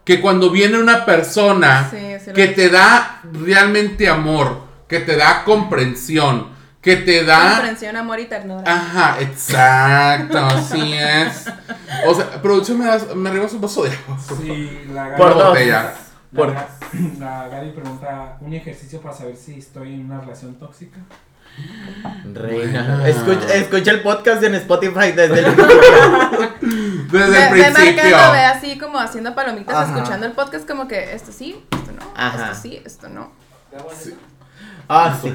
[0.03, 6.47] que cuando viene una persona Sí, que te da realmente amor, que te da comprensión,
[6.81, 7.51] que te da...
[7.55, 8.63] Comprensión, amor y ternura.
[8.71, 11.45] Ajá, exacto, así es.
[12.05, 14.17] O sea, producción, me, das, me arribas un vaso de agua.
[14.41, 15.47] Sí, la Por dos.
[15.49, 15.93] botella.
[16.35, 16.67] Por- la,
[17.19, 20.97] la Gaby pregunta, ¿un ejercicio para saber si estoy en una relación tóxica?
[22.33, 23.07] Reina.
[23.07, 25.45] Escucha, escucha el podcast en Spotify desde el
[27.11, 28.03] Desde Ve, el principio.
[28.03, 29.95] marcando, ve así como haciendo palomitas, Ajá.
[29.95, 32.51] escuchando el podcast como que esto sí, esto no, Ajá.
[32.51, 33.31] esto sí, esto no.
[34.89, 35.33] Ah, sí.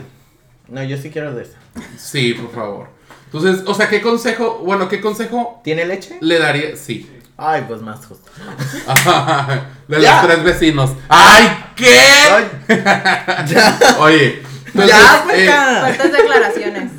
[0.69, 1.55] No, yo sí quiero de eso.
[1.99, 2.89] Sí, por favor.
[3.27, 6.19] Entonces, o sea, ¿qué consejo, bueno, qué consejo ¿Tiene leche?
[6.21, 6.77] le daría?
[6.77, 7.11] Sí.
[7.37, 8.31] Ay, pues más justo.
[9.89, 10.13] de Ya.
[10.23, 10.91] los tres vecinos.
[11.09, 11.99] ¡Ay, qué!
[12.31, 12.45] Ay,
[13.49, 13.79] ya.
[13.99, 14.43] Oye.
[14.67, 15.81] entonces, Ya, eh, puerca.
[15.81, 16.91] Fuertes declaraciones.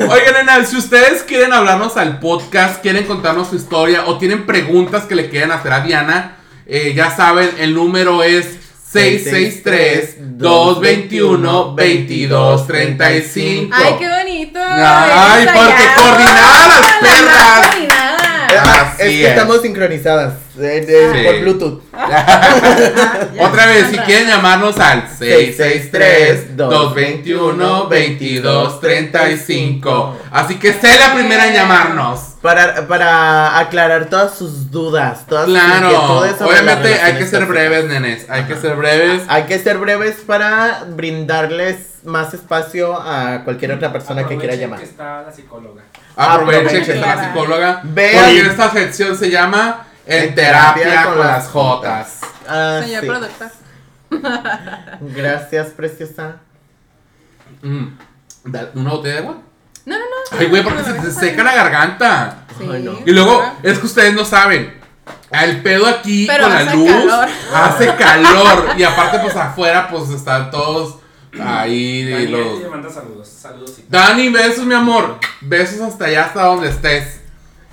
[0.00, 5.04] Oigan, nena, si ustedes quieren hablarnos al podcast, quieren contarnos su historia o tienen preguntas
[5.04, 8.46] que le quieran hacer a Diana, eh, ya saben, el número es
[12.52, 13.70] 663-221-2235.
[13.72, 14.58] Ay, qué bonito.
[14.62, 15.94] Ay, porque ya.
[15.94, 17.76] coordinadas las perras.
[18.54, 19.30] Es que es.
[19.30, 21.24] estamos sincronizadas eh, de- Sí.
[21.26, 21.82] por Bluetooth.
[23.40, 25.08] Otra vez, si quieren llamarnos al
[28.72, 30.14] 663-221-2235.
[30.30, 32.20] Así que sé la primera en llamarnos.
[32.42, 37.84] Para, para aclarar todas sus dudas, todas sus Claro, las obviamente hay que ser breves,
[37.84, 38.28] nenes.
[38.28, 39.22] Hay que ser breves.
[39.28, 44.80] Hay que ser breves para brindarles más espacio a cualquier otra persona que quiera llamar.
[44.80, 45.82] que está la psicóloga.
[46.16, 47.80] Aprovechen que está la psicóloga.
[47.84, 48.24] Vean.
[48.24, 52.20] Porque esta sección se llama En terapia con las Jotas.
[52.48, 53.06] Ah, Señor sí.
[53.06, 53.50] productor.
[55.00, 56.36] Gracias, preciosa.
[57.62, 57.86] Mm.
[58.74, 59.36] ¿Una botella de agua?
[59.84, 60.38] No, no, no.
[60.38, 62.36] Ay, güey, porque se te seca la garganta.
[62.58, 62.68] Sí.
[62.70, 62.98] Ay, no.
[63.04, 64.80] Y luego, es que ustedes no saben.
[65.30, 67.28] El pedo aquí Pero con la hace luz calor.
[67.54, 68.66] hace calor.
[68.76, 70.98] Y aparte, pues afuera, pues están todos
[71.40, 72.26] ahí.
[72.28, 72.62] Los...
[72.62, 73.28] te manda saludos.
[73.28, 73.72] Saludos.
[73.76, 73.84] sí.
[73.88, 75.18] Dani, besos, mi amor.
[75.40, 77.20] Besos hasta allá, hasta donde estés.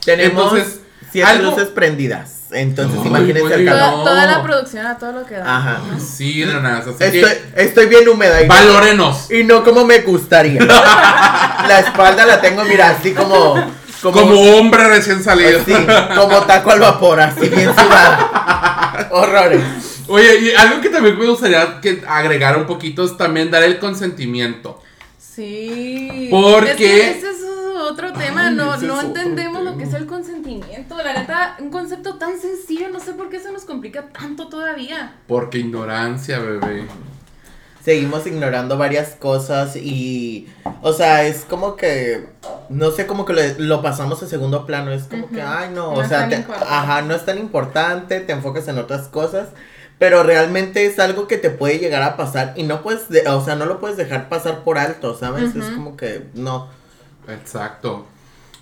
[0.04, 0.82] Tenemos Entonces,
[1.12, 2.36] siete algo- luces prendidas.
[2.52, 4.04] Entonces, Ay, imagínense el calor.
[4.04, 5.58] Toda, la producción a todo lo que da.
[5.58, 5.82] Ajá.
[6.00, 7.22] Sí, así
[7.56, 9.30] Estoy, bien húmeda y no, valórenos.
[9.32, 10.60] y no como me gustaría.
[10.66, 13.54] la espalda la tengo, mira, así como.
[14.02, 15.60] Como, Como hombre recién salido.
[15.60, 15.74] así,
[16.16, 18.30] como taco al vapor, así bien sudado.
[19.12, 19.62] Horrores.
[20.10, 23.80] Oye, y algo que también me gustaría que agregar un poquito es también dar el
[23.80, 24.82] consentimiento.
[25.18, 26.28] Sí.
[26.32, 27.38] ¿Por Es que ese es
[27.90, 28.48] otro tema.
[28.48, 30.98] Ay, no no entendemos lo que es el consentimiento.
[30.98, 32.90] La neta, un concepto tan sencillo.
[32.90, 35.16] No sé por qué se nos complica tanto todavía.
[35.28, 36.86] Porque ignorancia, bebé.
[37.84, 40.48] Seguimos ignorando varias cosas y.
[40.82, 42.28] O sea, es como que.
[42.68, 44.92] No sé, como que lo pasamos a segundo plano.
[44.92, 45.92] Es como que, ay, no.
[45.94, 46.74] No o es sea, tan te- importante.
[46.74, 48.20] ajá, no es tan importante.
[48.20, 49.50] Te enfocas en otras cosas.
[50.00, 53.44] Pero realmente es algo que te puede llegar a pasar y no puedes, de- o
[53.44, 55.54] sea, no lo puedes dejar pasar por alto, ¿sabes?
[55.56, 56.70] Es como que no.
[57.28, 58.06] Exacto.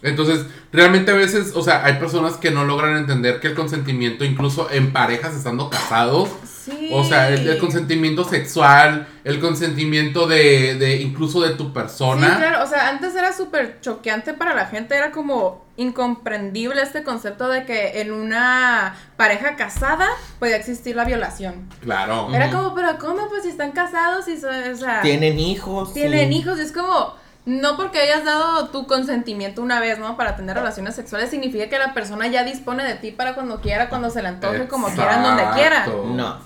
[0.03, 4.23] Entonces, realmente a veces, o sea, hay personas que no logran entender que el consentimiento,
[4.25, 6.29] incluso en parejas estando casados,
[6.67, 6.89] Sí.
[6.91, 12.29] o sea, el, el consentimiento sexual, el consentimiento de, de incluso de tu persona.
[12.29, 17.03] Sí, claro, o sea, antes era súper choqueante para la gente, era como incomprendible este
[17.03, 20.07] concepto de que en una pareja casada
[20.39, 21.69] podía existir la violación.
[21.81, 22.29] Claro.
[22.33, 23.29] Era como, pero ¿cómo?
[23.29, 25.93] Pues si están casados y, o sea, Tienen hijos.
[25.93, 26.35] tienen sí.
[26.39, 27.15] hijos, y es como,
[27.47, 30.17] no porque hayas dado tu consentimiento una vez, ¿no?
[30.17, 33.87] Para tener relaciones sexuales, significa que la persona ya dispone de ti para cuando quiera,
[33.87, 35.87] cuando se le antoje, como quiera, en donde quiera.
[35.87, 36.39] No.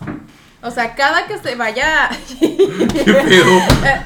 [0.62, 2.08] O sea, cada que se vaya,
[2.39, 2.56] ¿Qué
[3.04, 3.62] pedo?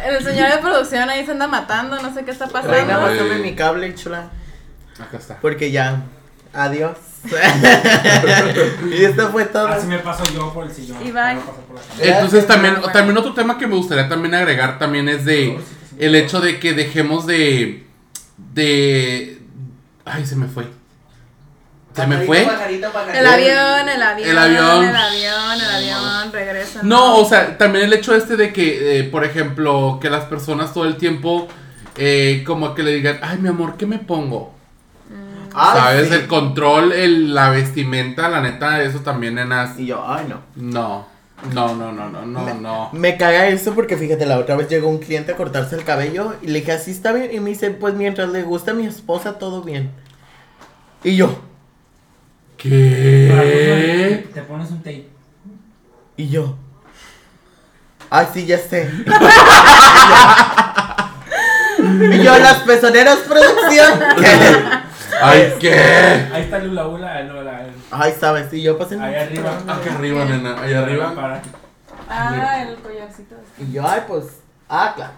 [0.07, 2.73] el señor de producción ahí se anda matando, no sé qué está pasando.
[2.73, 4.29] Reina, mi cable, chula.
[4.97, 5.35] Acá está.
[5.41, 6.01] Porque ya.
[6.53, 6.95] Adiós.
[8.89, 9.67] y esto fue todo.
[9.67, 10.97] Así me paso yo por el sillón.
[11.05, 11.11] Y
[12.07, 15.59] Entonces también, también otro tema que me gustaría también agregar también es de
[15.99, 17.85] el hecho de que dejemos de
[18.53, 19.39] de
[20.05, 20.65] ay se me fue.
[21.95, 24.83] Se me fue El avión, el avión, El avión.
[24.83, 26.81] el avión, el avión, regresa.
[26.83, 30.73] no o sea también el hecho este de que eh, por ejemplo que las personas
[30.73, 31.47] todo el tiempo
[31.97, 34.53] eh, como que le digan ay mi amor qué me pongo
[35.53, 36.15] Ay, sabes sí.
[36.15, 40.41] el control el la vestimenta la neta eso también nenas Y yo, ay, no.
[40.57, 41.07] no
[41.53, 44.87] no no no no no no Me caga eso porque fíjate, la otra vez llegó
[44.89, 47.29] un cliente a cortarse el cabello y le dije, así está bien.
[47.33, 49.91] Y me dice, pues mientras le gusta a mi esposa, todo bien.
[51.03, 51.37] Y yo,
[52.57, 55.07] qué Te pones un tape.
[56.17, 56.55] y yo.
[58.09, 58.89] Ay, sí, ya sé.
[61.79, 63.99] y yo, las pezoneras producción.
[65.21, 65.73] ay qué
[66.33, 68.99] Ahí está el hula hula, no, la, el- Ay, sabes, y yo pasé.
[68.99, 69.57] ahí arriba.
[69.67, 71.13] Acá arriba, nena, allá arriba.
[72.09, 73.35] Ah, el collarcito.
[73.57, 74.25] Y yo, ay, pues,
[74.69, 75.13] ah, claro.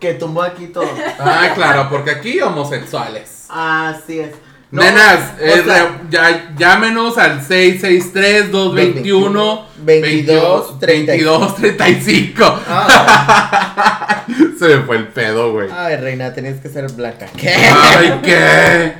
[0.00, 0.88] Que tumbó aquí todo.
[1.18, 3.46] Ah, claro, porque aquí homosexuales.
[3.48, 4.30] Así es.
[4.70, 12.60] No, Nenas, o sea, re- ya, llámenos al 663-221 22, 2235.
[12.68, 14.24] ah,
[14.58, 15.68] Se me fue el pedo, güey.
[15.72, 17.26] ay, reina, tenías que ser blanca.
[17.36, 17.54] ¿Qué?
[17.54, 18.94] Ay, ¿qué?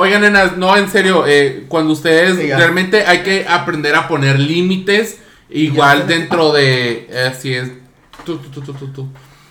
[0.00, 5.18] Oigan, nenas, no, en serio, eh, cuando ustedes realmente hay que aprender a poner límites,
[5.50, 6.06] igual Ya.
[6.06, 7.08] dentro de.
[7.10, 7.72] eh, Así es.
[8.24, 9.08] Tú, tú, tú, tú, tú, tú.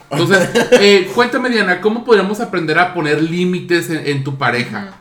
[0.10, 4.93] Entonces, eh, cuéntame, Diana, ¿cómo podríamos aprender a poner límites en, en tu pareja?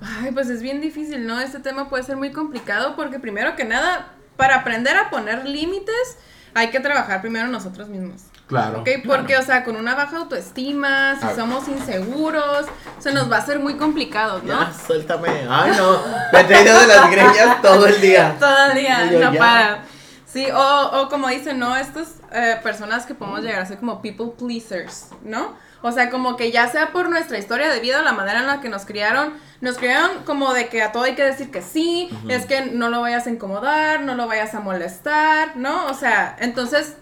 [0.00, 1.38] Ay, pues es bien difícil, ¿no?
[1.40, 6.16] Este tema puede ser muy complicado porque primero que nada, para aprender a poner límites,
[6.54, 8.22] hay que trabajar primero nosotros mismos.
[8.50, 8.80] Claro.
[8.80, 8.88] ¿Ok?
[9.06, 11.36] Porque, o sea, con una baja autoestima, si A ver.
[11.36, 12.66] somos inseguros,
[12.98, 14.60] se nos va a hacer muy complicado, ¿no?
[14.60, 15.28] Ya, suéltame.
[15.48, 15.98] Ay, no.
[16.32, 18.36] Me he traído de las greñas todo el día.
[18.40, 19.38] Todo el día, yo, no ya.
[19.38, 19.82] para.
[20.26, 21.76] Sí, o, o como dicen, ¿no?
[21.76, 25.54] Estas eh, personas que podemos llegar a ser como people pleasers, ¿no?
[25.82, 28.60] O sea, como que ya sea por nuestra historia de vida, la manera en la
[28.60, 29.32] que nos criaron,
[29.62, 32.90] nos criaron como de que a todo hay que decir que sí, es que no
[32.90, 35.86] lo vayas a incomodar, no lo vayas a molestar, ¿no?
[35.86, 36.96] O sea, entonces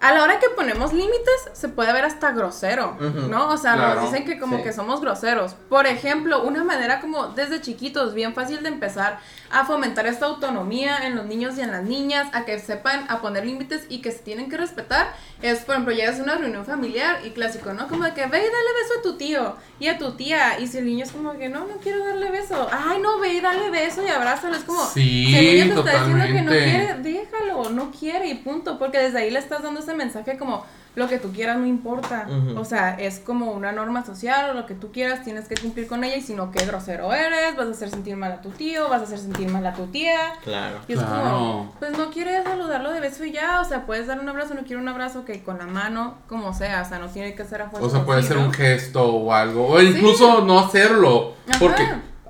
[0.00, 2.96] a la hora que ponemos límites, se puede ver hasta grosero.
[3.00, 3.48] ¿no?
[3.48, 4.00] O sea, Claro.
[4.02, 4.62] nos dicen que como Sí.
[4.62, 5.54] que somos groseros.
[5.68, 9.18] Por ejemplo, una manera como desde chiquitos, bien fácil de empezar
[9.50, 13.20] a fomentar esta autonomía en los niños y en las niñas, a que sepan a
[13.20, 16.64] poner límites y que se tienen que respetar, es, por ejemplo, llegas a una reunión
[16.64, 17.88] familiar y clásico, ¿no?
[17.88, 20.58] Como de que ve y dale beso a tu tío y a tu tía.
[20.58, 22.68] Y si el niño es como que no, no quiero darle beso.
[22.72, 24.56] Ay, no, ve y dale beso y abrázalo.
[24.56, 28.28] Es como, Sí, si el niño te está diciendo que no quiere, déjalo, no quiere
[28.28, 30.64] y punto, porque desde ahí le estás dando ese mensaje como
[30.96, 32.58] lo que tú quieras no importa, Ujú.
[32.58, 35.86] o sea, es como una norma social o lo que tú quieras tienes que cumplir
[35.86, 38.48] con ella y si no, qué grosero eres, vas a hacer sentir mal a tu
[38.48, 40.18] tío, vas a hacer sentir mal a tu tía.
[40.42, 40.78] Claro.
[40.88, 41.22] Y es Claro.
[41.22, 44.54] como, pues no quieres saludarlo de beso y ya, o sea, puedes dar un abrazo,
[44.54, 47.44] no quiero un abrazo, que con la mano, como sea, o sea, no tiene que
[47.44, 47.86] ser a fuerza.
[47.86, 49.68] O sea, puede ser un gesto o algo.
[49.68, 51.34] O incluso no hacerlo.
[51.48, 51.58] Ajá.
[51.60, 51.86] Porque,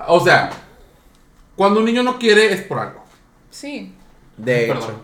[0.08, 0.50] o sea,
[1.54, 3.04] cuando un niño no quiere es por algo.
[3.50, 3.94] Sí.
[4.36, 4.82] De Perdón.
[4.82, 5.00] hecho.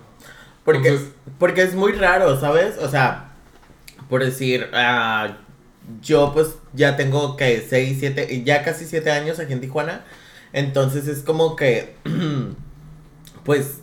[0.65, 2.77] Porque, Entonces- porque es muy raro, ¿sabes?
[2.79, 3.32] O sea,
[4.13, 5.39] por decir, ah,
[6.03, 10.05] yo pues ya tengo que 6, 7, ya casi 7 años aquí en Tijuana.
[10.53, 11.97] Entonces es como que,
[13.45, 13.79] pues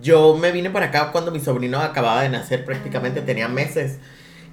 [0.00, 3.98] yo me vine para acá cuando mi sobrino acababa de nacer, prácticamente tenía meses.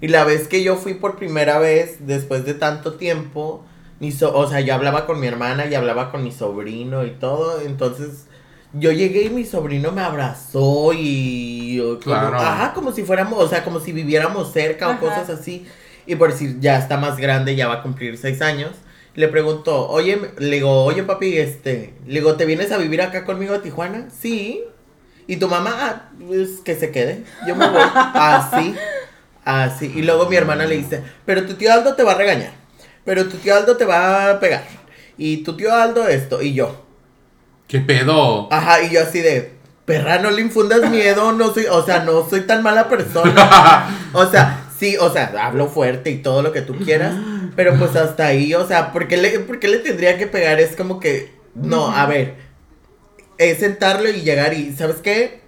[0.02, 3.64] Y la vez que yo fui por primera vez, después de tanto tiempo,
[4.00, 7.12] mi so- o sea, yo hablaba con mi hermana y hablaba con mi sobrino y
[7.12, 8.26] todo, entonces
[8.74, 11.80] yo llegué y mi sobrino me abrazó y...
[12.04, 12.16] como-
[12.46, 15.66] ajá, como si fuéramos, o sea, como si viviéramos cerca o cosas así.
[16.06, 18.72] Y por decir, ya está más grande, ya va a cumplir seis años.
[19.14, 23.26] Le pregunto, oye, le digo, oye papi, este, le digo, ¿te vienes a vivir acá
[23.26, 24.08] conmigo a Tijuana?
[24.18, 24.64] Sí.
[25.28, 25.76] ¿Y tu mamá?
[25.80, 27.24] Ah, pues que se quede.
[27.48, 27.82] Yo me voy.
[27.94, 28.74] Así.
[29.44, 29.92] Así.
[29.96, 32.52] Y luego mi hermana le dice, pero tu tío Aldo te va a regañar.
[33.04, 34.64] Pero tu tío Aldo te va a pegar.
[35.18, 36.42] Y tu tío Aldo esto.
[36.42, 36.86] Y yo.
[37.72, 38.52] ¿Qué pedo?
[38.52, 39.50] Ajá, y yo así de,
[39.86, 43.98] perra, no le infundas miedo, no soy, o sea, no soy tan mala persona.
[44.14, 47.16] O sea, sí, o sea, hablo fuerte y todo lo que tú quieras,
[47.56, 50.60] pero pues hasta ahí, o sea, ¿por qué le, por qué le tendría que pegar?
[50.60, 52.36] Es como que, no, a ver,
[53.38, 55.41] es sentarlo y llegar y, ¿sabes qué?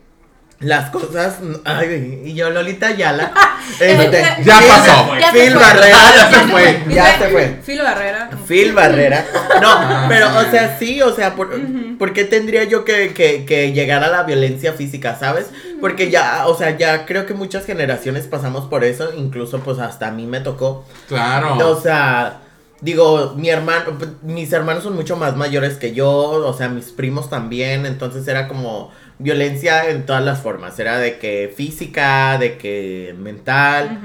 [0.64, 3.32] Las cosas, ay, y yo, Lolita Yala,
[3.80, 5.18] este, Ya Phil- pasó.
[5.20, 5.56] Ya Phil.
[5.56, 6.84] Barrera, Ya se fue.
[6.90, 7.60] ya se fue.
[7.64, 8.30] Filo Barrera.
[8.48, 9.26] Phil Barrera.
[9.62, 11.50] No, Ah, pero, o sea, sí, o sea, por,
[11.98, 15.48] ¿por qué tendría yo que, que, que llegar a la violencia física, sabes?
[15.82, 20.08] Porque ya, o sea, ya creo que muchas generaciones pasamos por eso, incluso pues hasta
[20.08, 20.86] a mí me tocó.
[21.08, 21.58] Claro.
[21.70, 22.40] O sea,
[22.82, 27.30] digo, mi hermano, mis hermanos son mucho más mayores que yo, o sea, mis primos
[27.30, 28.92] también, entonces era como
[29.24, 34.00] violencia en todas las formas, era de que física, de que mental.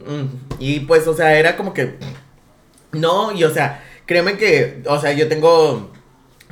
[0.00, 0.24] Mm,
[0.58, 1.96] Y pues, o sea, era como que.
[2.92, 4.82] No, y o sea, créeme que.
[4.86, 5.92] O sea, yo tengo.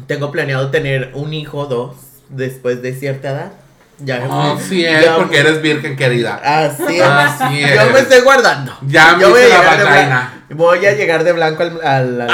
[0.06, 1.96] Tengo planeado tener un hijo, dos,
[2.28, 3.52] después de cierta edad.
[4.00, 4.52] Ya.
[4.52, 6.36] Así es, ya- porque eres virgen querida.
[6.44, 7.02] Así es.
[7.02, 7.74] Así es.
[7.84, 8.76] Yo me estoy guardando.
[8.86, 10.44] Ya me Yo voy a la vagina.
[10.50, 11.80] Voy a llegar de blanco al.
[11.82, 12.30] al- al-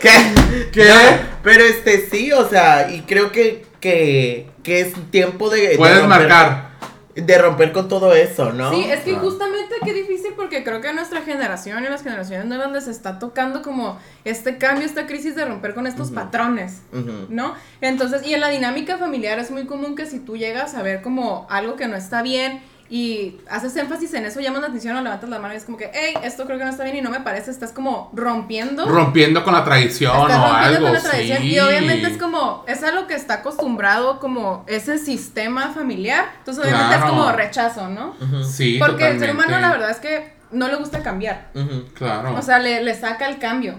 [0.00, 0.34] ¿Qué?
[0.72, 0.84] ¿Qué?
[0.88, 0.94] No,
[1.42, 3.66] pero este sí, o sea, y creo que.
[3.84, 5.68] Que, que es tiempo de.
[5.68, 6.74] de Puedes romper- marcar.
[7.14, 8.72] De romper con todo eso, ¿no?
[8.72, 12.72] Sí, es que justamente qué difícil porque creo que nuestra generación y las generaciones nuevas
[12.72, 16.80] les está tocando como este cambio, esta crisis de romper con estos patrones.
[17.28, 17.54] ¿no?
[17.80, 21.02] Entonces, y en la dinámica familiar es muy común que si tú llegas a ver
[21.02, 22.60] como algo que no está bien
[22.90, 25.78] y haces énfasis en eso, llamas la atención o levantas la mano y es como
[25.78, 28.86] que, hey, esto creo que no está bien y no me parece, estás como rompiendo.
[28.86, 30.84] Rompiendo con la tradición Estás o rompiendo algo.
[30.86, 31.46] con la tradición sí.
[31.48, 36.94] y obviamente es como, es algo que está acostumbrado como ese sistema familiar, entonces obviamente
[36.96, 37.04] Claro.
[37.06, 38.14] es como rechazo, ¿no?
[38.20, 38.44] Ujú.
[38.44, 41.50] Sí, Porque el ser humano la verdad es que no le gusta cambiar.
[41.94, 42.34] Claro.
[42.36, 43.74] O sea, le, le saca el cambio.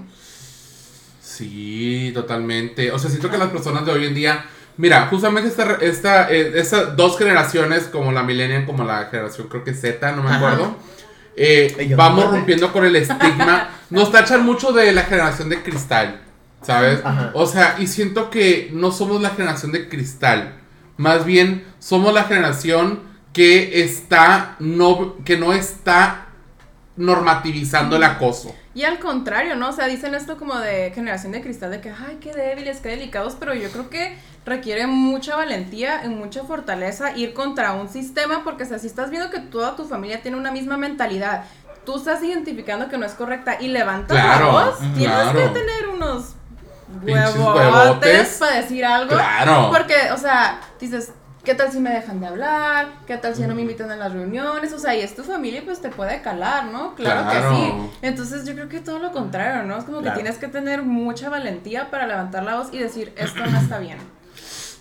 [1.21, 2.91] Sí, totalmente.
[2.91, 4.45] O sea, siento que las personas de hoy en día,
[4.77, 9.63] mira, justamente esta, esta, eh, estas dos generaciones, como la millennial, como la generación creo
[9.63, 10.37] que Z, no me Ajá.
[10.37, 10.77] acuerdo,
[11.35, 13.69] eh, vamos rompiendo con el estigma.
[13.89, 16.21] Nos tachan mucho de la generación de cristal,
[16.61, 17.01] ¿sabes?
[17.03, 17.31] Ajá.
[17.33, 20.55] O sea, y siento que no somos la generación de cristal,
[20.97, 23.01] más bien somos la generación
[23.33, 26.27] que está, no, que no está
[26.95, 28.55] normativizando el acoso.
[28.75, 29.69] Y al contrario, ¿no?
[29.69, 32.89] O sea, dicen esto como de generación de cristal, de que, ay, qué débiles, qué
[32.89, 38.43] delicados, pero yo creo que requiere mucha valentía y mucha fortaleza ir contra un sistema,
[38.43, 41.45] porque o sea, si estás viendo que toda tu familia tiene una misma mentalidad,
[41.85, 45.39] tú estás identificando que no es correcta y levantas Claro, la voz, tienes claro.
[45.39, 46.35] que tener unos
[47.01, 48.37] huevotes.
[48.39, 49.13] para decir algo.
[49.15, 49.69] Claro.
[49.71, 51.13] Porque, o sea, dices,
[51.45, 52.87] ¿qué tal si me dejan de hablar?
[53.07, 54.73] ¿Qué tal si no me invitan a las reuniones?
[54.73, 56.95] O sea, y es tu familia, pues te puede calar, ¿no?
[56.95, 57.49] Claro, Claro.
[57.49, 57.73] que sí.
[58.01, 59.77] Entonces yo creo que todo lo contrario, ¿no?
[59.77, 60.15] Es como Claro.
[60.17, 63.77] que tienes que tener mucha valentía para levantar la voz y decir, esto no está
[63.79, 63.97] bien.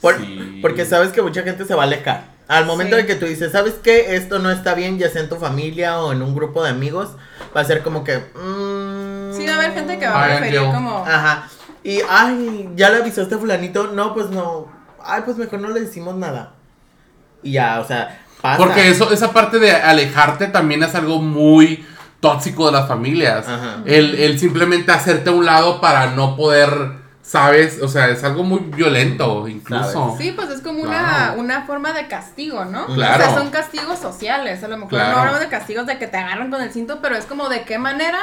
[0.01, 0.59] Por- Sí.
[0.63, 2.35] Porque sabes que mucha gente se va a alejar.
[2.49, 3.03] Al momento Sí.
[3.03, 4.17] de que tú dices, ¿sabes qué?
[4.17, 7.11] Esto no está bien, ya sea en tu familia o en un grupo de amigos,
[7.57, 8.19] va a ser como que...
[8.19, 10.99] mm, Sí, va a haber gente que va a preferir como.
[11.07, 11.49] Ajá.
[11.83, 13.89] Y, ay, ya le avisó este fulanito.
[13.89, 14.73] No, pues no.
[15.05, 16.53] Ay, pues mejor no le decimos nada.
[17.43, 18.59] Y ya, o sea, pasa.
[18.59, 21.87] Porque eso, esa parte de alejarte también es algo muy
[22.21, 23.47] tóxico de las familias.
[23.47, 23.83] Ajá.
[23.85, 26.71] El, el simplemente hacerte a un lado para no poder,
[27.23, 27.83] ¿sabes?
[27.83, 30.15] O sea, es algo muy violento incluso.
[30.19, 31.41] Sí, pues es como una, Claro.
[31.41, 32.87] una forma de castigo, ¿no?
[32.87, 33.25] Claro.
[33.25, 34.65] O sea, son castigos sociales.
[34.65, 35.13] A lo mejor Claro.
[35.13, 37.65] no hablamos de castigos de que te agarran con el cinto, pero es como de
[37.65, 38.19] qué manera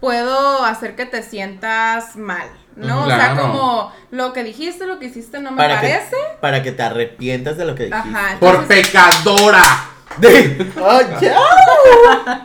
[0.00, 3.04] puedo hacer que te sientas mal, ¿no?
[3.04, 6.10] O sea, como lo que dijiste, lo que hiciste no me para parece.
[6.10, 8.08] que, para que te arrepientas de lo que dijiste.
[8.08, 8.36] Ajá.
[8.40, 9.62] Por pecadora.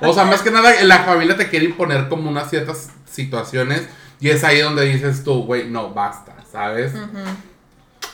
[0.01, 3.87] O sea, más que nada, la familia te quiere imponer como unas ciertas situaciones.
[4.19, 6.93] Y es ahí donde dices tú, güey, no, basta, ¿sabes?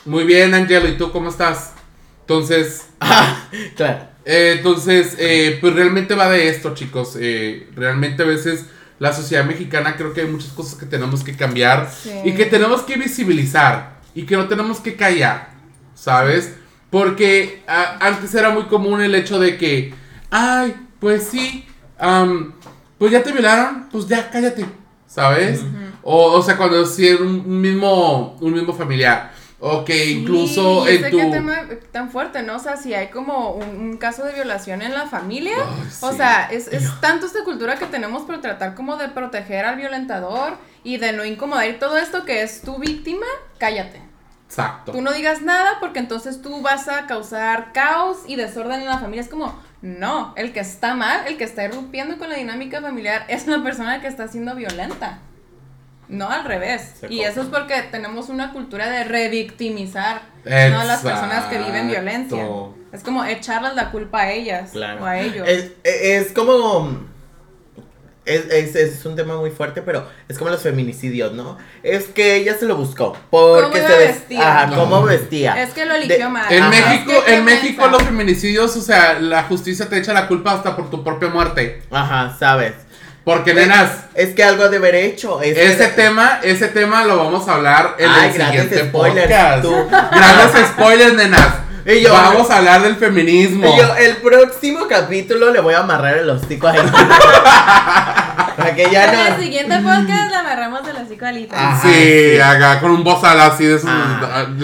[0.04, 1.72] Muy bien, Angelo, ¿y tú cómo estás?
[2.20, 4.08] Entonces, Ah, claro.
[4.24, 7.16] Eh, entonces, eh, pues realmente va de esto, chicos.
[7.20, 8.66] Eh, realmente a veces
[8.98, 12.10] la sociedad mexicana creo que hay muchas cosas que tenemos que cambiar Sí.
[12.24, 15.50] y que tenemos que visibilizar y que no tenemos que callar,
[15.94, 16.54] ¿sabes?
[16.90, 19.92] Porque a- antes era muy común el hecho de que,
[20.30, 21.66] ay, pues sí,
[21.98, 22.54] am,
[22.98, 24.64] pues ya te violaron, pues ya cállate,
[25.06, 25.62] ¿sabes?
[26.02, 29.32] o, o sea, cuando si es un un mismo, un mismo familiar.
[29.68, 31.16] O que Sí, incluso y en tu...
[31.16, 31.56] qué tema
[31.92, 32.56] tan fuerte, ¿no?
[32.56, 36.10] O sea, si hay como un, un caso de violación en la familia, Ay, o
[36.10, 36.16] sí.
[36.16, 40.56] sea, es, es tanto esta cultura que tenemos por tratar como de proteger al violentador
[40.84, 43.26] y de no incomodar y todo esto que es tu víctima,
[43.58, 44.02] cállate.
[44.48, 44.92] Exacto.
[44.92, 48.98] Tú no digas nada porque entonces tú vas a causar caos y desorden en la
[48.98, 49.22] familia.
[49.22, 53.24] Es como, no, el que está mal, el que está irrumpiendo con la dinámica familiar
[53.28, 55.18] es la persona que está siendo violenta.
[56.08, 56.92] No al revés.
[57.00, 60.80] Se Y eso es porque tenemos una cultura de revictimizar ¿no?
[60.80, 62.46] a las personas que viven violencia.
[62.92, 65.02] Es como echarles la culpa a ellas Claro.
[65.02, 65.46] o a ellos.
[65.48, 67.04] Es, es como.
[68.24, 71.58] Es, es, es un tema muy fuerte, pero es como los feminicidios, ¿no?
[71.84, 73.16] Es que ella se lo buscó.
[73.30, 74.62] Porque ¿Cómo iba se ves- vestida?
[74.64, 75.62] Ajá, cómo vestía.
[75.62, 76.52] Es que lo eligió De- mal.
[76.52, 76.70] En Ajá.
[76.70, 80.52] México, Es que en México los feminicidios, o sea, la justicia te echa la culpa
[80.54, 81.82] hasta por tu propia muerte.
[81.88, 82.74] Ajá, sabes.
[83.26, 85.42] Porque, nenas, Es que algo ha de haber hecho.
[85.42, 89.26] es que- ese tema, ese tema lo vamos a hablar en Ay, el siguiente spoilers,
[89.26, 89.62] podcast.
[89.62, 89.88] tú.
[89.90, 91.48] Grandes spoilers, nenas.
[91.84, 93.66] Y yo- vamos a hablar del feminismo.
[93.66, 96.84] Y yo, el próximo capítulo le voy a amarrar el hocico a ella.
[98.56, 99.42] Para que ya En el no.
[99.42, 101.56] siguiente podcast la agarramos de la psicoalita.
[101.56, 101.82] Ajá.
[101.82, 102.38] sí, sí.
[102.40, 103.90] haga con un bozal así de sus.
[103.90, 104.46] Ah.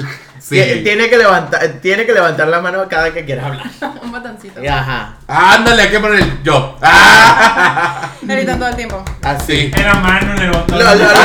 [0.42, 0.56] Sí.
[0.56, 3.62] Tie- Tiene que levantar, tiene que levantar la mano cada que quiera hablar.
[4.02, 4.60] Un botoncito.
[4.68, 5.14] Ajá.
[5.28, 6.76] Ándale, hay que poner el yo.
[6.82, 9.04] Ah, Gritando todo el tiempo.
[9.22, 9.52] Así.
[9.52, 9.70] sí.
[9.74, 11.18] Era mano, levantó Lo, la lo, mano.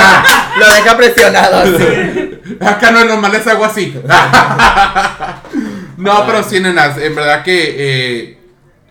[0.59, 2.39] lo- lo deja presionado así.
[2.61, 3.99] Acá no es normal, es algo así.
[5.97, 8.39] no, pero sí, nenas, en verdad que, eh,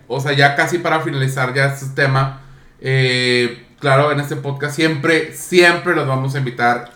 [0.07, 2.41] o sea, ya casi para finalizar ya este tema,
[2.81, 6.89] eh, claro, en este podcast siempre, siempre los vamos a invitar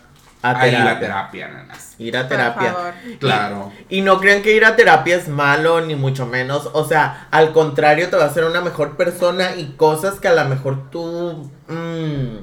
[0.44, 1.48] A a, ir a terapia.
[1.48, 1.96] nenas.
[2.00, 2.74] Ir a Por terapia.
[2.74, 2.94] favor.
[3.20, 3.72] Claro.
[3.90, 6.70] Y no crean que ir a terapia es malo, ni mucho menos.
[6.74, 10.34] O sea, al contrario, te va a hacer una mejor persona y cosas que a
[10.34, 12.38] lo mejor tú mm,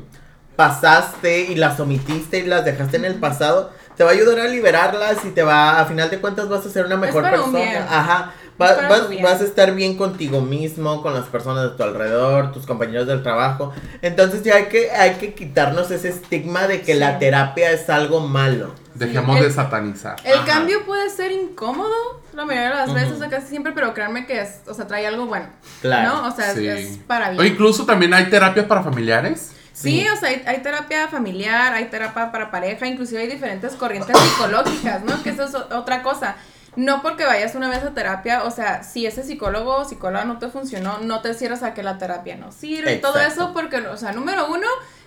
[0.57, 3.73] pasaste y las omitiste y las dejaste en el pasado.
[3.97, 6.71] Te va a ayudar a liberarlas y te va, a final de cuentas, vas a
[6.71, 7.71] ser una mejor para un persona.
[7.71, 7.83] bien.
[7.89, 8.33] Ajá.
[8.59, 11.83] Es Va- para vas, vas a estar bien contigo mismo, con las personas de tu
[11.85, 13.73] alrededor, tus compañeros del trabajo.
[14.03, 17.19] Entonces ya hay que, hay que quitarnos ese estigma de que la Sí.
[17.21, 18.75] terapia es algo malo.
[18.95, 20.17] Dejemos El- de satanizar.
[20.25, 20.45] El Ajá.
[20.45, 23.25] cambio puede ser incómodo la mayoría de las veces, Ujú.
[23.27, 25.47] o casi siempre, pero créanme que es, o sea, trae algo bueno.
[25.81, 26.17] Claro.
[26.17, 26.27] ¿No?
[26.29, 26.67] O sea, es- Sí.
[26.67, 27.53] es para O bien.
[27.53, 29.53] incluso también hay terapias para familiares.
[29.73, 30.09] Sí, Sí.
[30.09, 35.05] o sea, hay, hay terapia familiar, hay terapia para pareja, inclusive hay diferentes corrientes psicológicas,
[35.05, 35.23] ¿no?
[35.23, 36.35] Que eso es o- otra cosa.
[36.77, 40.39] No porque vayas una vez a terapia, o sea, si ese psicólogo o psicóloga no
[40.39, 43.79] te funcionó, no te cierras a que la terapia no sirve y todo eso porque,
[43.79, 44.67] o sea, número uno,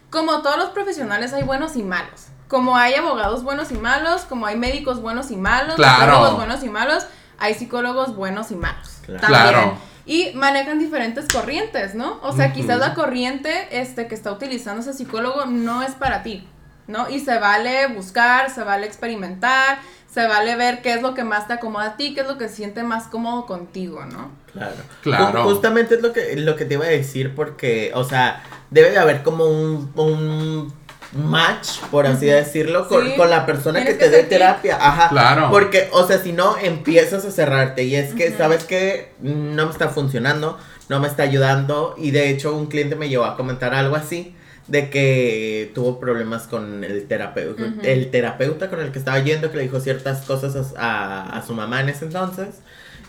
[0.10, 2.26] como todos los profesionales hay buenos y malos.
[2.50, 6.02] Como hay abogados buenos y malos, como hay médicos buenos y malos, Claro.
[6.02, 7.06] psicólogos buenos y malos,
[7.40, 8.98] hay psicólogos buenos y malos.
[9.06, 9.22] Claro.
[9.22, 9.72] También.
[10.06, 12.20] Y manejan diferentes corrientes, ¿no?
[12.24, 16.46] O sea, quizás la corriente este, que está utilizando ese psicólogo no es para ti,
[16.88, 17.10] ¿no?
[17.10, 19.80] Y se vale buscar, se vale experimentar,
[20.14, 22.38] se vale ver qué es lo que más te acomoda a ti, qué es lo
[22.38, 24.30] que se siente más cómodo contigo, ¿no?
[24.52, 24.76] Claro.
[25.02, 25.40] Claro.
[25.46, 28.92] Ju- Justamente es lo que, lo que te iba a decir porque, o sea, debe
[28.92, 30.74] de haber como un, un
[31.14, 33.14] match, por así decirlo, con, Sí.
[33.16, 34.78] con la persona que te dé terapia.
[34.80, 35.10] Ajá.
[35.10, 35.48] Claro.
[35.52, 38.32] Porque, o sea, si no, empiezas a cerrarte y es que.
[38.38, 40.58] ¿sabes que No me está funcionando,
[40.90, 44.36] no me está ayudando y de hecho un cliente me llevó a comentar algo así
[44.72, 49.58] de que tuvo problemas con el terapeuta, el terapeuta con el que estaba yendo, que
[49.58, 52.48] le dijo ciertas cosas a, a- a su mamá en ese entonces.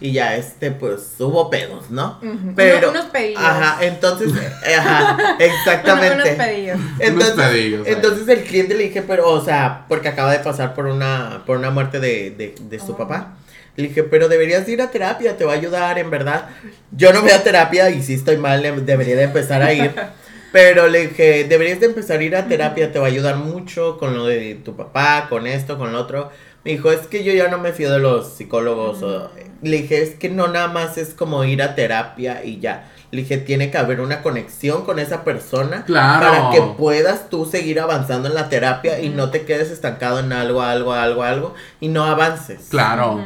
[0.01, 2.19] y ya este, pues hubo pedos, ¿no?
[2.57, 3.41] Pero, Unos pedillos.
[3.41, 4.33] ajá, entonces,
[4.67, 6.15] eh, ajá, exactamente.
[6.17, 6.81] Unos pedillos.
[6.99, 7.93] Entonces, Unos pedillos, ahí.
[7.95, 11.57] entonces el cliente le dije, pero, o sea, porque acaba de pasar por una, por
[11.59, 12.97] una muerte de, de, de su Oh.
[12.97, 13.35] papá.
[13.77, 16.49] Le dije, pero deberías ir a terapia, te va a ayudar, en verdad.
[16.91, 19.95] Yo no voy a terapia y si estoy mal, debería de empezar a ir.
[20.53, 23.97] Pero le dije, deberías de empezar a ir a terapia, te va a ayudar mucho
[23.99, 26.31] con lo de tu papá, con esto, con lo otro.
[26.65, 29.03] Me dijo, es que yo ya no me fío de los psicólogos.
[29.03, 29.31] o-
[29.63, 32.92] Le dije, es que no nada más es como ir a terapia y ya.
[33.13, 36.27] Le dije, tiene que haber una conexión con esa persona Claro.
[36.27, 40.33] para que puedas tú seguir avanzando en la terapia y no te quedes estancado en
[40.33, 42.69] algo, algo, algo, algo y no avances.
[42.71, 43.23] Claro.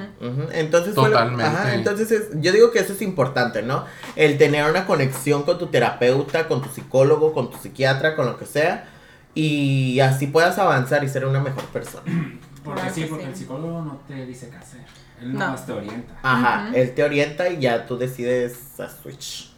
[0.53, 1.45] Entonces, Totalmente.
[1.45, 3.85] ajá, entonces es- yo digo que eso es importante, ¿no?
[4.17, 8.37] El tener una conexión con tu terapeuta, con tu psicólogo, con tu psiquiatra, con lo
[8.39, 8.89] que sea,
[9.35, 12.03] y así puedas avanzar y ser una mejor persona.
[12.65, 13.31] Porque Claro sí, que porque sí.
[13.31, 14.81] el psicólogo no te dice qué hacer.
[15.23, 15.39] Él No.
[15.39, 16.15] nomás te orienta.
[16.25, 19.53] Ajá, él te orienta y ya tú decides a switch.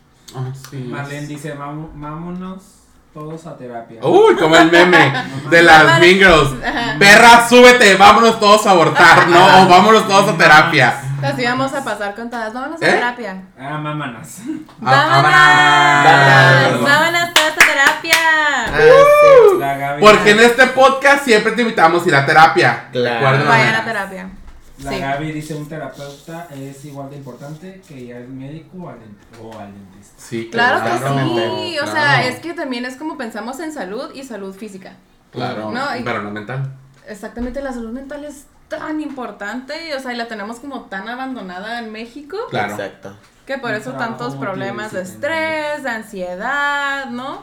[0.70, 0.76] Sí.
[0.88, 2.62] Marlene dice, "Vamo- vámonos
[3.14, 4.00] todos a terapia.
[4.02, 5.12] Uy, como el meme
[5.50, 5.98] de las.
[6.00, 6.50] Mean Girls.
[6.98, 9.62] Perra, súbete, vámonos todos a abortar, ¿no?
[9.62, 11.00] O vámonos todos a terapia.
[11.22, 12.52] Así vamos a pasar con todas.
[12.52, 12.90] Vámonos a ¿Eh?
[12.92, 13.42] terapia.
[13.58, 14.38] Ah, mámanas.
[14.84, 16.82] Ah, Vámonos.
[16.84, 16.90] vámonos.
[16.90, 18.14] Vámonos todas a terapia.
[18.70, 22.88] Ah, Porque en este podcast siempre te invitamos a ir a terapia.
[22.92, 23.44] Claro.
[23.46, 24.28] Vayan a terapia.
[24.82, 24.98] La Sí.
[24.98, 29.40] Gaby dice, un terapeuta es igual de importante que ir al médico o al, dent-
[29.42, 30.14] o al dentista.
[30.18, 31.18] Sí, Claro que claro,
[31.62, 31.78] sí.
[31.80, 32.28] O sea, claro.
[32.28, 34.92] es que también es como pensamos en salud y salud física.
[35.32, 36.70] Claro, No, y- pero no mental.
[37.06, 41.78] Exactamente, la salud mental es tan importante, o sea, y la tenemos como tan abandonada
[41.78, 42.72] en México, Claro.
[42.74, 43.16] Exacto.
[43.46, 47.42] que por eso tantos problemas de estrés, de ansiedad, ¿no?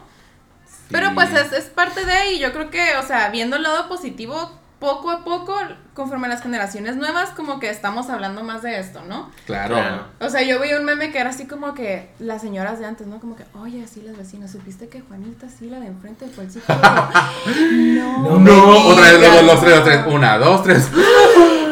[0.91, 3.87] Pero pues es, es parte de, y yo creo que, o sea, viendo el lado
[3.89, 4.51] positivo,
[4.85, 5.57] poco a poco,
[5.95, 9.31] conforme a las generaciones nuevas, como que estamos hablando más de esto, ¿no?
[9.47, 9.73] Claro.
[9.73, 10.03] Claro.
[10.19, 13.07] O sea, yo vi un meme que era así como que las señoras de antes,
[13.07, 13.19] ¿no?
[13.19, 16.51] Como que, oye, así las vecinas, ¿supiste que Juanita, sí, la de enfrente fue el
[16.51, 16.85] psicólogo?
[17.71, 18.37] no.
[18.37, 20.01] No No, otra vez, los, los tres, los tres.
[20.07, 20.87] Una, dos, tres.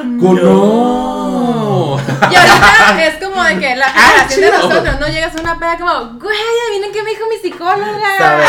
[0.03, 1.42] No.
[2.31, 5.07] Y ahorita es como de que la Ah, generación de nosotros, ¿no?
[5.07, 6.37] Llegas a una peda como, güey,
[6.69, 8.39] adivinen qué me dijo mi psicóloga.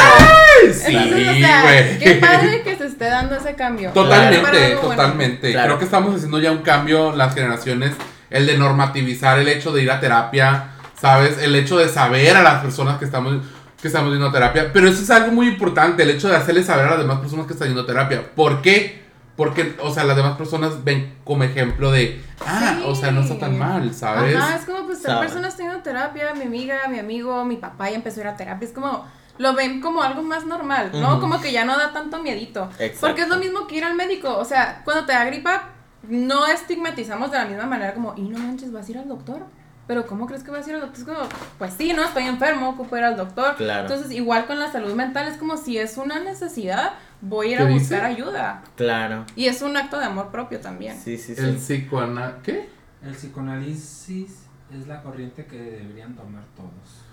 [0.72, 1.98] Sí, Entonces, o sea, güey.
[1.98, 3.90] qué padre que se esté dando ese cambio.
[3.90, 4.80] Totalmente, bueno.
[4.80, 5.52] totalmente.
[5.52, 5.66] Claro.
[5.66, 7.92] Creo que estamos haciendo ya un cambio las generaciones,
[8.30, 10.68] el de normativizar el hecho de ir a terapia,
[11.00, 11.38] ¿sabes?
[11.42, 13.36] El hecho de saber a las personas que estamos
[13.82, 16.62] que estamos yendo a terapia, pero eso es algo muy importante, el hecho de hacerle
[16.62, 18.22] saber a las demás personas que están yendo a terapia.
[18.34, 19.03] ¿Por qué?
[19.36, 22.84] Porque, o sea, las demás personas ven como ejemplo de, ah, Sí.
[22.86, 24.36] o sea, no está tan mal, ¿sabes?
[24.36, 25.28] Ajá, es como pues tres Saben.
[25.28, 28.68] personas teniendo terapia, mi amiga, mi amigo, mi papá ya empezó a ir a terapia,
[28.68, 29.04] es como
[29.38, 31.18] lo ven como algo más normal, ¿no?
[31.20, 32.68] Como que ya no da tanto miedito.
[32.78, 32.98] Exacto.
[33.00, 35.70] Porque es lo mismo que ir al médico, o sea, cuando te da gripa
[36.08, 39.46] no estigmatizamos de la misma manera como, "Y no manches, vas a ir al doctor."
[39.86, 40.98] Pero ¿cómo crees que vas a ir al doctor?
[41.00, 41.28] Es como,
[41.58, 43.56] pues sí, no, estoy enfermo, ocupo ir al doctor.
[43.56, 43.82] Claro.
[43.82, 47.56] Entonces, igual con la salud mental es como si es una necesidad, voy a ir
[47.58, 47.80] ¿Qué a dice?
[47.80, 48.62] buscar ayuda.
[48.76, 49.26] Claro.
[49.36, 50.98] Y es un acto de amor propio también.
[50.98, 51.82] Sí, sí, El sí.
[51.82, 52.38] psicoana...
[52.42, 52.68] ¿Qué?
[53.04, 54.30] El psicoanálisis
[54.72, 57.04] es la corriente que deberían tomar todos.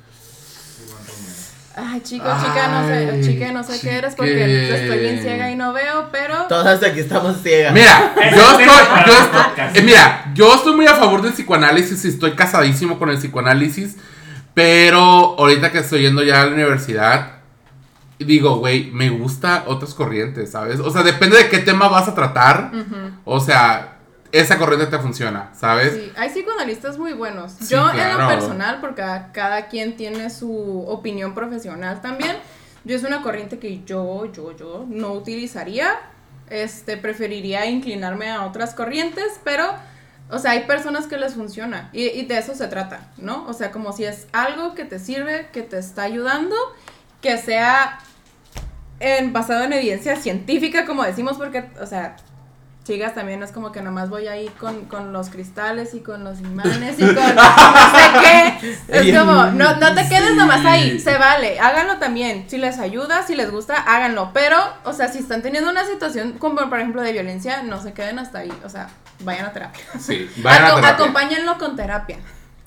[0.86, 1.62] Igual Romero.
[1.74, 5.56] Ay, chico, chica, no sé, chique, no sé qué eres porque estoy bien ciega y
[5.56, 7.74] no veo, pero Todas aquí estamos ciegas.
[7.74, 8.66] Mira, yo estoy,
[9.08, 9.14] yo
[9.74, 13.96] eh, mira, yo estoy muy a favor del psicoanálisis y estoy casadísimo con el psicoanálisis,
[14.54, 15.00] pero
[15.40, 17.36] ahorita que estoy yendo ya a la universidad,
[18.20, 20.82] digo, güey, me gusta otras corrientes, ¿sabes?
[20.82, 22.70] O sea, depende de qué tema vas a tratar,
[23.24, 24.00] o sea,
[24.34, 25.94] esa corriente te funciona, ¿sabes?
[25.94, 27.54] sí, hay psicoanalistas muy buenos.
[27.54, 32.36] Sí, yo en lo personal, porque cada, cada quien tiene su opinión profesional también,
[32.84, 35.98] yo es una corriente que yo, yo, yo no utilizaría,
[36.52, 39.74] este, preferiría inclinarme a otras corrientes, pero...
[40.34, 43.46] O sea, hay personas que les funciona y, de eso se trata, ¿no?
[43.48, 46.56] O sea, como si es algo que te sirve, que te está ayudando,
[47.22, 48.00] que sea
[49.02, 52.16] en, basado en evidencia científica, como decimos, porque, o sea,
[52.92, 56.42] chicas también es como que nomás voy ahí con, con los cristales y con los
[56.42, 58.76] imanes y con no sé qué.
[58.88, 62.46] Es como, no, no te quedes nomás ahí, se vale, háganlo también.
[62.50, 64.32] Si les ayuda, si les gusta, háganlo.
[64.34, 67.94] Pero, o sea, si están teniendo una situación como, por ejemplo, de violencia, no se
[67.94, 68.54] queden hasta ahí.
[68.66, 68.90] O sea,
[69.22, 69.84] vayan a terapia.
[69.98, 70.90] Sí, vayan a terapia.
[70.90, 72.18] Acompáñenlo con terapia.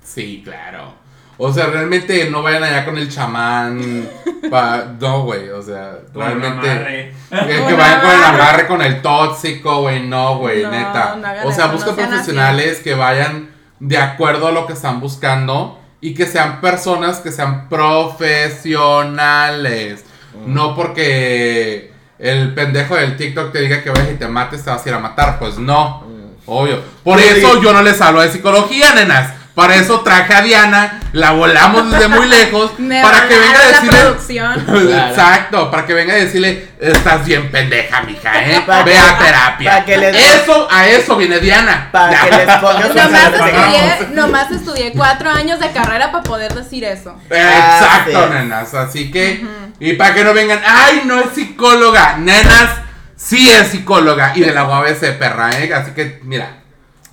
[0.02, 1.03] Sí, claro.
[1.36, 4.08] O sea, realmente no vayan allá con el chamán.
[4.50, 7.12] pa- no, güey, o sea, realmente.
[7.30, 8.42] Que, que vayan con el amarre.
[8.42, 10.06] amarre, con el tóxico, güey.
[10.06, 11.16] No, güey, No, neta.
[11.16, 15.80] no o sea, busquen no profesionales que vayan de acuerdo a lo que están buscando
[16.00, 20.04] y que sean personas que sean profesionales.
[20.46, 24.84] No porque el pendejo del TikTok te diga que vayas y te mates, te vas
[24.84, 25.38] a ir a matar.
[25.38, 26.30] Pues no, Mm.
[26.46, 26.80] obvio.
[27.02, 27.26] Por Sí.
[27.28, 29.32] eso yo no les hablo de psicología, nenas.
[29.54, 33.66] Para eso traje a Diana, la volamos desde muy lejos Me para que venga a
[33.68, 33.98] decirle.
[34.00, 34.66] producción.
[35.10, 38.62] Exacto, para que venga a decirle, estás bien pendeja, mija, ¿eh?
[38.66, 39.70] Para Ve que- a terapia.
[39.70, 41.88] para que les- Eso, a eso viene Diana.
[41.92, 46.82] Para que les pongas Nomás estudié, nomás estudié cuatro años de carrera para poder decir
[46.82, 47.16] eso.
[47.30, 48.34] Exacto, Ah, sí.
[48.34, 48.74] nenas.
[48.74, 49.44] Así que,
[49.78, 52.16] y para que no vengan, ay, no es psicóloga.
[52.18, 52.70] Nenas,
[53.14, 54.32] sí es psicóloga.
[54.34, 55.72] Y de la UABC, perra, ¿eh?
[55.72, 56.56] Así que, mira.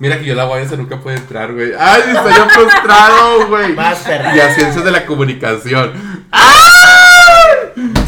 [0.02, 1.70] Mira que yo la UABC nunca puede entrar, güey.
[1.78, 3.72] Ay, estoy yo frustrado, güey.
[3.72, 4.36] Más perra.
[4.36, 5.92] Y a ciencias de la comunicación.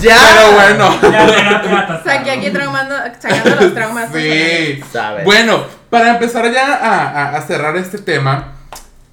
[0.01, 0.19] Ya.
[0.35, 0.99] Pero bueno.
[1.03, 2.03] Ya.
[2.05, 4.09] Saqué aquí traumando, sacando los traumas.
[4.13, 4.83] Sí.
[4.93, 5.25] Sabes.
[5.25, 8.55] Bueno, para empezar ya a, a- a cerrar este tema,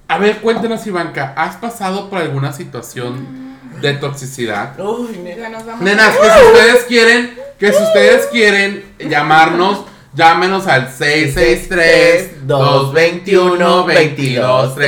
[0.08, 4.78] a ver, cuéntanos, Ivanka, ¿has pasado por alguna situación de toxicidad?
[4.80, 5.50] Uy, nena.
[5.80, 9.84] Nenas, que si ustedes quieren, que si ustedes quieren llamarnos,
[10.14, 10.88] llámenos al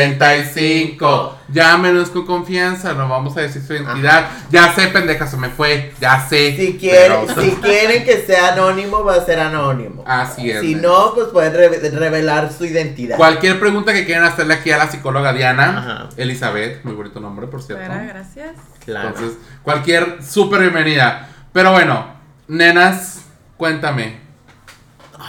[0.05, 1.31] 663-221-2235.
[1.53, 4.29] Llámenos con confianza, no vamos a decir su identidad.
[4.51, 6.57] Ya sé, pendeja, se me fue, ya sé.
[6.57, 10.03] Si quieren, pero- si quieren que sea anónimo, va a ser anónimo.
[10.07, 10.61] Así es.
[10.63, 13.17] Si no, pues pueden re- revelar su identidad.
[13.19, 16.09] Cualquier pregunta que quieran hacerle aquí a la psicóloga Diana, Ajá.
[16.17, 17.85] Elizabeth, muy bonito nombre, por cierto.
[18.09, 18.57] Gracias.
[18.85, 19.09] Claro.
[19.11, 21.29] Entonces, cualquier súper bienvenida.
[21.53, 22.07] Pero bueno,
[22.49, 23.21] nenas,
[23.59, 24.24] cuéntame.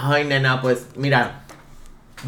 [0.03, 1.41] Ay, nena, pues mira,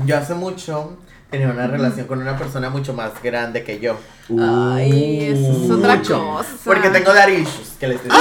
[0.06, 0.98] yo hace mucho
[1.30, 3.98] tenía una relación con una persona mucho más grande que yo.
[4.30, 6.20] Ay, eso es otra Mucho.
[6.24, 6.50] cosa.
[6.64, 8.18] Porque tengo daddy issues, que les estoy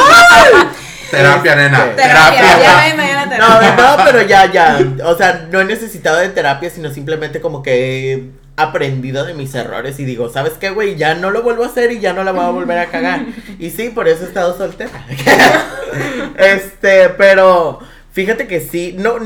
[1.10, 1.96] Terapia, Este, nena.
[1.96, 2.94] Terapia, ya Terapia.
[2.96, 3.76] mañana No, terapia.
[3.96, 4.78] no, pero ya, ya.
[5.04, 9.54] O sea, no he necesitado de terapia, sino simplemente como que he aprendido de mis
[9.54, 10.96] errores y digo, ¿sabes qué, güey?
[10.96, 13.24] Ya no lo vuelvo a hacer y ya no la voy a volver a cagar.
[13.60, 14.90] Y sí, por eso he estado soltera.
[16.38, 17.78] este, pero
[18.16, 19.16] fíjate que sí, no,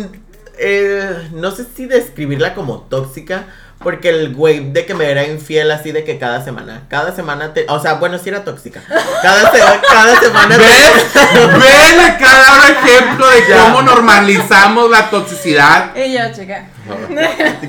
[0.59, 3.45] eh, no sé si describirla como tóxica.
[3.83, 7.55] Porque el güey de que me era infiel así de que cada semana, cada semana
[7.55, 8.83] te, o sea, bueno, sí era tóxica.
[9.23, 9.59] Cada, se-
[9.91, 11.15] cada semana te- ¿Ves?
[11.35, 13.57] ¿Ven acá cada ejemplo de Ya.
[13.63, 15.97] cómo normalizamos la toxicidad?
[15.97, 16.69] Y yo, chica.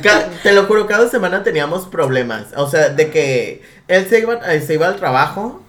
[0.03, 2.47] Ca- Te lo juro, cada semana teníamos problemas.
[2.57, 5.63] O sea, de que él se iba, eh, se iba al trabajo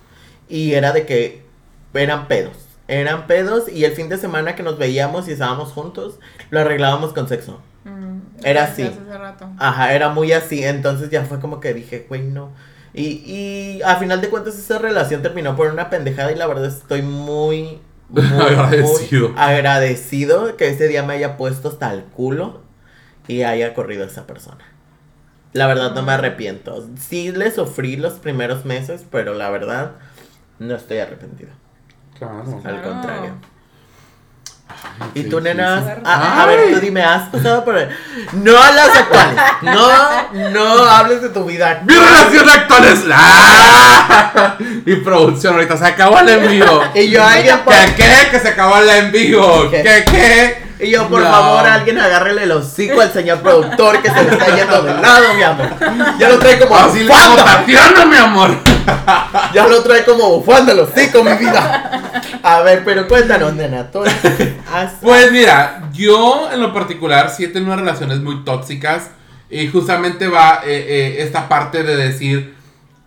[0.48, 1.42] y era de que
[1.94, 2.57] eran pedos.
[2.93, 6.18] Eran pedos y el fin de semana que nos veíamos y estábamos juntos,
[6.51, 7.61] lo arreglábamos con sexo.
[7.84, 8.82] Mm, Era así.
[8.82, 9.49] Hace rato.
[9.59, 10.62] Ajá, era muy así.
[10.64, 12.51] Entonces ya fue como que dije, güey, no.
[12.95, 16.66] Y, y a final de cuentas esa relación terminó por una pendejada y la verdad
[16.66, 17.80] estoy muy,
[18.11, 19.30] muy Agradecido.
[19.30, 22.61] muy agradecido que ese día me haya puesto hasta el culo
[23.28, 24.64] y haya corrido a esa persona.
[25.55, 26.86] La verdad no me arrepiento.
[26.99, 29.93] Sí le sufrí los primeros meses, pero la verdad
[30.59, 31.51] no estoy arrepentido.
[32.23, 32.45] Claro.
[32.57, 32.83] Al Claro.
[32.83, 33.35] contrario.
[35.12, 35.95] Qué Y tú, nena, difícil.
[35.97, 36.07] difícil.
[36.12, 37.77] a, a ver, tú dime, ¿has pasado por
[38.33, 39.37] No a las actuales.
[39.62, 41.83] No, no hables de tu vida.
[41.85, 44.57] Mi relación actual es ¡Ah!
[44.87, 46.83] Y producción ahorita se acabó el envío.
[46.95, 48.29] Y yo, alguien, por, ¿Qué qué?
[48.31, 49.70] Que se acabó el envío.
[49.70, 49.83] ¿Qué?
[49.83, 50.62] ¿Qué qué?
[50.83, 51.30] Y yo, por No.
[51.30, 55.35] favor, alguien agárrele el hocico al señor productor que se le está yendo de lado,
[55.35, 55.68] mi amor.
[56.18, 57.07] Ya lo trae como Así.
[57.07, 58.51] Tatiana, mi amor.
[59.55, 62.11] Ya lo trae como bufanda el hocico, mi vida.
[62.43, 63.91] A ver, pero cuéntanos, nena.
[63.91, 64.03] ¿tú
[65.01, 69.11] Pues mira, yo en lo particular sí he tenido unas relaciones muy tóxicas
[69.51, 72.55] y justamente va eh, eh, esta parte de decir,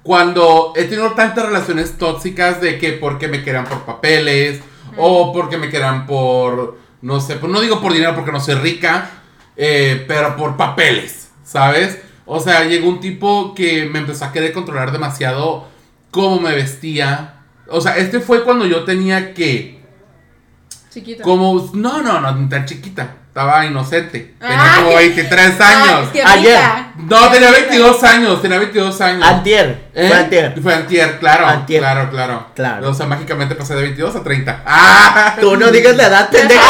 [0.04, 4.62] cuando he tenido tantas relaciones tóxicas de que porque me quedan por papeles
[4.98, 8.56] o porque me quedan por, no sé, pues no digo por dinero porque no soy
[8.56, 9.12] rica,
[9.56, 12.00] eh, pero por papeles, ¿sabes?
[12.26, 15.68] O sea, llegó un tipo que me empezó a querer controlar demasiado
[16.10, 17.44] cómo me vestía.
[17.68, 19.84] O sea, este fue cuando yo tenía que...
[20.90, 21.22] Chiquito.
[21.22, 23.18] Como, no, no, no, tan chiquita.
[23.36, 24.34] Estaba inocente.
[24.40, 24.84] Tenía Ay.
[24.86, 26.10] como 23 años.
[26.14, 26.60] Ay, Ayer.
[27.00, 28.42] No, tenía 22 años.
[28.42, 29.28] Tenía 22 años.
[29.28, 29.90] Antier.
[29.94, 30.08] ¿Eh?
[30.08, 30.62] Fue antier.
[30.62, 31.46] Fue antier, claro.
[31.46, 31.82] Antier.
[31.82, 32.48] Claro, claro.
[32.56, 32.90] Claro.
[32.90, 34.64] O sea, mágicamente pasé de 22 a 30.
[34.66, 35.36] ¡Ah!
[35.42, 36.62] Tú no digas la edad, pendeja.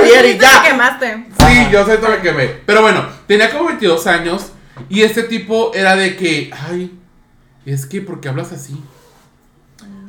[0.00, 0.62] antier y Te ya.
[0.64, 1.26] quemaste.
[1.38, 2.46] Sí, yo sé todo me quemé.
[2.66, 4.50] Pero bueno, tenía como 22 años.
[4.88, 6.92] Y este tipo era de que, ay,
[7.64, 8.82] es que, ¿por qué hablas así?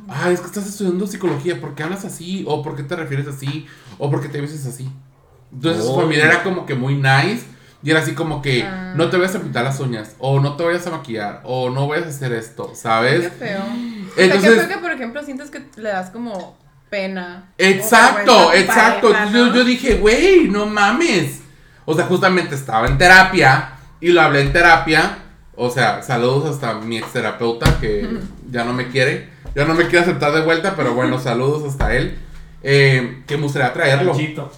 [0.08, 2.44] Ay, es que estás estudiando psicología, ¿por qué hablas así?
[2.48, 3.68] ¿O por qué te refieres así?
[3.98, 4.90] ¿O por qué te ves así?
[5.52, 6.00] Entonces su Oh.
[6.00, 7.44] familia era como que muy nice.
[7.84, 8.92] Y era así como que, Ah.
[8.96, 11.88] no te vayas a pintar las uñas, o no te vayas a maquillar, o no
[11.88, 13.32] vayas a hacer esto, Qué ¿sabes?
[13.38, 13.58] feo.
[13.60, 16.56] o sea, Entonces- qué feo que, por ejemplo, sientes que le das como
[16.90, 17.46] pena.
[17.58, 19.08] Exacto, exacto.
[19.10, 19.46] pareja, Entonces, ¿no?
[19.48, 21.40] yo, yo dije, güey, no mames.
[21.84, 23.70] O sea, justamente estaba en terapia
[24.00, 25.18] y lo hablé en terapia.
[25.56, 28.08] O sea, saludos hasta mi ex terapeuta que
[28.48, 29.28] ya no me quiere.
[29.56, 32.16] Ya no me quiere aceptar de vuelta, pero bueno, saludos hasta él.
[32.62, 34.12] Eh, que me gustaría traerlo.
[34.12, 34.52] Panchito.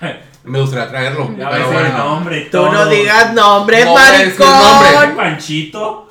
[0.44, 1.34] Me gustaría traerlo.
[1.36, 1.98] Ya pero ves el bueno.
[1.98, 5.16] nombre y Tú no digas nombre, No a maricón.
[5.16, 6.08] Panchito.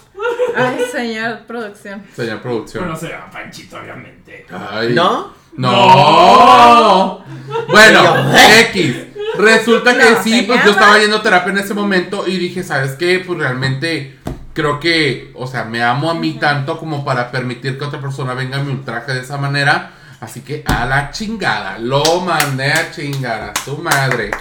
[0.55, 2.03] Ay, señor producción.
[2.15, 2.83] Señor producción.
[2.83, 4.45] Pero no se llama Panchito, obviamente.
[4.51, 4.93] Ay.
[4.93, 5.33] ¿No?
[5.55, 7.23] No.
[7.67, 8.33] Bueno,
[8.69, 8.95] X.
[9.37, 12.63] Resulta que No, sí, pues yo estaba yendo a terapia en ese momento y dije,
[12.63, 13.23] ¿sabes qué?
[13.25, 14.19] Pues realmente
[14.53, 18.33] creo que, o sea, me amo a mí tanto como para permitir que otra persona
[18.33, 19.91] venga a mi ultraje de esa manera.
[20.21, 24.31] Así que a la chingada, lo mandé a chingar a su madre.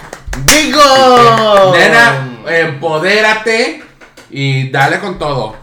[0.45, 1.73] ¡Digo!
[1.73, 3.83] Nena, empodérate
[4.29, 5.55] y dale con todo.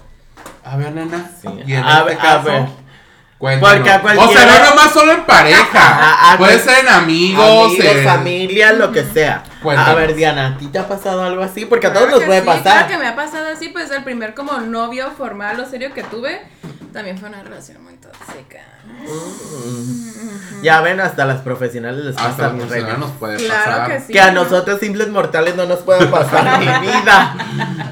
[0.65, 1.31] A ver, nena.
[1.41, 1.49] Sí.
[1.67, 2.65] Y en A este ver, a caso, ver.
[3.39, 3.75] cuéntanos.
[3.77, 5.69] Porque a O sea, cualquiera- no nomás solo en pareja.
[5.83, 9.45] A- a- Puede ser en amigos, Amigos, en- familia, lo que sea.
[9.63, 9.93] Cuéntanos.
[9.93, 11.67] A ver, Diana, ¿a ti te ha pasado algo así?
[11.67, 12.63] Porque a todos Claro nos puede sí, pasar.
[12.63, 16.03] Claro que me ha pasado así, pues el primer como novio formal o serio que
[16.03, 16.41] tuve,
[16.93, 18.61] también fue una relación muy tóxica.
[20.63, 22.99] Ya ven, hasta las profesionales les Hasta pasa la mi persona reina.
[22.99, 23.93] nos puede Claro pasar.
[23.93, 24.13] que sí.
[24.13, 27.37] Que a nosotros simples mortales no nos puede pasar mi vida.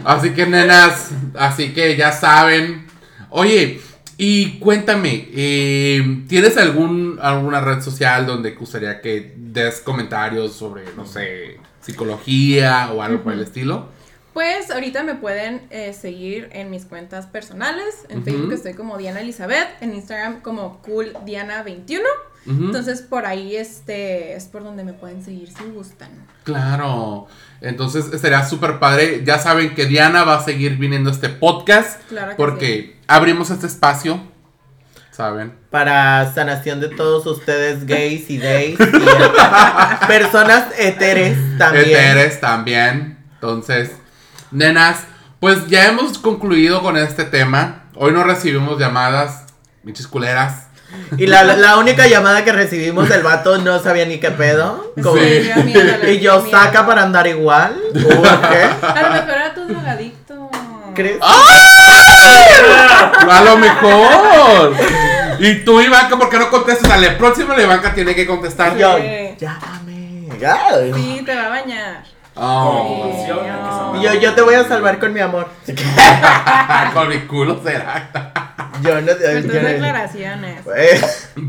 [0.05, 2.87] Así que, nenas, así que ya saben.
[3.31, 3.81] Oye,
[4.17, 11.05] y cuéntame, eh, ¿tienes algún, alguna red social donde gustaría que des comentarios sobre, no
[11.07, 13.89] sé, psicología o algo por el estilo?
[14.35, 18.05] Pues ahorita me pueden eh, seguir en mis cuentas personales.
[18.09, 18.25] En Ujú.
[18.27, 22.01] Facebook estoy como Diana Elizabeth, en Instagram como CoolDiana21.
[22.47, 22.65] Ujú.
[22.65, 26.11] Entonces por ahí este es por donde me pueden seguir si gustan.
[26.43, 27.29] Claro.
[27.61, 29.23] Entonces estaría súper padre.
[29.25, 32.03] Ya saben que Diana va a seguir viniendo a este podcast.
[32.09, 34.21] Claro que porque abrimos este espacio.
[35.13, 35.55] ¿Saben?
[35.71, 38.79] Para sanación de todos ustedes gays y days.
[38.81, 41.85] y personas heteres también.
[41.89, 43.19] Eteres también.
[43.35, 43.93] Entonces,
[44.55, 45.01] nenas,
[45.41, 47.85] pues ya hemos concluido con este tema.
[47.97, 49.45] Hoy no recibimos llamadas,
[49.83, 50.69] bichis culeras.
[51.19, 54.93] Y la, la única llamada que recibimos, el vato no sabía ni qué pedo.
[55.03, 55.51] Como- Sí.
[56.09, 57.77] Y yo, saca para andar igual.
[57.95, 58.87] ¿O qué?
[58.87, 60.51] A lo mejor era tu drogadicto.
[60.95, 61.19] ¿Crees?
[63.29, 64.75] A lo mejor.
[65.41, 66.91] Y tú, Ivanka, ¿por qué no contestas?
[66.93, 68.77] A la próxima, la Ivanka tiene que contestar.
[68.77, 69.37] Yo, Sí.
[69.41, 70.29] llámame.
[70.47, 70.93] Ay.
[70.95, 72.05] Sí, te va a bañar.
[72.37, 73.95] Oh.
[73.99, 75.49] Y yo, yo te voy a salvar con mi amor.
[76.93, 78.11] Con mi culo será.
[78.83, 80.67] Yo no Pero tus declaraciones.
[80.77, 81.01] Eh,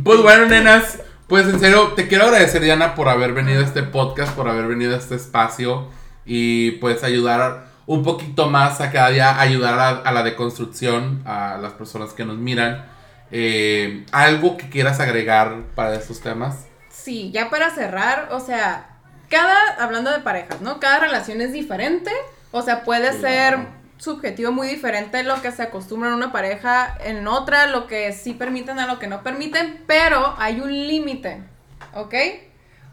[0.03, 3.84] Pues bueno, nenas, pues en serio, te quiero agradecer, Diana, por haber venido a este
[3.84, 5.90] podcast, por haber venido a este espacio
[6.26, 11.57] y pues ayudar un poquito más a cada día, ayudar a, a la deconstrucción, a
[11.62, 12.86] las personas que nos miran.
[13.32, 16.66] Eh, ¿Algo que quieras agregar para estos temas?
[16.90, 18.94] Sí, ya para cerrar, o sea,
[19.36, 20.80] cada, hablando de parejas, ¿no?
[20.80, 22.10] Cada relación es diferente,
[22.52, 23.57] o sea, puede ser
[23.98, 28.34] subjetivo muy diferente lo que se acostumbra en una pareja, en otra, lo que sí
[28.34, 31.41] permiten a lo que no permiten, pero hay un límite,
[31.94, 32.16] ¿ok?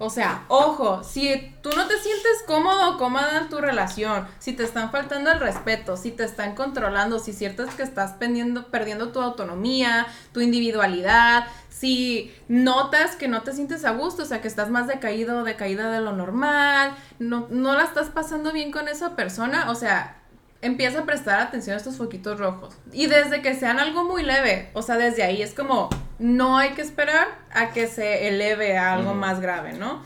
[0.04, 4.52] O sea, ojo, si tú no te sientes cómodo o cómoda en tu relación, si
[4.52, 9.12] te están faltando el respeto, si te están controlando, si sientes que estás perdiendo, perdiendo
[9.12, 14.48] tu autonomía, tu individualidad, si notas que no te sientes a gusto, o sea, que
[14.48, 18.88] estás más decaído o decaída de lo normal, no, no la estás pasando bien con
[18.88, 20.21] esa persona, o sea,
[20.62, 22.74] empieza a prestar atención a estos foquitos rojos.
[22.92, 26.70] Y desde que sean algo muy leve, o sea, desde ahí es como, no hay
[26.70, 30.02] que esperar a que se eleve a algo más grave, ¿no?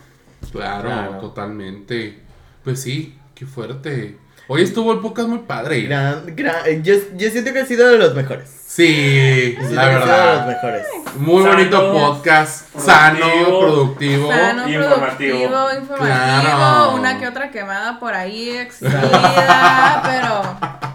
[0.51, 1.19] Claro, Claro.
[1.19, 2.19] totalmente.
[2.63, 4.17] Pues sí, qué fuerte.
[4.49, 5.81] Hoy estuvo el podcast muy padre.
[5.81, 8.49] gran- gran- yo, yo siento que ha sido de los mejores.
[8.65, 10.47] Sí, la sido de los verdad.
[10.47, 11.15] mejos.
[11.15, 13.25] Muy Sano, bonito podcast, sano,
[13.59, 14.31] productivo.
[14.31, 15.37] Sano, informativo.
[15.73, 16.95] informativo, Claro.
[16.95, 20.86] una que otra quemada por ahí exhibida, pero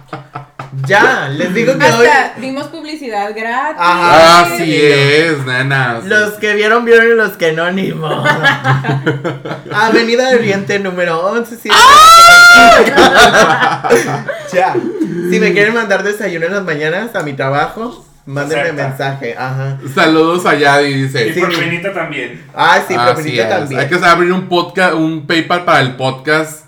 [0.86, 3.76] Ya, les digo que hoy hasta dimos publicidad gratis.
[3.78, 4.40] Ajá.
[4.42, 6.04] Así es, nenas.
[6.04, 8.24] los que vieron, vieron y los que no, ni modo.
[9.72, 11.56] Avenida de Oriente número 11.
[11.56, 11.68] sí.
[14.52, 14.74] ya.
[15.30, 19.34] Si me quieren mandar desayuno en las mañanas a mi trabajo, mándenme mensaje.
[19.36, 19.78] Ajá.
[19.94, 21.34] Saludos allá y Y dice.
[21.34, 21.40] Sí.
[21.40, 22.42] propinita también.
[22.54, 23.48] Ah, sí, es.
[23.48, 23.80] también.
[23.80, 26.61] Hay que abrir un podcast, un PayPal para el podcast.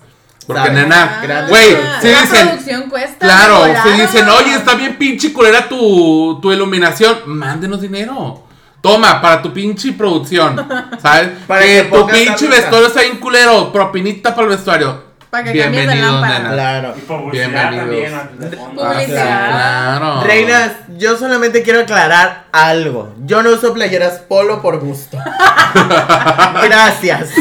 [0.47, 0.75] Porque, ¿Sabes?
[0.75, 3.17] nena, güey, Ah, si la dicen, producción cuesta.
[3.19, 3.83] claro, volado.
[3.95, 8.43] si dicen, oye, está bien pinche culera tu, tu iluminación, mándenos dinero.
[8.81, 10.69] Toma, para tu pinche producción,
[11.01, 11.31] ¿sabes?
[11.47, 15.14] Para que, que tu pinche vestuario está bien culero, propinita para el vestuario.
[15.35, 16.39] Para que cambies de lámpara.
[16.39, 16.51] nena.
[16.53, 16.95] Claro.
[16.97, 17.81] Y publicidad Bienvenidos.
[17.81, 18.15] también.
[18.15, 18.83] antes de fondo.
[18.85, 19.49] Publicidad.
[19.51, 20.21] Claro.
[20.23, 23.17] Reinas, yo solamente quiero aclarar algo.
[23.25, 25.19] Yo no uso playeras polo por gusto.
[26.63, 27.31] gracias.
[27.31, 27.35] Es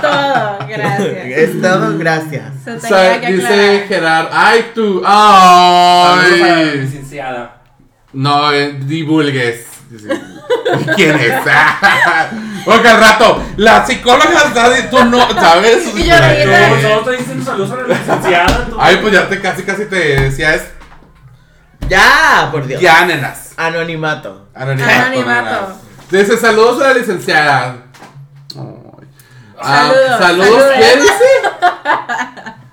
[0.00, 1.26] todo, gracias.
[1.26, 2.44] Es todo, gracias.
[2.64, 3.88] Se O tenía sea, que dice aclarar.
[3.88, 6.78] Gerard, ay tú, Saludos para la ay.
[6.82, 7.56] licenciada.
[8.12, 9.66] No, eh, divulgues.
[10.96, 11.34] ¿Quién es?
[12.64, 15.86] Porque al rato, la psicóloga está de tú no, ¿sabes?
[15.96, 16.44] Y yo reí.
[16.44, 18.66] Todos todos te dicen saludos a la licenciada.
[18.66, 18.76] tú.
[18.80, 20.62] Ay, pues ya te casi casi te decía es.
[21.88, 22.80] Ya, por Dios.
[22.80, 23.52] Ya, nenas.
[23.56, 24.46] Anonimato.
[24.54, 24.92] Anonimato.
[25.06, 25.74] Anonimato.
[26.10, 27.76] Dice saludos a la licenciada.
[28.56, 29.06] Ay.
[29.64, 30.62] Ah, Saludos, saludos.
[30.78, 31.24] ¿Qué dice?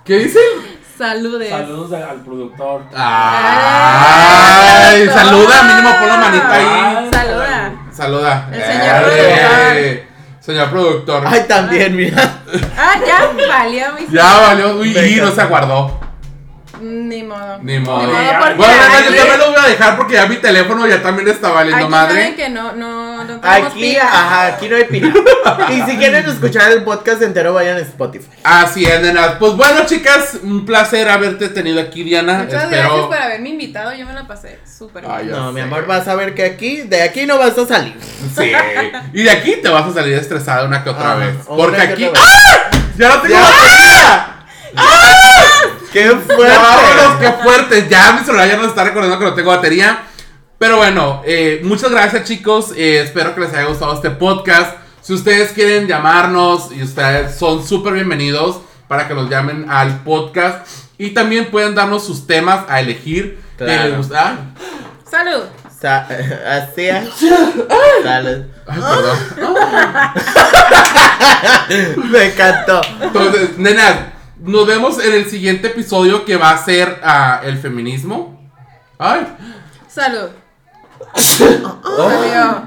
[0.05, 0.39] ¿Qué dice?
[0.97, 1.49] Saludes.
[1.49, 2.81] Saludos al productor.
[3.81, 5.13] Ay, Eso.
[5.13, 7.08] saluda, mínimo pon la manita ahí.
[7.99, 8.47] Saluda.
[8.53, 10.07] El señor Eh,
[10.39, 11.21] Señor productor.
[11.27, 12.39] Ay, también, mira.
[12.77, 14.75] Ah, ya valió mi Ya valió.
[14.77, 15.99] Uy, y no se aguardó.
[16.79, 17.59] Ni modo.
[17.61, 18.07] Ni modo.
[18.07, 21.83] Bueno, yo también lo voy a dejar porque ya mi teléfono ya también está valiendo
[21.83, 22.21] aquí madre.
[22.21, 23.08] saben que no, no,
[23.41, 24.03] no Aquí, pila.
[24.03, 25.13] ajá, aquí no hay pila.
[25.69, 28.27] Y si quieren escuchar el podcast entero, vayan a Spotify.
[28.43, 29.37] Así es, nena.
[29.39, 32.39] Pues bueno, chicas, un placer haberte tenido aquí, Diana.
[32.43, 32.81] Muchas Espero.
[32.83, 35.31] gracias por haberme invitado, yo me la pasé súper bien.
[35.31, 37.95] No, mi amor, vas a ver que aquí, de aquí no vas a salir.
[38.37, 38.51] Sí.
[39.13, 41.35] Y de aquí te vas a salir estresada una que otra Ajá, vez.
[41.47, 42.03] Porque que aquí.
[42.05, 42.13] vez.
[42.17, 42.69] ¡Ah!
[42.97, 43.41] ¡Ya no tengo Ya.
[43.41, 44.35] batería!
[45.91, 46.55] ¡Qué fuerte!
[46.57, 47.87] ¡Vámonos, qué fuerte!
[47.89, 49.99] Ya mi celular ya nos está recordando que no tengo batería.
[50.59, 52.73] Pero bueno, eh, muchas gracias, chicos.
[52.75, 54.75] Eh, espero que les haya gustado este podcast.
[55.01, 58.59] Si ustedes quieren llamarnos y ustedes son súper bienvenidos
[58.89, 60.67] para que los llamen al podcast.
[60.97, 63.39] Y también pueden darnos sus temas a elegir.
[63.57, 63.87] que Claro.
[63.89, 64.31] les gusta.
[64.31, 64.37] Ah,
[65.09, 65.43] Salud.
[65.79, 66.07] Sa-
[66.57, 67.07] así es.
[68.03, 68.43] Salud.
[68.67, 69.17] Ay, perdón.
[72.11, 72.81] Me encantó.
[73.01, 78.37] Entonces, nena, nos vemos en el siguiente episodio que va a ser ah, el feminismo.
[78.97, 79.25] Ay,
[79.87, 80.29] Salud.
[81.15, 82.63] Salió.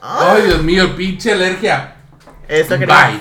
[0.00, 1.96] ay, Dios mío, pinche alergia.
[2.48, 3.20] Eso que Bye.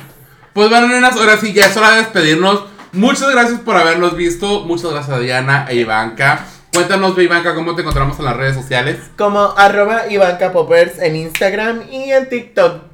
[0.53, 2.63] Pues bueno, nenas, ahora sí, ya es hora de despedirnos.
[2.91, 4.61] Muchas gracias por habernos visto.
[4.61, 6.45] Muchas gracias a Diana e Ivanka.
[6.73, 8.97] Cuéntanos, Ivanka, cómo te encontramos en las redes sociales.
[9.17, 12.88] Como arroba Ivanka Poppers en Instagram y en TikTok.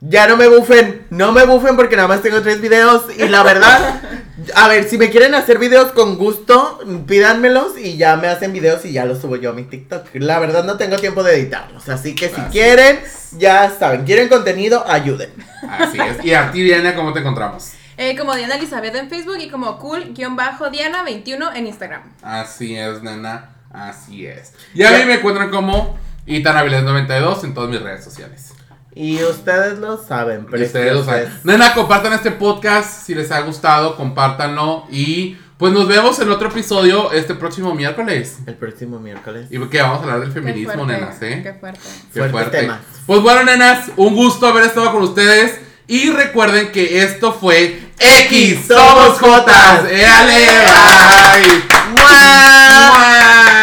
[0.00, 3.42] Ya no me bufen, no me bufen porque nada más tengo tres videos y la
[3.42, 4.00] verdad,
[4.54, 8.84] a ver, si me quieren hacer videos con gusto, pídanmelos y ya me hacen videos
[8.84, 10.08] y ya los subo yo a mi TikTok.
[10.14, 13.00] La verdad no tengo tiempo de editarlos, así que si Así quieren,
[13.38, 15.30] ya saben, quieren contenido, ayuden.
[15.68, 16.22] Así es.
[16.24, 17.72] Y a ti, Diana, ¿cómo te encontramos?
[17.96, 22.02] Eh, como Diana Elizabeth en Facebook y como cool-diana21 en Instagram.
[22.20, 23.56] Así es, nena.
[23.72, 24.52] Así es.
[24.74, 28.52] Y a mí me encuentran como Itanaviles92 en todas mis redes sociales.
[28.98, 31.28] Y ustedes lo saben, Y ustedes lo saben.
[31.44, 34.86] Nena, compartan este podcast si les ha gustado, compártanlo.
[34.90, 38.38] Y pues nos vemos en otro episodio este próximo miércoles.
[38.46, 39.48] El próximo miércoles.
[39.50, 41.40] Y que vamos a hablar del feminismo, fuerte, nenas, ¿eh?
[41.42, 41.80] Qué fuerte.
[41.82, 42.60] Qué Fuertes fuerte.
[42.62, 42.78] temas.
[43.06, 45.60] Pues bueno, nenas, un gusto haber estado con ustedes.
[45.86, 49.84] Y recuerden que esto fue X Somos Jotas.
[49.90, 50.46] ¡Éale!
[50.46, 51.62] ¡Bye!
[51.92, 52.90] ¡Mua!
[52.90, 53.55] ¡Mua!